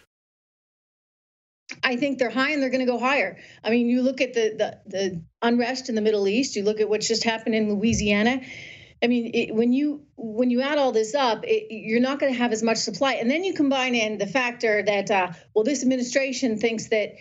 I 1.83 1.97
think 1.97 2.19
they're 2.19 2.31
high 2.31 2.51
and 2.51 2.63
they're 2.63 2.71
going 2.71 2.85
to 2.85 2.91
go 2.91 2.99
higher. 2.99 3.39
I 3.63 3.71
mean, 3.71 3.89
you 3.89 4.03
look 4.03 4.21
at 4.21 4.35
the, 4.35 4.55
the, 4.57 4.81
the 4.87 5.23
unrest 5.43 5.89
in 5.89 5.95
the 5.95 6.03
Middle 6.03 6.29
East. 6.29 6.57
You 6.57 6.63
look 6.63 6.81
at 6.81 6.89
what's 6.89 7.09
just 7.09 7.25
happened 7.25 7.55
in 7.55 7.73
Louisiana. 7.73 8.43
I 9.03 9.07
mean, 9.07 9.31
it, 9.35 9.55
when 9.55 9.73
you 9.73 10.07
when 10.17 10.51
you 10.51 10.63
add 10.63 10.79
all 10.79 10.93
this 10.93 11.15
up, 11.15 11.45
it, 11.45 11.67
you're 11.71 12.01
not 12.01 12.19
going 12.19 12.33
to 12.33 12.39
have 12.39 12.53
as 12.53 12.63
much 12.63 12.79
supply. 12.79 13.15
And 13.15 13.31
then 13.31 13.45
you 13.45 13.53
combine 13.53 13.95
in 13.95 14.19
the 14.19 14.27
factor 14.27 14.83
that 14.83 15.11
uh, 15.11 15.33
well, 15.55 15.65
this 15.65 15.83
administration 15.83 16.59
thinks 16.59 16.89
that 16.89 17.15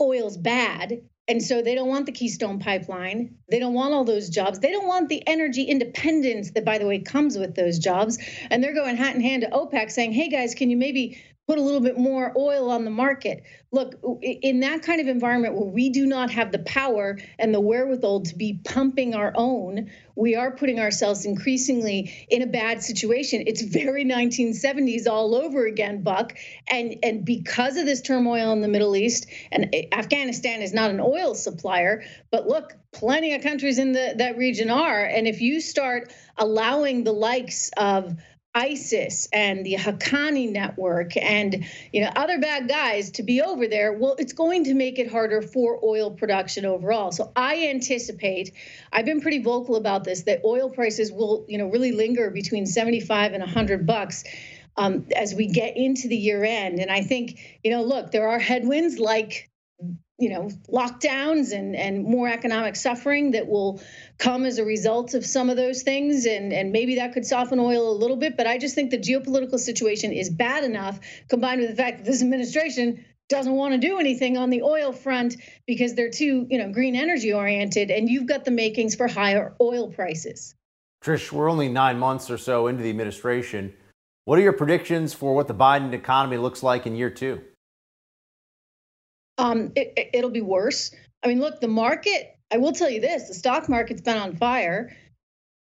oil's 0.00 0.36
bad, 0.36 1.02
and 1.26 1.42
so 1.42 1.62
they 1.62 1.74
don't 1.74 1.88
want 1.88 2.06
the 2.06 2.12
Keystone 2.12 2.60
Pipeline. 2.60 3.36
They 3.50 3.58
don't 3.58 3.74
want 3.74 3.92
all 3.92 4.04
those 4.04 4.28
jobs. 4.28 4.60
They 4.60 4.70
don't 4.70 4.86
want 4.86 5.08
the 5.08 5.26
energy 5.26 5.62
independence 5.62 6.52
that, 6.52 6.64
by 6.64 6.78
the 6.78 6.86
way, 6.86 7.00
comes 7.00 7.36
with 7.36 7.54
those 7.54 7.78
jobs. 7.78 8.18
And 8.50 8.62
they're 8.62 8.74
going 8.74 8.96
hat 8.96 9.14
in 9.14 9.20
hand 9.20 9.42
to 9.42 9.50
OPEC, 9.50 9.90
saying, 9.90 10.12
"Hey 10.12 10.28
guys, 10.28 10.54
can 10.54 10.70
you 10.70 10.76
maybe 10.76 11.20
put 11.50 11.58
a 11.58 11.62
little 11.62 11.80
bit 11.80 11.98
more 11.98 12.32
oil 12.36 12.70
on 12.70 12.84
the 12.84 12.92
market. 12.92 13.42
Look, 13.72 13.96
in 14.22 14.60
that 14.60 14.82
kind 14.82 15.00
of 15.00 15.08
environment 15.08 15.54
where 15.54 15.68
we 15.68 15.90
do 15.90 16.06
not 16.06 16.30
have 16.30 16.52
the 16.52 16.60
power 16.60 17.18
and 17.40 17.52
the 17.52 17.60
wherewithal 17.60 18.22
to 18.22 18.36
be 18.36 18.60
pumping 18.64 19.16
our 19.16 19.32
own, 19.34 19.90
we 20.14 20.36
are 20.36 20.52
putting 20.52 20.78
ourselves 20.78 21.24
increasingly 21.24 22.26
in 22.30 22.42
a 22.42 22.46
bad 22.46 22.84
situation. 22.84 23.42
It's 23.48 23.62
very 23.62 24.04
1970s 24.04 25.08
all 25.08 25.34
over 25.34 25.66
again, 25.66 26.04
Buck. 26.04 26.34
And 26.70 26.94
and 27.02 27.24
because 27.24 27.76
of 27.76 27.84
this 27.84 28.00
turmoil 28.00 28.52
in 28.52 28.60
the 28.60 28.68
Middle 28.68 28.94
East, 28.94 29.26
and 29.50 29.70
eh, 29.72 29.86
Afghanistan 29.90 30.62
is 30.62 30.72
not 30.72 30.90
an 30.90 31.00
oil 31.00 31.34
supplier, 31.34 32.04
but 32.30 32.46
look, 32.46 32.76
plenty 32.92 33.34
of 33.34 33.42
countries 33.42 33.78
in 33.78 33.90
the, 33.92 34.14
that 34.18 34.36
region 34.36 34.70
are. 34.70 35.02
And 35.02 35.26
if 35.26 35.40
you 35.40 35.60
start 35.60 36.12
allowing 36.38 37.04
the 37.04 37.12
likes 37.12 37.70
of 37.76 38.16
ISIS 38.54 39.28
and 39.32 39.64
the 39.64 39.74
Haqqani 39.74 40.50
network 40.50 41.16
and 41.16 41.64
you 41.92 42.00
know 42.00 42.10
other 42.16 42.38
bad 42.38 42.68
guys 42.68 43.12
to 43.12 43.22
be 43.22 43.40
over 43.40 43.68
there, 43.68 43.92
well, 43.92 44.16
it's 44.18 44.32
going 44.32 44.64
to 44.64 44.74
make 44.74 44.98
it 44.98 45.10
harder 45.10 45.40
for 45.40 45.78
oil 45.84 46.10
production 46.10 46.64
overall. 46.64 47.12
So 47.12 47.30
I 47.36 47.68
anticipate, 47.68 48.52
I've 48.92 49.04
been 49.04 49.20
pretty 49.20 49.42
vocal 49.42 49.76
about 49.76 50.04
this, 50.04 50.22
that 50.22 50.40
oil 50.44 50.68
prices 50.68 51.12
will 51.12 51.44
you 51.48 51.58
know 51.58 51.68
really 51.68 51.92
linger 51.92 52.30
between 52.30 52.66
75 52.66 53.32
and 53.32 53.40
100 53.40 53.86
bucks. 53.86 54.24
Um, 54.76 55.06
as 55.14 55.34
we 55.34 55.48
get 55.48 55.76
into 55.76 56.08
the 56.08 56.16
year 56.16 56.42
end. 56.42 56.78
And 56.78 56.90
I 56.90 57.02
think, 57.02 57.58
you 57.62 57.70
know, 57.70 57.82
look, 57.82 58.12
there 58.12 58.28
are 58.28 58.38
headwinds 58.38 58.98
like 58.98 59.49
you 60.20 60.28
know 60.30 60.50
lockdowns 60.68 61.52
and 61.52 61.74
and 61.74 62.04
more 62.04 62.28
economic 62.28 62.76
suffering 62.76 63.32
that 63.32 63.48
will 63.48 63.80
come 64.18 64.44
as 64.44 64.58
a 64.58 64.64
result 64.64 65.14
of 65.14 65.24
some 65.24 65.50
of 65.50 65.56
those 65.56 65.82
things. 65.82 66.26
And 66.26 66.52
and 66.52 66.72
maybe 66.72 66.96
that 66.96 67.12
could 67.12 67.26
soften 67.26 67.58
oil 67.58 67.90
a 67.90 67.96
little 67.96 68.16
bit 68.16 68.36
but 68.36 68.46
i 68.46 68.58
just 68.58 68.74
think 68.74 68.90
the 68.90 68.98
geopolitical 68.98 69.58
situation 69.58 70.12
is 70.12 70.30
bad 70.30 70.64
enough 70.64 71.00
combined 71.28 71.60
with 71.60 71.70
the 71.70 71.76
fact 71.76 71.98
that 71.98 72.04
this 72.04 72.22
administration 72.22 73.04
doesn't 73.28 73.52
want 73.52 73.72
to 73.72 73.78
do 73.78 73.98
anything 73.98 74.36
on 74.36 74.50
the 74.50 74.62
oil 74.62 74.92
front 74.92 75.36
because 75.66 75.94
they're 75.94 76.10
too 76.10 76.46
you 76.50 76.58
know 76.58 76.70
green 76.72 76.96
energy 76.96 77.32
oriented 77.32 77.90
and 77.90 78.08
you've 78.08 78.26
got 78.26 78.44
the 78.44 78.50
makings 78.50 78.94
for 78.94 79.08
higher 79.08 79.54
oil 79.60 79.88
prices. 79.88 80.54
Trish 81.02 81.32
we're 81.32 81.50
only 81.50 81.68
9 81.68 81.98
months 81.98 82.30
or 82.30 82.38
so 82.38 82.66
into 82.66 82.82
the 82.82 82.90
administration. 82.90 83.72
What 84.26 84.38
are 84.38 84.42
your 84.42 84.52
predictions 84.52 85.14
for 85.14 85.34
what 85.34 85.48
the 85.48 85.54
biden 85.54 85.92
economy 85.92 86.36
looks 86.36 86.62
like 86.62 86.86
in 86.86 86.94
year 86.94 87.10
2 87.10 87.40
um, 89.40 89.72
it, 89.74 90.10
it'll 90.12 90.30
be 90.30 90.42
worse. 90.42 90.94
I 91.22 91.28
mean, 91.28 91.40
look, 91.40 91.60
the 91.60 91.68
market, 91.68 92.36
I 92.50 92.58
will 92.58 92.72
tell 92.72 92.90
you 92.90 93.00
this 93.00 93.28
the 93.28 93.34
stock 93.34 93.68
market's 93.68 94.02
been 94.02 94.18
on 94.18 94.36
fire 94.36 94.94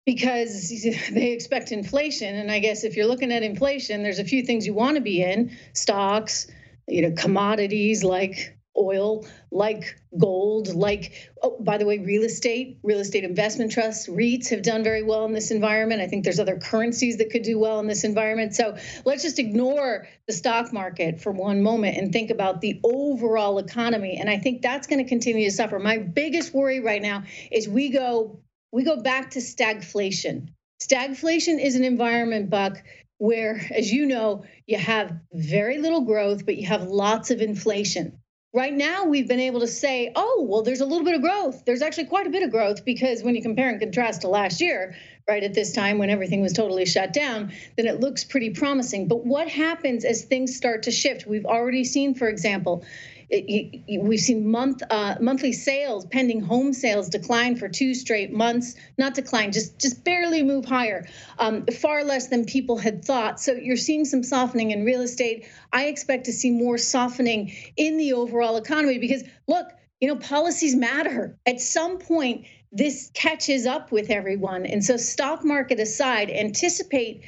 because 0.06 0.70
they 1.12 1.32
expect 1.32 1.72
inflation. 1.72 2.36
And 2.36 2.52
I 2.52 2.60
guess 2.60 2.84
if 2.84 2.96
you're 2.96 3.08
looking 3.08 3.32
at 3.32 3.44
inflation, 3.44 4.04
there's 4.04 4.20
a 4.20 4.26
few 4.26 4.44
things 4.44 4.66
you 4.66 4.74
want 4.74 4.96
to 4.96 5.02
be 5.02 5.22
in 5.22 5.58
stocks, 5.74 6.48
you 6.88 7.02
know, 7.02 7.16
commodities 7.16 8.04
like 8.04 8.58
oil, 8.78 9.26
like 9.52 10.00
gold, 10.18 10.74
like, 10.74 11.32
oh, 11.42 11.58
by 11.60 11.78
the 11.78 11.86
way, 11.86 12.00
real 12.00 12.24
estate, 12.24 12.80
real 12.84 13.00
estate 13.00 13.24
investment 13.24 13.72
trusts, 13.72 14.08
REITs 14.08 14.50
have 14.50 14.64
done 14.64 14.84
very 14.84 15.04
well 15.04 15.26
in 15.26 15.34
this 15.34 15.52
environment. 15.52 16.02
I 16.02 16.08
think 16.08 16.24
there's 16.24 16.40
other 16.40 16.58
currencies 16.58 17.18
that 17.18 17.30
could 17.30 17.44
do 17.44 17.60
well 17.60 17.80
in 17.80 17.88
this 17.88 18.04
environment. 18.04 18.56
So 18.56 18.78
let's 19.06 19.24
just 19.24 19.40
ignore 19.40 20.08
the 20.28 20.34
stock 20.34 20.74
market 20.74 21.22
for 21.22 21.32
one 21.32 21.62
moment 21.62 21.98
and 21.98 22.12
think 22.12 22.32
about 22.32 22.62
the 22.62 22.80
overall 22.84 23.60
economy. 23.60 24.18
And 24.20 24.30
I 24.30 24.38
think 24.38 24.62
that's 24.62 24.88
going 24.88 25.04
to 25.04 25.10
continue 25.10 25.50
to 25.50 25.56
suffer. 25.56 25.80
My 25.80 25.98
biggest 25.98 26.54
worry 26.54 26.80
right 26.80 27.02
now 27.02 27.24
is 27.52 27.68
we 27.68 27.90
go 27.90 28.40
we 28.72 28.84
go 28.84 29.02
back 29.02 29.32
to 29.32 29.40
stagflation. 29.40 30.48
Stagflation 30.82 31.64
is 31.64 31.76
an 31.76 31.84
environment, 31.84 32.50
Buck, 32.50 32.82
where, 33.20 33.62
as 33.72 33.92
you 33.92 34.08
know, 34.08 34.46
you 34.66 34.80
have 34.80 35.16
very 35.32 35.78
little 35.78 36.02
growth, 36.02 36.44
but 36.46 36.58
you 36.58 36.68
have 36.68 36.84
lots 36.84 37.30
of 37.30 37.40
inflation. 37.40 38.20
Right 38.56 38.74
now, 38.74 39.06
we've 39.06 39.28
been 39.28 39.40
able 39.40 39.62
to 39.62 39.68
say, 39.68 40.12
oh, 40.16 40.46
well, 40.48 40.62
there's 40.62 40.80
a 40.80 40.86
little 40.86 41.04
bit 41.04 41.16
of 41.16 41.22
growth. 41.22 41.66
There's 41.66 41.82
actually 41.82 42.06
quite 42.06 42.28
a 42.28 42.30
bit 42.30 42.44
of 42.44 42.52
growth 42.52 42.86
because 42.86 43.24
when 43.24 43.34
you 43.34 43.42
compare 43.42 43.68
and 43.68 43.80
contrast 43.80 44.22
to 44.22 44.28
last 44.28 44.62
year, 44.62 44.96
right 45.28 45.44
at 45.44 45.56
this 45.56 45.74
time 45.74 45.98
when 45.98 46.12
everything 46.12 46.40
was 46.40 46.54
totally 46.54 46.86
shut 46.86 47.14
down, 47.14 47.52
then 47.78 47.88
it 47.88 48.00
looks 48.00 48.24
pretty 48.24 48.52
promising. 48.52 49.08
But 49.08 49.26
what 49.26 49.48
happens 49.48 50.06
as 50.06 50.26
things 50.26 50.56
start 50.56 50.84
to 50.84 50.92
shift? 50.92 51.26
We've 51.26 51.48
already 51.48 51.84
seen, 51.84 52.14
for 52.14 52.30
example, 52.30 52.86
we've 53.30 54.20
seen 54.20 54.50
month 54.50 54.84
uh, 54.90 55.16
monthly 55.20 55.54
sales, 55.54 56.06
pending 56.06 56.42
home 56.42 56.74
sales, 56.74 57.10
decline 57.10 57.56
for 57.56 57.68
two 57.68 57.94
straight 57.94 58.32
months. 58.32 58.76
Not 58.98 59.14
decline, 59.14 59.52
just 59.52 59.80
just 59.80 60.04
barely 60.04 60.44
move 60.44 60.66
higher, 60.66 61.08
um, 61.40 61.66
far 61.66 62.04
less 62.04 62.28
than 62.28 62.46
people 62.46 62.78
had 62.78 63.04
thought. 63.04 63.40
So 63.40 63.54
you're 63.54 63.78
seeing 63.78 64.06
some 64.06 64.24
softening 64.24 64.72
in 64.72 64.86
real 64.86 65.02
estate. 65.02 65.48
I 65.72 65.86
expect 65.86 66.26
to 66.26 66.34
see 66.34 66.52
more 66.52 66.78
softening 66.78 67.54
in 67.78 67.98
the 67.98 68.14
overall 68.14 68.58
economy 68.58 69.00
because 69.00 69.24
look, 69.48 69.68
you 70.00 70.08
know, 70.08 70.16
policies 70.16 70.76
matter. 70.76 71.38
At 71.46 71.60
some 71.60 71.98
point, 71.98 72.46
this 72.72 73.12
catches 73.14 73.66
up 73.66 73.92
with 73.92 74.10
everyone, 74.10 74.66
and 74.66 74.84
so 74.84 74.98
stock 74.98 75.44
market 75.44 75.80
aside, 75.80 76.30
anticipate 76.30 77.24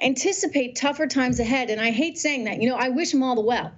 anticipate 0.00 0.74
tougher 0.74 1.06
times 1.06 1.38
ahead. 1.38 1.70
And 1.70 1.80
I 1.80 1.92
hate 1.92 2.18
saying 2.18 2.44
that. 2.44 2.60
You 2.60 2.68
know, 2.68 2.74
I 2.74 2.88
wish 2.88 3.12
them 3.12 3.22
all 3.22 3.36
the 3.36 3.42
well 3.42 3.72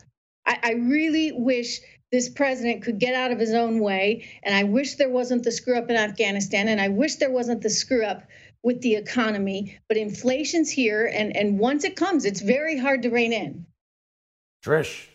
I, 0.47 0.59
I 0.63 0.73
really 0.73 1.33
wish 1.33 1.81
this 2.13 2.29
president 2.29 2.83
could 2.83 2.99
get 2.99 3.15
out 3.15 3.33
of 3.33 3.39
his 3.39 3.53
own 3.53 3.81
way. 3.81 4.29
And 4.43 4.55
I 4.55 4.65
wish 4.65 4.95
there 4.95 5.11
wasn't 5.11 5.43
the 5.43 5.51
screw 5.51 5.77
up 5.77 5.91
in 5.91 5.97
Afghanistan. 5.97 6.69
And 6.69 6.81
I 6.81 6.89
wish 6.89 7.17
there 7.17 7.33
wasn't 7.33 7.63
the 7.63 7.71
screw 7.71 8.05
up 8.05 8.23
with 8.63 8.81
the 8.81 8.95
economy. 8.95 9.79
But 9.89 9.97
inflation's 9.97 10.71
here. 10.71 11.11
And, 11.13 11.37
and 11.37 11.59
once 11.59 11.85
it 11.85 11.97
comes, 11.97 12.25
it's 12.25 12.41
very 12.41 12.79
hard 12.79 13.03
to 13.03 13.11
rein 13.11 13.33
in. 13.33 13.67
Trish, 14.65 15.07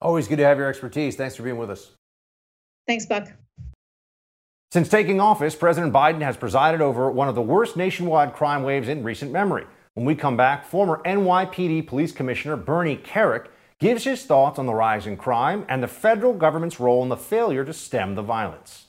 always 0.00 0.28
good 0.28 0.36
to 0.36 0.44
have 0.44 0.58
your 0.58 0.68
expertise. 0.68 1.16
Thanks 1.16 1.36
for 1.36 1.42
being 1.42 1.58
with 1.58 1.70
us. 1.70 1.92
Thanks, 2.86 3.06
Buck. 3.06 3.28
Since 4.70 4.90
taking 4.90 5.18
office, 5.18 5.54
President 5.54 5.94
Biden 5.94 6.20
has 6.20 6.36
presided 6.36 6.82
over 6.82 7.10
one 7.10 7.28
of 7.28 7.34
the 7.34 7.42
worst 7.42 7.76
nationwide 7.76 8.34
crime 8.34 8.62
waves 8.62 8.88
in 8.88 9.02
recent 9.02 9.32
memory. 9.32 9.64
When 9.94 10.04
we 10.04 10.14
come 10.14 10.36
back, 10.36 10.66
former 10.66 11.00
NYPD 11.04 11.86
Police 11.86 12.12
Commissioner 12.12 12.56
Bernie 12.56 12.98
Kerik 12.98 13.46
gives 13.80 14.04
his 14.04 14.24
thoughts 14.24 14.58
on 14.58 14.66
the 14.66 14.74
rise 14.74 15.06
in 15.06 15.16
crime 15.16 15.64
and 15.68 15.82
the 15.82 15.88
federal 15.88 16.32
government's 16.32 16.80
role 16.80 17.02
in 17.02 17.08
the 17.08 17.16
failure 17.16 17.64
to 17.64 17.72
stem 17.72 18.14
the 18.14 18.22
violence. 18.22 18.86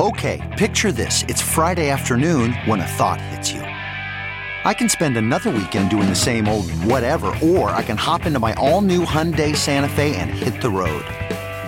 Okay, 0.00 0.54
picture 0.56 0.92
this. 0.92 1.24
It's 1.24 1.42
Friday 1.42 1.90
afternoon 1.90 2.52
when 2.66 2.80
a 2.80 2.86
thought 2.86 3.20
hits 3.20 3.50
you. 3.50 3.60
I 3.60 4.72
can 4.72 4.88
spend 4.88 5.16
another 5.16 5.50
weekend 5.50 5.90
doing 5.90 6.08
the 6.08 6.14
same 6.14 6.46
old 6.46 6.70
whatever, 6.84 7.34
or 7.42 7.70
I 7.70 7.82
can 7.82 7.96
hop 7.96 8.26
into 8.26 8.38
my 8.38 8.52
all 8.54 8.80
new 8.80 9.04
Hyundai 9.04 9.56
Santa 9.56 9.88
Fe 9.88 10.14
and 10.16 10.30
hit 10.30 10.60
the 10.60 10.70
road. 10.70 11.04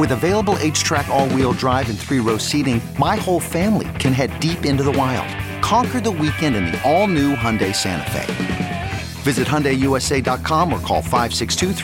With 0.01 0.12
available 0.12 0.55
HTRAC 0.55 1.09
all-wheel 1.09 1.53
drive 1.53 1.90
and 1.90 1.98
three-row 1.98 2.38
seating, 2.38 2.80
my 2.98 3.16
whole 3.16 3.38
family 3.38 3.86
can 3.98 4.14
head 4.14 4.40
deep 4.40 4.64
into 4.64 4.82
the 4.82 4.90
wild. 4.92 5.28
Conquer 5.62 6.01
the 6.01 6.11
weekend 6.11 6.57
in 6.57 6.64
the 6.64 6.82
all-new 6.90 7.34
Hyundai 7.34 7.74
Santa 7.74 8.11
Fe. 8.11 8.90
Visit 9.24 9.46
HyundaiUSA.com 9.46 10.72
or 10.72 10.80
call 10.80 11.03
562 11.03 11.74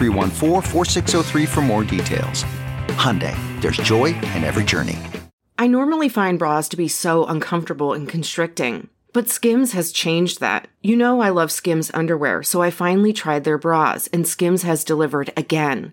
for 1.47 1.61
more 1.61 1.85
details. 1.85 2.47
Hyundai, 2.97 3.37
there's 3.61 3.77
joy 3.77 4.07
in 4.35 4.45
every 4.45 4.65
journey. 4.65 4.97
I 5.59 5.67
normally 5.67 6.09
find 6.09 6.39
bras 6.39 6.71
to 6.71 6.77
be 6.79 6.89
so 6.89 7.27
uncomfortable 7.27 7.93
and 7.93 8.09
constricting, 8.09 8.89
but 9.13 9.29
Skims 9.29 9.73
has 9.73 9.93
changed 9.93 10.41
that. 10.41 10.69
You 10.83 10.97
know 10.97 11.21
I 11.21 11.29
love 11.29 11.53
Skims 11.53 11.91
underwear, 11.93 12.43
so 12.43 12.63
I 12.63 12.71
finally 12.71 13.13
tried 13.13 13.45
their 13.45 13.59
bras, 13.59 14.07
and 14.07 14.27
Skims 14.27 14.63
has 14.63 14.85
delivered 14.85 15.35
again. 15.37 15.93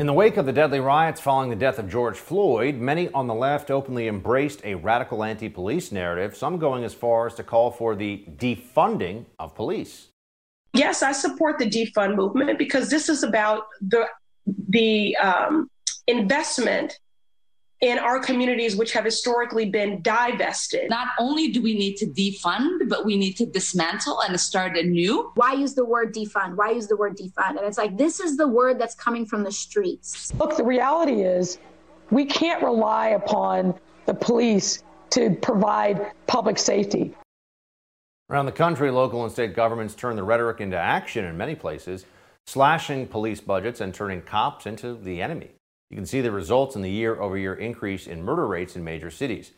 In 0.00 0.06
the 0.06 0.14
wake 0.14 0.38
of 0.38 0.46
the 0.46 0.52
deadly 0.54 0.80
riots 0.80 1.20
following 1.20 1.50
the 1.50 1.56
death 1.56 1.78
of 1.78 1.86
George 1.86 2.16
Floyd, 2.16 2.76
many 2.76 3.10
on 3.10 3.26
the 3.26 3.34
left 3.34 3.70
openly 3.70 4.08
embraced 4.08 4.62
a 4.64 4.74
radical 4.76 5.22
anti 5.22 5.50
police 5.50 5.92
narrative, 5.92 6.34
some 6.34 6.56
going 6.56 6.84
as 6.84 6.94
far 6.94 7.26
as 7.26 7.34
to 7.34 7.42
call 7.42 7.70
for 7.70 7.94
the 7.94 8.24
defunding 8.38 9.26
of 9.38 9.54
police. 9.54 10.08
Yes, 10.72 11.02
I 11.02 11.12
support 11.12 11.58
the 11.58 11.68
defund 11.68 12.16
movement 12.16 12.58
because 12.58 12.88
this 12.88 13.10
is 13.10 13.22
about 13.22 13.64
the, 13.82 14.06
the 14.70 15.14
um, 15.18 15.68
investment 16.06 16.98
in 17.80 17.98
our 17.98 18.20
communities, 18.20 18.76
which 18.76 18.92
have 18.92 19.04
historically 19.04 19.70
been 19.70 20.02
divested. 20.02 20.90
Not 20.90 21.08
only 21.18 21.48
do 21.48 21.62
we 21.62 21.74
need 21.74 21.96
to 21.96 22.06
defund, 22.06 22.88
but 22.88 23.06
we 23.06 23.16
need 23.16 23.36
to 23.38 23.46
dismantle 23.46 24.20
and 24.20 24.38
start 24.38 24.76
anew. 24.76 25.32
Why 25.34 25.54
use 25.54 25.74
the 25.74 25.84
word 25.84 26.14
defund? 26.14 26.56
Why 26.56 26.72
use 26.72 26.88
the 26.88 26.96
word 26.96 27.16
defund? 27.16 27.56
And 27.56 27.60
it's 27.60 27.78
like, 27.78 27.96
this 27.96 28.20
is 28.20 28.36
the 28.36 28.46
word 28.46 28.78
that's 28.78 28.94
coming 28.94 29.24
from 29.24 29.44
the 29.44 29.52
streets. 29.52 30.32
Look, 30.38 30.56
the 30.58 30.64
reality 30.64 31.22
is 31.22 31.58
we 32.10 32.26
can't 32.26 32.62
rely 32.62 33.08
upon 33.08 33.74
the 34.04 34.14
police 34.14 34.82
to 35.10 35.30
provide 35.40 36.12
public 36.26 36.58
safety. 36.58 37.14
Around 38.28 38.46
the 38.46 38.52
country, 38.52 38.90
local 38.90 39.24
and 39.24 39.32
state 39.32 39.56
governments 39.56 39.94
turn 39.94 40.16
the 40.16 40.22
rhetoric 40.22 40.60
into 40.60 40.76
action 40.76 41.24
in 41.24 41.36
many 41.36 41.54
places, 41.54 42.04
slashing 42.46 43.06
police 43.06 43.40
budgets 43.40 43.80
and 43.80 43.94
turning 43.94 44.20
cops 44.20 44.66
into 44.66 44.94
the 44.94 45.22
enemy. 45.22 45.50
You 45.90 45.96
can 45.96 46.06
see 46.06 46.20
the 46.20 46.30
results 46.30 46.76
in 46.76 46.82
the 46.82 46.90
year 46.90 47.20
over 47.20 47.36
year 47.36 47.54
increase 47.54 48.06
in 48.06 48.22
murder 48.22 48.46
rates 48.46 48.76
in 48.76 48.84
major 48.84 49.10
cities. 49.10 49.52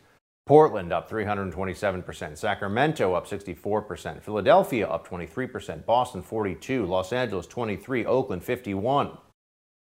Portland 0.45 0.91
up 0.91 1.09
327%, 1.09 2.37
Sacramento 2.37 3.13
up 3.13 3.27
64%, 3.27 4.21
Philadelphia 4.21 4.87
up 4.87 5.07
23%, 5.07 5.85
Boston 5.85 6.21
42, 6.21 6.85
Los 6.85 7.13
Angeles 7.13 7.47
23, 7.47 8.05
Oakland 8.05 8.43
51. 8.43 9.17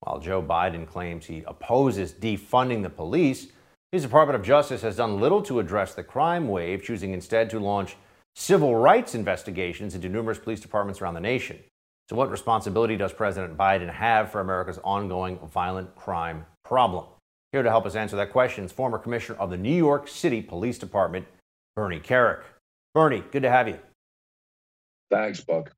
While 0.02 0.20
Joe 0.20 0.42
Biden 0.42 0.86
claims 0.86 1.28
he 1.28 1.44
opposes 1.48 2.12
defunding 2.12 2.84
the 2.84 2.90
police, 2.90 3.48
his 3.94 4.02
Department 4.02 4.36
of 4.38 4.46
Justice 4.46 4.82
has 4.82 4.98
done 4.98 5.22
little 5.22 5.42
to 5.44 5.60
address 5.60 5.94
the 5.94 6.04
crime 6.04 6.50
wave, 6.50 6.84
choosing 6.84 7.14
instead 7.14 7.50
to 7.52 7.60
launch 7.60 7.96
civil 8.36 8.76
rights 8.76 9.16
investigations 9.16 9.96
into 9.96 10.10
numerous 10.10 10.40
police 10.40 10.60
departments 10.60 11.00
around 11.00 11.14
the 11.14 11.22
nation. 11.22 11.60
So, 12.10 12.16
what 12.16 12.30
responsibility 12.30 12.98
does 12.98 13.14
President 13.14 13.58
Biden 13.58 13.92
have 13.92 14.32
for 14.32 14.42
America's 14.42 14.80
ongoing 14.84 15.40
violent 15.40 15.96
crime 15.96 16.46
problem? 16.66 17.06
Here 17.52 17.64
to 17.64 17.70
help 17.70 17.86
us 17.86 17.96
answer 17.96 18.16
that 18.18 18.32
question 18.32 18.66
is 18.66 18.72
former 18.72 18.98
Commissioner 18.98 19.40
of 19.40 19.50
the 19.50 19.58
New 19.58 19.76
York 19.76 20.08
City 20.08 20.42
Police 20.42 20.78
Department, 20.78 21.26
Bernie 21.76 22.00
Kerik. 22.00 22.42
Bernie, 22.94 23.24
good 23.32 23.44
to 23.44 23.50
have 23.50 23.68
you. 23.68 23.80
Thanks, 25.10 25.42
Buck. 25.42 25.72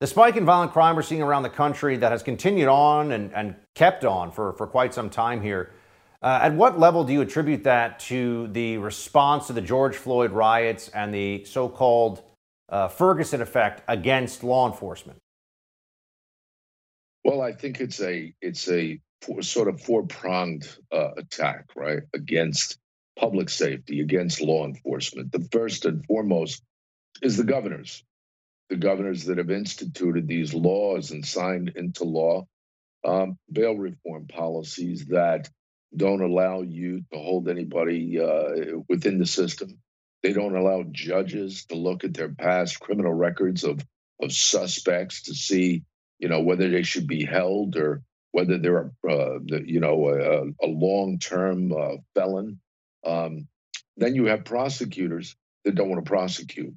The 0.00 0.06
spike 0.06 0.36
in 0.36 0.44
violent 0.44 0.72
crime 0.72 0.94
we're 0.94 1.02
seeing 1.02 1.22
around 1.22 1.42
the 1.42 1.50
country 1.50 1.96
that 1.96 2.12
has 2.12 2.22
continued 2.22 2.68
on 2.68 3.12
and, 3.12 3.32
and 3.32 3.56
kept 3.74 4.04
on 4.04 4.30
for, 4.30 4.52
for 4.52 4.66
quite 4.66 4.92
some 4.92 5.08
time 5.08 5.40
here. 5.40 5.72
Uh, 6.22 6.40
at 6.42 6.52
what 6.52 6.78
level 6.78 7.02
do 7.04 7.14
you 7.14 7.22
attribute 7.22 7.64
that 7.64 7.98
to 8.00 8.48
the 8.48 8.76
response 8.78 9.46
to 9.46 9.54
the 9.54 9.60
George 9.62 9.96
Floyd 9.96 10.32
riots 10.32 10.88
and 10.90 11.14
the 11.14 11.44
so 11.44 11.68
called 11.68 12.22
uh, 12.68 12.88
Ferguson 12.88 13.40
effect 13.40 13.82
against 13.88 14.42
law 14.42 14.66
enforcement? 14.66 15.18
Well, 17.24 17.40
I 17.40 17.52
think 17.52 17.80
it's 17.80 18.00
a 18.00 18.32
it's 18.40 18.68
a 18.68 19.00
sort 19.40 19.68
of 19.68 19.80
four 19.80 20.06
pronged 20.06 20.68
uh, 20.92 21.12
attack, 21.16 21.66
right, 21.74 22.02
against 22.14 22.78
public 23.18 23.48
safety, 23.48 24.00
against 24.00 24.40
law 24.40 24.64
enforcement. 24.64 25.32
The 25.32 25.48
first 25.50 25.84
and 25.84 26.04
foremost 26.06 26.62
is 27.22 27.36
the 27.36 27.44
governors, 27.44 28.04
the 28.68 28.76
governors 28.76 29.24
that 29.24 29.38
have 29.38 29.50
instituted 29.50 30.28
these 30.28 30.54
laws 30.54 31.10
and 31.10 31.26
signed 31.26 31.72
into 31.74 32.04
law 32.04 32.46
um, 33.04 33.38
bail 33.50 33.76
reform 33.76 34.26
policies 34.26 35.06
that 35.06 35.48
don't 35.96 36.22
allow 36.22 36.62
you 36.62 37.04
to 37.12 37.18
hold 37.18 37.48
anybody 37.48 38.20
uh, 38.20 38.78
within 38.88 39.18
the 39.18 39.26
system 39.26 39.78
they 40.22 40.32
don't 40.32 40.56
allow 40.56 40.84
judges 40.90 41.66
to 41.66 41.76
look 41.76 42.04
at 42.04 42.14
their 42.14 42.28
past 42.30 42.80
criminal 42.80 43.12
records 43.12 43.64
of, 43.64 43.80
of 44.20 44.32
suspects 44.32 45.22
to 45.22 45.34
see, 45.34 45.84
you 46.18 46.28
know, 46.28 46.40
whether 46.40 46.68
they 46.68 46.82
should 46.82 47.06
be 47.06 47.24
held 47.24 47.76
or 47.76 48.02
whether 48.32 48.58
they're, 48.58 48.92
uh, 49.08 49.38
you 49.64 49.80
know, 49.80 50.08
a, 50.08 50.66
a 50.66 50.68
long-term 50.68 51.72
uh, 51.72 51.96
felon. 52.14 52.60
Um, 53.04 53.48
then 53.96 54.14
you 54.14 54.26
have 54.26 54.44
prosecutors 54.44 55.36
that 55.64 55.74
don't 55.74 55.88
want 55.88 56.04
to 56.04 56.08
prosecute. 56.08 56.74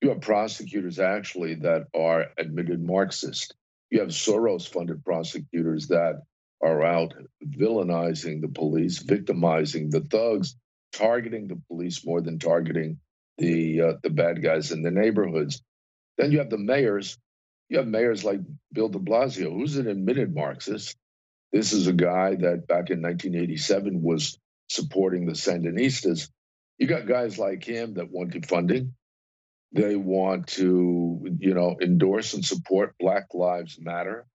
You 0.00 0.08
have 0.10 0.20
prosecutors 0.20 0.98
actually 0.98 1.56
that 1.56 1.86
are 1.94 2.26
admitted 2.38 2.82
Marxist. 2.82 3.54
You 3.90 4.00
have 4.00 4.08
Soros-funded 4.08 5.04
prosecutors 5.04 5.88
that 5.88 6.22
are 6.62 6.82
out 6.82 7.14
villainizing 7.44 8.40
the 8.40 8.48
police, 8.48 8.98
victimizing 8.98 9.90
the 9.90 10.00
thugs, 10.00 10.56
targeting 10.92 11.48
the 11.48 11.60
police 11.68 12.04
more 12.06 12.20
than 12.20 12.38
targeting 12.38 12.98
the 13.38 13.80
uh, 13.82 13.92
the 14.02 14.10
bad 14.10 14.42
guys 14.42 14.72
in 14.72 14.82
the 14.82 14.90
neighborhoods. 14.90 15.62
Then 16.18 16.32
you 16.32 16.38
have 16.38 16.50
the 16.50 16.58
mayors 16.58 17.18
You 17.70 17.78
have 17.78 17.88
mayors 17.88 18.24
like 18.24 18.40
Bill 18.72 18.90
de 18.90 19.00
Blasio, 19.00 19.52
who's 19.52 19.76
an 19.78 19.88
admitted 19.88 20.34
Marxist. 20.34 20.96
This 21.52 21.72
is 21.74 21.88
a 21.88 21.94
guy 21.94 22.36
that 22.36 22.68
back 22.68 22.90
in 22.90 23.02
1987 23.02 24.02
was 24.02 24.38
supporting 24.68 25.26
the 25.26 25.32
Sandinistas. 25.34 26.30
You 26.78 26.86
got 26.88 27.08
guys 27.08 27.38
like 27.38 27.64
him 27.64 27.94
that 27.94 28.10
want 28.10 28.34
defunding. 28.34 28.92
They 29.72 29.96
want 29.96 30.48
to, 30.48 31.36
you 31.38 31.54
know, 31.54 31.76
endorse 31.82 32.34
and 32.34 32.44
support 32.44 32.94
Black 33.00 33.26
Lives 33.34 33.78
Matter, 33.80 34.26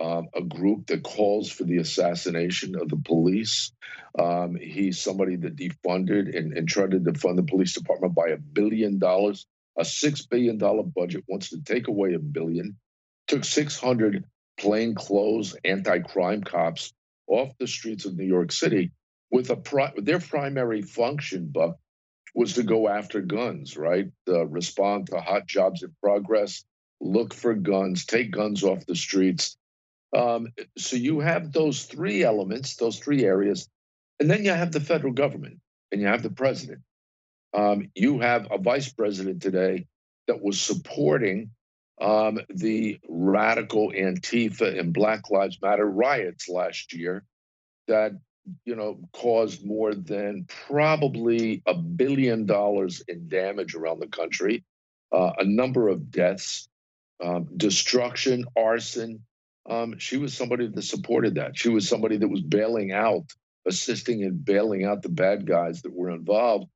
um, 0.00 0.28
a 0.34 0.42
group 0.42 0.86
that 0.86 1.02
calls 1.02 1.50
for 1.50 1.64
the 1.64 1.78
assassination 1.78 2.76
of 2.80 2.88
the 2.88 2.96
police. 2.96 3.72
Um, 4.18 4.56
he's 4.56 5.00
somebody 5.00 5.36
that 5.36 5.56
defunded 5.56 6.36
and, 6.36 6.52
and 6.56 6.68
tried 6.68 6.92
to 6.92 7.00
defund 7.00 7.36
the 7.36 7.42
police 7.42 7.74
department 7.74 8.14
by 8.14 8.28
a 8.28 8.36
billion 8.36 8.98
dollars 8.98 9.46
a 9.76 9.82
$6 9.82 10.28
billion 10.28 10.58
budget 10.58 11.24
wants 11.28 11.50
to 11.50 11.60
take 11.62 11.88
away 11.88 12.14
a 12.14 12.18
billion, 12.18 12.78
took 13.26 13.44
600 13.44 14.24
plainclothes 14.58 15.56
anti-crime 15.64 16.42
cops 16.42 16.94
off 17.26 17.52
the 17.58 17.66
streets 17.66 18.06
of 18.06 18.16
New 18.16 18.24
York 18.24 18.52
City 18.52 18.92
with 19.30 19.50
a 19.50 19.56
pri- 19.56 19.92
their 19.96 20.20
primary 20.20 20.82
function, 20.82 21.48
Buck, 21.48 21.78
was 22.34 22.54
to 22.54 22.62
go 22.62 22.88
after 22.88 23.20
guns, 23.20 23.76
right? 23.76 24.06
Uh, 24.28 24.46
respond 24.46 25.08
to 25.08 25.20
hot 25.20 25.46
jobs 25.46 25.82
in 25.82 25.94
progress, 26.02 26.64
look 27.00 27.34
for 27.34 27.54
guns, 27.54 28.06
take 28.06 28.30
guns 28.30 28.62
off 28.64 28.86
the 28.86 28.96
streets. 28.96 29.56
Um, 30.16 30.48
so 30.78 30.96
you 30.96 31.20
have 31.20 31.52
those 31.52 31.84
three 31.84 32.22
elements, 32.22 32.76
those 32.76 32.98
three 32.98 33.24
areas, 33.24 33.68
and 34.18 34.30
then 34.30 34.44
you 34.44 34.50
have 34.50 34.72
the 34.72 34.80
federal 34.80 35.12
government 35.12 35.60
and 35.92 36.00
you 36.00 36.06
have 36.06 36.22
the 36.22 36.30
president. 36.30 36.80
Um, 37.52 37.90
you 37.94 38.20
have 38.20 38.48
a 38.50 38.56
vice 38.56 38.90
president 38.90 39.42
today 39.42 39.86
that 40.26 40.42
was 40.42 40.58
supporting 40.58 41.50
um, 42.00 42.40
the 42.48 42.98
radical 43.08 43.92
Antifa 43.92 44.78
and 44.78 44.94
Black 44.94 45.30
Lives 45.30 45.58
Matter 45.60 45.84
riots 45.84 46.48
last 46.48 46.94
year 46.94 47.22
that 47.86 48.12
you 48.64 48.74
know 48.74 48.98
caused 49.12 49.66
more 49.66 49.94
than 49.94 50.46
probably 50.66 51.62
a 51.66 51.74
billion 51.74 52.46
dollars 52.46 53.02
in 53.06 53.28
damage 53.28 53.74
around 53.74 54.00
the 54.00 54.06
country, 54.06 54.64
uh, 55.12 55.32
a 55.38 55.44
number 55.44 55.88
of 55.88 56.10
deaths, 56.10 56.68
um, 57.22 57.48
destruction, 57.56 58.46
arson. 58.56 59.22
Um, 59.68 59.98
she 59.98 60.16
was 60.16 60.34
somebody 60.34 60.68
that 60.68 60.82
supported 60.82 61.36
that. 61.36 61.58
She 61.58 61.68
was 61.68 61.88
somebody 61.88 62.18
that 62.18 62.28
was 62.28 62.40
bailing 62.40 62.92
out, 62.92 63.24
assisting 63.66 64.20
in 64.20 64.38
bailing 64.38 64.84
out 64.84 65.02
the 65.02 65.08
bad 65.08 65.46
guys 65.46 65.82
that 65.82 65.92
were 65.92 66.10
involved 66.10 66.68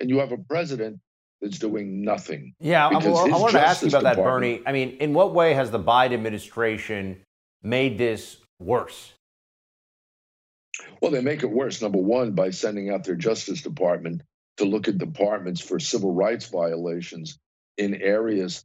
and 0.00 0.10
you 0.10 0.18
have 0.18 0.32
a 0.32 0.38
president 0.38 1.00
that's 1.40 1.58
doing 1.58 2.02
nothing. 2.02 2.54
Yeah, 2.60 2.86
I, 2.86 2.90
I 2.90 2.96
wanted 2.98 3.52
to 3.52 3.60
ask 3.60 3.82
you 3.82 3.88
about 3.88 4.04
that, 4.04 4.16
Bernie. 4.16 4.62
I 4.66 4.72
mean, 4.72 4.96
in 5.00 5.14
what 5.14 5.34
way 5.34 5.54
has 5.54 5.70
the 5.70 5.80
Biden 5.80 6.14
administration 6.14 7.22
made 7.62 7.98
this 7.98 8.38
worse? 8.58 9.12
Well, 11.00 11.10
they 11.10 11.20
make 11.20 11.42
it 11.42 11.50
worse. 11.50 11.82
Number 11.82 11.98
one, 11.98 12.32
by 12.32 12.50
sending 12.50 12.90
out 12.90 13.04
their 13.04 13.14
Justice 13.14 13.62
Department 13.62 14.22
to 14.56 14.64
look 14.64 14.88
at 14.88 14.98
departments 14.98 15.60
for 15.60 15.78
civil 15.78 16.12
rights 16.12 16.46
violations 16.46 17.38
in 17.76 17.94
areas 17.94 18.64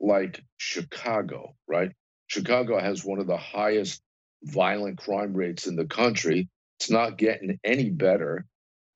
like 0.00 0.42
Chicago, 0.58 1.54
right? 1.66 1.92
Chicago 2.32 2.80
has 2.80 3.04
one 3.04 3.18
of 3.18 3.26
the 3.26 3.36
highest 3.36 4.00
violent 4.42 4.96
crime 4.96 5.34
rates 5.34 5.66
in 5.66 5.76
the 5.76 5.84
country. 5.84 6.48
It's 6.80 6.88
not 6.88 7.18
getting 7.18 7.60
any 7.62 7.90
better. 7.90 8.46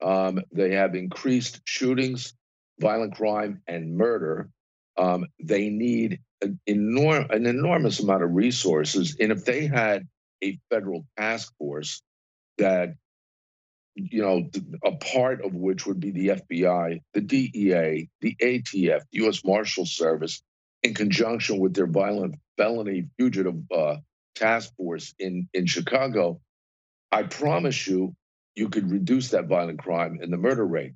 Um, 0.01 0.41
they 0.51 0.73
have 0.73 0.95
increased 0.95 1.61
shootings, 1.63 2.33
violent 2.79 3.13
crime, 3.15 3.61
and 3.67 3.95
murder. 3.95 4.49
Um, 4.97 5.27
they 5.39 5.69
need 5.69 6.19
an, 6.41 6.59
enorm- 6.67 7.29
an 7.29 7.45
enormous 7.45 7.99
amount 7.99 8.23
of 8.23 8.31
resources. 8.31 9.17
And 9.19 9.31
if 9.31 9.45
they 9.45 9.67
had 9.67 10.07
a 10.43 10.57
federal 10.71 11.05
task 11.15 11.53
force 11.59 12.01
that, 12.57 12.95
you 13.93 14.23
know, 14.23 14.49
a 14.83 14.93
part 14.93 15.45
of 15.45 15.53
which 15.53 15.85
would 15.85 15.99
be 15.99 16.09
the 16.09 16.27
FBI, 16.29 17.01
the 17.13 17.21
DEA, 17.21 18.09
the 18.19 18.35
ATF, 18.41 19.01
the 19.11 19.17
U.S. 19.19 19.43
Marshal 19.45 19.85
Service, 19.85 20.41
in 20.81 20.95
conjunction 20.95 21.59
with 21.59 21.75
their 21.75 21.85
violent 21.85 22.33
felony 22.57 23.07
fugitive 23.17 23.61
uh, 23.71 23.97
task 24.35 24.75
force 24.75 25.13
in, 25.19 25.47
in 25.53 25.65
Chicago, 25.65 26.41
I 27.11 27.23
promise 27.23 27.87
you 27.87 28.15
you 28.55 28.69
could 28.69 28.91
reduce 28.91 29.29
that 29.29 29.45
violent 29.45 29.79
crime 29.79 30.19
and 30.21 30.33
the 30.33 30.37
murder 30.37 30.65
rate. 30.65 30.93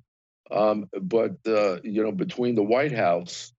Um, 0.50 0.88
but 1.00 1.36
uh, 1.46 1.80
you 1.82 2.02
know, 2.02 2.12
between 2.12 2.54
the 2.54 2.62
White 2.62 2.92
House 2.92 3.52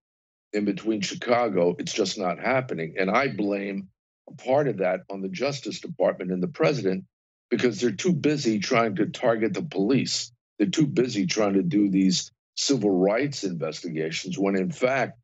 and 0.54 0.66
between 0.66 1.02
Chicago, 1.02 1.76
it's 1.80 1.94
just 1.94 2.20
not 2.20 2.40
happening. 2.40 2.96
And 3.00 3.10
I 3.10 3.30
blame 3.30 3.88
a 4.30 4.34
part 4.34 4.68
of 4.68 4.78
that 4.78 5.02
on 5.10 5.22
the 5.22 5.30
Justice 5.30 5.80
Department 5.80 6.32
and 6.32 6.44
the 6.44 6.48
president 6.48 7.06
because 7.50 7.80
they're 7.80 7.92
too 7.92 8.14
busy 8.14 8.60
trying 8.60 8.96
to 8.98 9.08
target 9.08 9.54
the 9.54 9.64
police. 9.64 10.32
They're 10.60 10.68
too 10.68 10.88
busy 10.88 11.26
trying 11.26 11.54
to 11.54 11.64
do 11.64 11.90
these 11.90 12.32
civil 12.56 12.92
rights 12.92 13.44
investigations 13.44 14.38
when, 14.38 14.56
in 14.56 14.72
fact, 14.72 15.18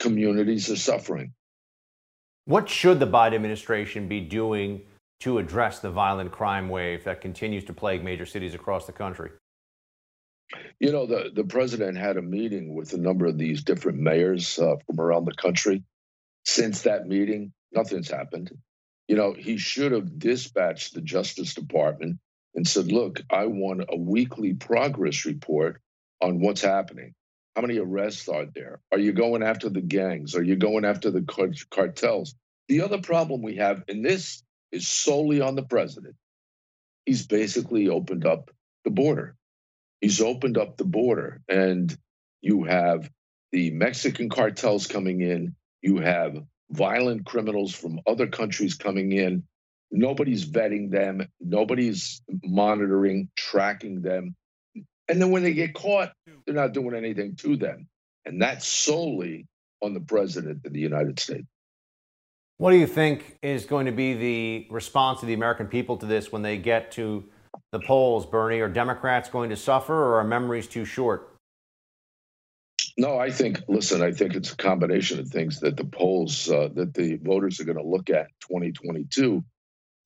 communities 0.00 0.70
are 0.70 0.76
suffering. 0.76 1.32
What 2.44 2.68
should 2.68 2.98
the 2.98 3.06
Biden 3.06 3.34
administration 3.34 4.08
be 4.08 4.20
doing 4.20 4.82
to 5.20 5.38
address 5.38 5.78
the 5.78 5.90
violent 5.90 6.32
crime 6.32 6.68
wave 6.68 7.04
that 7.04 7.20
continues 7.20 7.64
to 7.64 7.72
plague 7.72 8.02
major 8.02 8.26
cities 8.26 8.54
across 8.54 8.86
the 8.86 8.92
country? 8.92 9.30
You 10.80 10.92
know, 10.92 11.06
the, 11.06 11.30
the 11.32 11.44
president 11.44 11.96
had 11.96 12.16
a 12.16 12.22
meeting 12.22 12.74
with 12.74 12.92
a 12.92 12.98
number 12.98 13.26
of 13.26 13.38
these 13.38 13.62
different 13.62 13.98
mayors 13.98 14.58
uh, 14.58 14.76
from 14.86 15.00
around 15.00 15.24
the 15.24 15.34
country. 15.34 15.84
Since 16.44 16.82
that 16.82 17.06
meeting, 17.06 17.52
nothing's 17.72 18.10
happened. 18.10 18.50
You 19.06 19.16
know, 19.16 19.32
he 19.32 19.56
should 19.56 19.92
have 19.92 20.18
dispatched 20.18 20.94
the 20.94 21.00
Justice 21.00 21.54
Department 21.54 22.18
and 22.54 22.66
said, 22.66 22.90
look, 22.90 23.20
I 23.30 23.46
want 23.46 23.84
a 23.88 23.96
weekly 23.96 24.54
progress 24.54 25.24
report 25.24 25.80
on 26.20 26.40
what's 26.40 26.60
happening. 26.60 27.14
How 27.54 27.62
many 27.62 27.78
arrests 27.78 28.28
are 28.28 28.46
there? 28.46 28.80
Are 28.90 28.98
you 28.98 29.12
going 29.12 29.42
after 29.42 29.68
the 29.68 29.82
gangs? 29.82 30.34
Are 30.34 30.42
you 30.42 30.56
going 30.56 30.84
after 30.84 31.10
the 31.10 31.22
cartels? 31.70 32.34
The 32.68 32.82
other 32.82 33.00
problem 33.00 33.42
we 33.42 33.56
have, 33.56 33.84
and 33.88 34.04
this 34.04 34.42
is 34.70 34.88
solely 34.88 35.40
on 35.40 35.54
the 35.54 35.62
president. 35.62 36.16
He's 37.04 37.26
basically 37.26 37.88
opened 37.88 38.24
up 38.24 38.50
the 38.84 38.90
border. 38.90 39.36
He's 40.00 40.20
opened 40.20 40.56
up 40.56 40.76
the 40.76 40.84
border, 40.84 41.42
and 41.48 41.94
you 42.40 42.64
have 42.64 43.10
the 43.52 43.70
Mexican 43.70 44.30
cartels 44.30 44.86
coming 44.86 45.20
in, 45.20 45.54
you 45.82 45.98
have 45.98 46.42
violent 46.70 47.26
criminals 47.26 47.74
from 47.74 48.00
other 48.06 48.26
countries 48.26 48.74
coming 48.74 49.12
in. 49.12 49.44
Nobody's 49.90 50.48
vetting 50.48 50.90
them, 50.90 51.28
nobody's 51.38 52.22
monitoring, 52.42 53.28
tracking 53.36 54.00
them. 54.00 54.34
And 55.08 55.20
then 55.20 55.30
when 55.30 55.42
they 55.42 55.54
get 55.54 55.74
caught, 55.74 56.12
they're 56.46 56.54
not 56.54 56.72
doing 56.72 56.94
anything 56.94 57.36
to 57.36 57.56
them. 57.56 57.88
And 58.24 58.40
that's 58.40 58.66
solely 58.66 59.46
on 59.82 59.94
the 59.94 60.00
president 60.00 60.64
of 60.64 60.72
the 60.72 60.80
United 60.80 61.18
States. 61.18 61.46
What 62.58 62.70
do 62.70 62.76
you 62.76 62.86
think 62.86 63.38
is 63.42 63.64
going 63.64 63.86
to 63.86 63.92
be 63.92 64.14
the 64.14 64.66
response 64.70 65.20
of 65.22 65.28
the 65.28 65.34
American 65.34 65.66
people 65.66 65.96
to 65.96 66.06
this 66.06 66.30
when 66.30 66.42
they 66.42 66.58
get 66.58 66.92
to 66.92 67.24
the 67.72 67.80
polls, 67.80 68.24
Bernie? 68.24 68.60
Are 68.60 68.68
Democrats 68.68 69.28
going 69.28 69.50
to 69.50 69.56
suffer 69.56 69.92
or 69.92 70.20
are 70.20 70.24
memories 70.24 70.68
too 70.68 70.84
short? 70.84 71.32
No, 72.96 73.18
I 73.18 73.30
think, 73.30 73.62
listen, 73.68 74.02
I 74.02 74.12
think 74.12 74.34
it's 74.34 74.52
a 74.52 74.56
combination 74.56 75.18
of 75.18 75.28
things 75.28 75.60
that 75.60 75.76
the 75.76 75.84
polls, 75.84 76.48
uh, 76.50 76.68
that 76.74 76.94
the 76.94 77.16
voters 77.16 77.58
are 77.58 77.64
going 77.64 77.78
to 77.78 77.84
look 77.84 78.10
at 78.10 78.28
2022, 78.40 79.42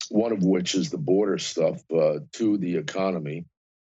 one 0.09 0.31
of 0.31 0.41
which 0.41 0.73
is 0.73 0.89
the 0.89 0.97
border 0.97 1.37
stuff, 1.37 1.83
uh, 1.95 2.19
two, 2.31 2.57
the 2.57 2.77
economy, 2.77 3.45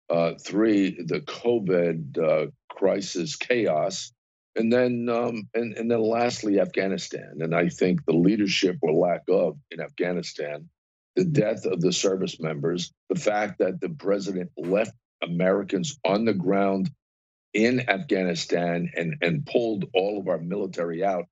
uh, 0.09 0.33
three, 0.35 1.03
the 1.03 1.21
COVID 1.21 2.17
uh, 2.17 2.51
crisis 2.69 3.35
chaos, 3.35 4.11
and 4.57 4.73
then 4.73 5.07
um, 5.09 5.47
and, 5.53 5.77
and 5.77 5.89
then 5.89 6.01
lastly 6.01 6.59
afghanistan. 6.59 7.37
And 7.39 7.55
i 7.55 7.69
think 7.69 8.05
the 8.05 8.13
leadership 8.13 8.77
or 8.81 8.91
lack 8.91 9.23
of 9.29 9.57
in 9.71 9.79
afghanistan 9.79 10.69
the 11.15 11.25
death 11.25 11.65
of 11.65 11.81
the 11.81 11.91
service 11.91 12.39
members 12.39 12.91
the 13.09 13.19
fact 13.19 13.59
that 13.59 13.79
the 13.79 13.89
president 13.89 14.51
left 14.57 14.93
americans 15.23 15.97
on 16.05 16.25
the 16.25 16.33
ground 16.33 16.89
in 17.53 17.89
afghanistan 17.89 18.89
and 18.95 19.15
and 19.21 19.45
pulled 19.45 19.85
all 19.93 20.19
of 20.19 20.27
our 20.27 20.37
military 20.37 21.03
out 21.03 21.25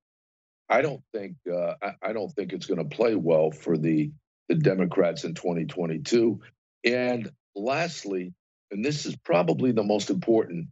i 0.69 0.81
don't 0.81 1.03
think 1.13 1.35
uh, 1.51 1.73
I, 1.81 2.09
I 2.09 2.13
don't 2.13 2.31
think 2.31 2.53
it's 2.53 2.65
going 2.65 2.87
to 2.87 2.95
play 2.95 3.15
well 3.15 3.51
for 3.51 3.77
the 3.77 4.11
the 4.49 4.55
democrats 4.55 5.23
in 5.23 5.35
2022 5.35 6.39
and 6.83 7.29
lastly 7.55 8.33
and 8.71 8.83
this 8.83 9.05
is 9.05 9.15
probably 9.15 9.71
the 9.71 9.83
most 9.83 10.09
important 10.09 10.67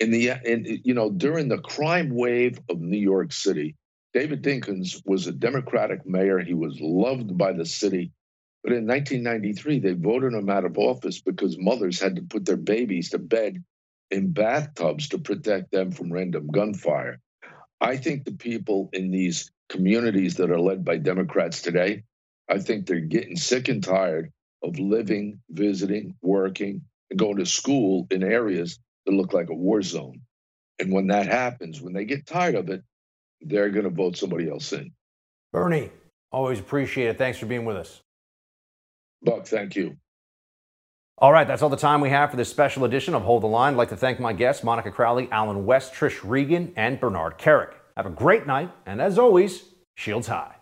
in 0.00 0.10
the 0.10 0.32
in, 0.44 0.80
you 0.82 0.94
know 0.94 1.10
during 1.10 1.48
the 1.48 1.58
crime 1.58 2.10
wave 2.10 2.58
of 2.68 2.80
New 2.80 2.98
York 2.98 3.32
City, 3.32 3.76
David 4.12 4.42
Dinkins 4.42 5.02
was 5.04 5.26
a 5.26 5.32
Democratic 5.32 6.06
mayor. 6.06 6.38
He 6.38 6.54
was 6.54 6.80
loved 6.80 7.36
by 7.36 7.52
the 7.52 7.66
city. 7.66 8.10
But 8.62 8.72
in 8.72 8.86
1993, 8.86 9.78
they 9.78 9.92
voted 9.92 10.34
him 10.34 10.50
out 10.50 10.64
of 10.64 10.76
office 10.76 11.20
because 11.20 11.56
mothers 11.58 12.00
had 12.00 12.16
to 12.16 12.22
put 12.22 12.44
their 12.44 12.56
babies 12.56 13.10
to 13.10 13.18
bed 13.18 13.62
in 14.10 14.32
bathtubs 14.32 15.08
to 15.10 15.18
protect 15.18 15.70
them 15.70 15.92
from 15.92 16.12
random 16.12 16.48
gunfire. 16.48 17.20
I 17.80 17.96
think 17.96 18.24
the 18.24 18.32
people 18.32 18.90
in 18.92 19.10
these 19.10 19.50
communities 19.70 20.36
that 20.36 20.50
are 20.50 20.60
led 20.60 20.84
by 20.84 20.98
Democrats 20.98 21.62
today, 21.62 22.02
I 22.50 22.58
think 22.58 22.86
they're 22.86 23.00
getting 23.00 23.36
sick 23.36 23.68
and 23.68 23.82
tired 23.82 24.30
of 24.62 24.78
living, 24.78 25.40
visiting, 25.48 26.16
working, 26.20 26.82
and 27.10 27.18
going 27.18 27.36
to 27.36 27.46
school 27.46 28.06
in 28.10 28.22
areas 28.22 28.78
that 29.06 29.12
look 29.12 29.32
like 29.32 29.50
a 29.50 29.54
war 29.54 29.82
zone. 29.82 30.20
And 30.78 30.92
when 30.92 31.08
that 31.08 31.26
happens, 31.26 31.80
when 31.80 31.92
they 31.92 32.04
get 32.04 32.26
tired 32.26 32.54
of 32.54 32.70
it, 32.70 32.82
they're 33.40 33.70
going 33.70 33.84
to 33.84 33.90
vote 33.90 34.16
somebody 34.16 34.48
else 34.48 34.72
in. 34.72 34.92
Bernie, 35.52 35.90
always 36.30 36.60
appreciate 36.60 37.08
it. 37.08 37.18
Thanks 37.18 37.38
for 37.38 37.46
being 37.46 37.64
with 37.64 37.76
us. 37.76 38.00
Buck, 39.22 39.46
thank 39.46 39.76
you. 39.76 39.96
All 41.18 41.32
right, 41.32 41.46
that's 41.46 41.60
all 41.60 41.68
the 41.68 41.76
time 41.76 42.00
we 42.00 42.08
have 42.08 42.30
for 42.30 42.38
this 42.38 42.48
special 42.48 42.86
edition 42.86 43.14
of 43.14 43.22
Hold 43.22 43.42
the 43.42 43.46
Line. 43.46 43.74
I'd 43.74 43.76
like 43.76 43.90
to 43.90 43.96
thank 43.96 44.20
my 44.20 44.32
guests, 44.32 44.64
Monica 44.64 44.90
Crowley, 44.90 45.28
Allen 45.30 45.66
West, 45.66 45.92
Trish 45.92 46.18
Regan, 46.24 46.72
and 46.76 46.98
Bernard 46.98 47.36
Kerik. 47.36 47.74
Have 47.94 48.06
a 48.06 48.10
great 48.10 48.46
night, 48.46 48.70
and 48.86 49.02
as 49.02 49.18
always, 49.18 49.64
shields 49.96 50.28
high. 50.28 50.54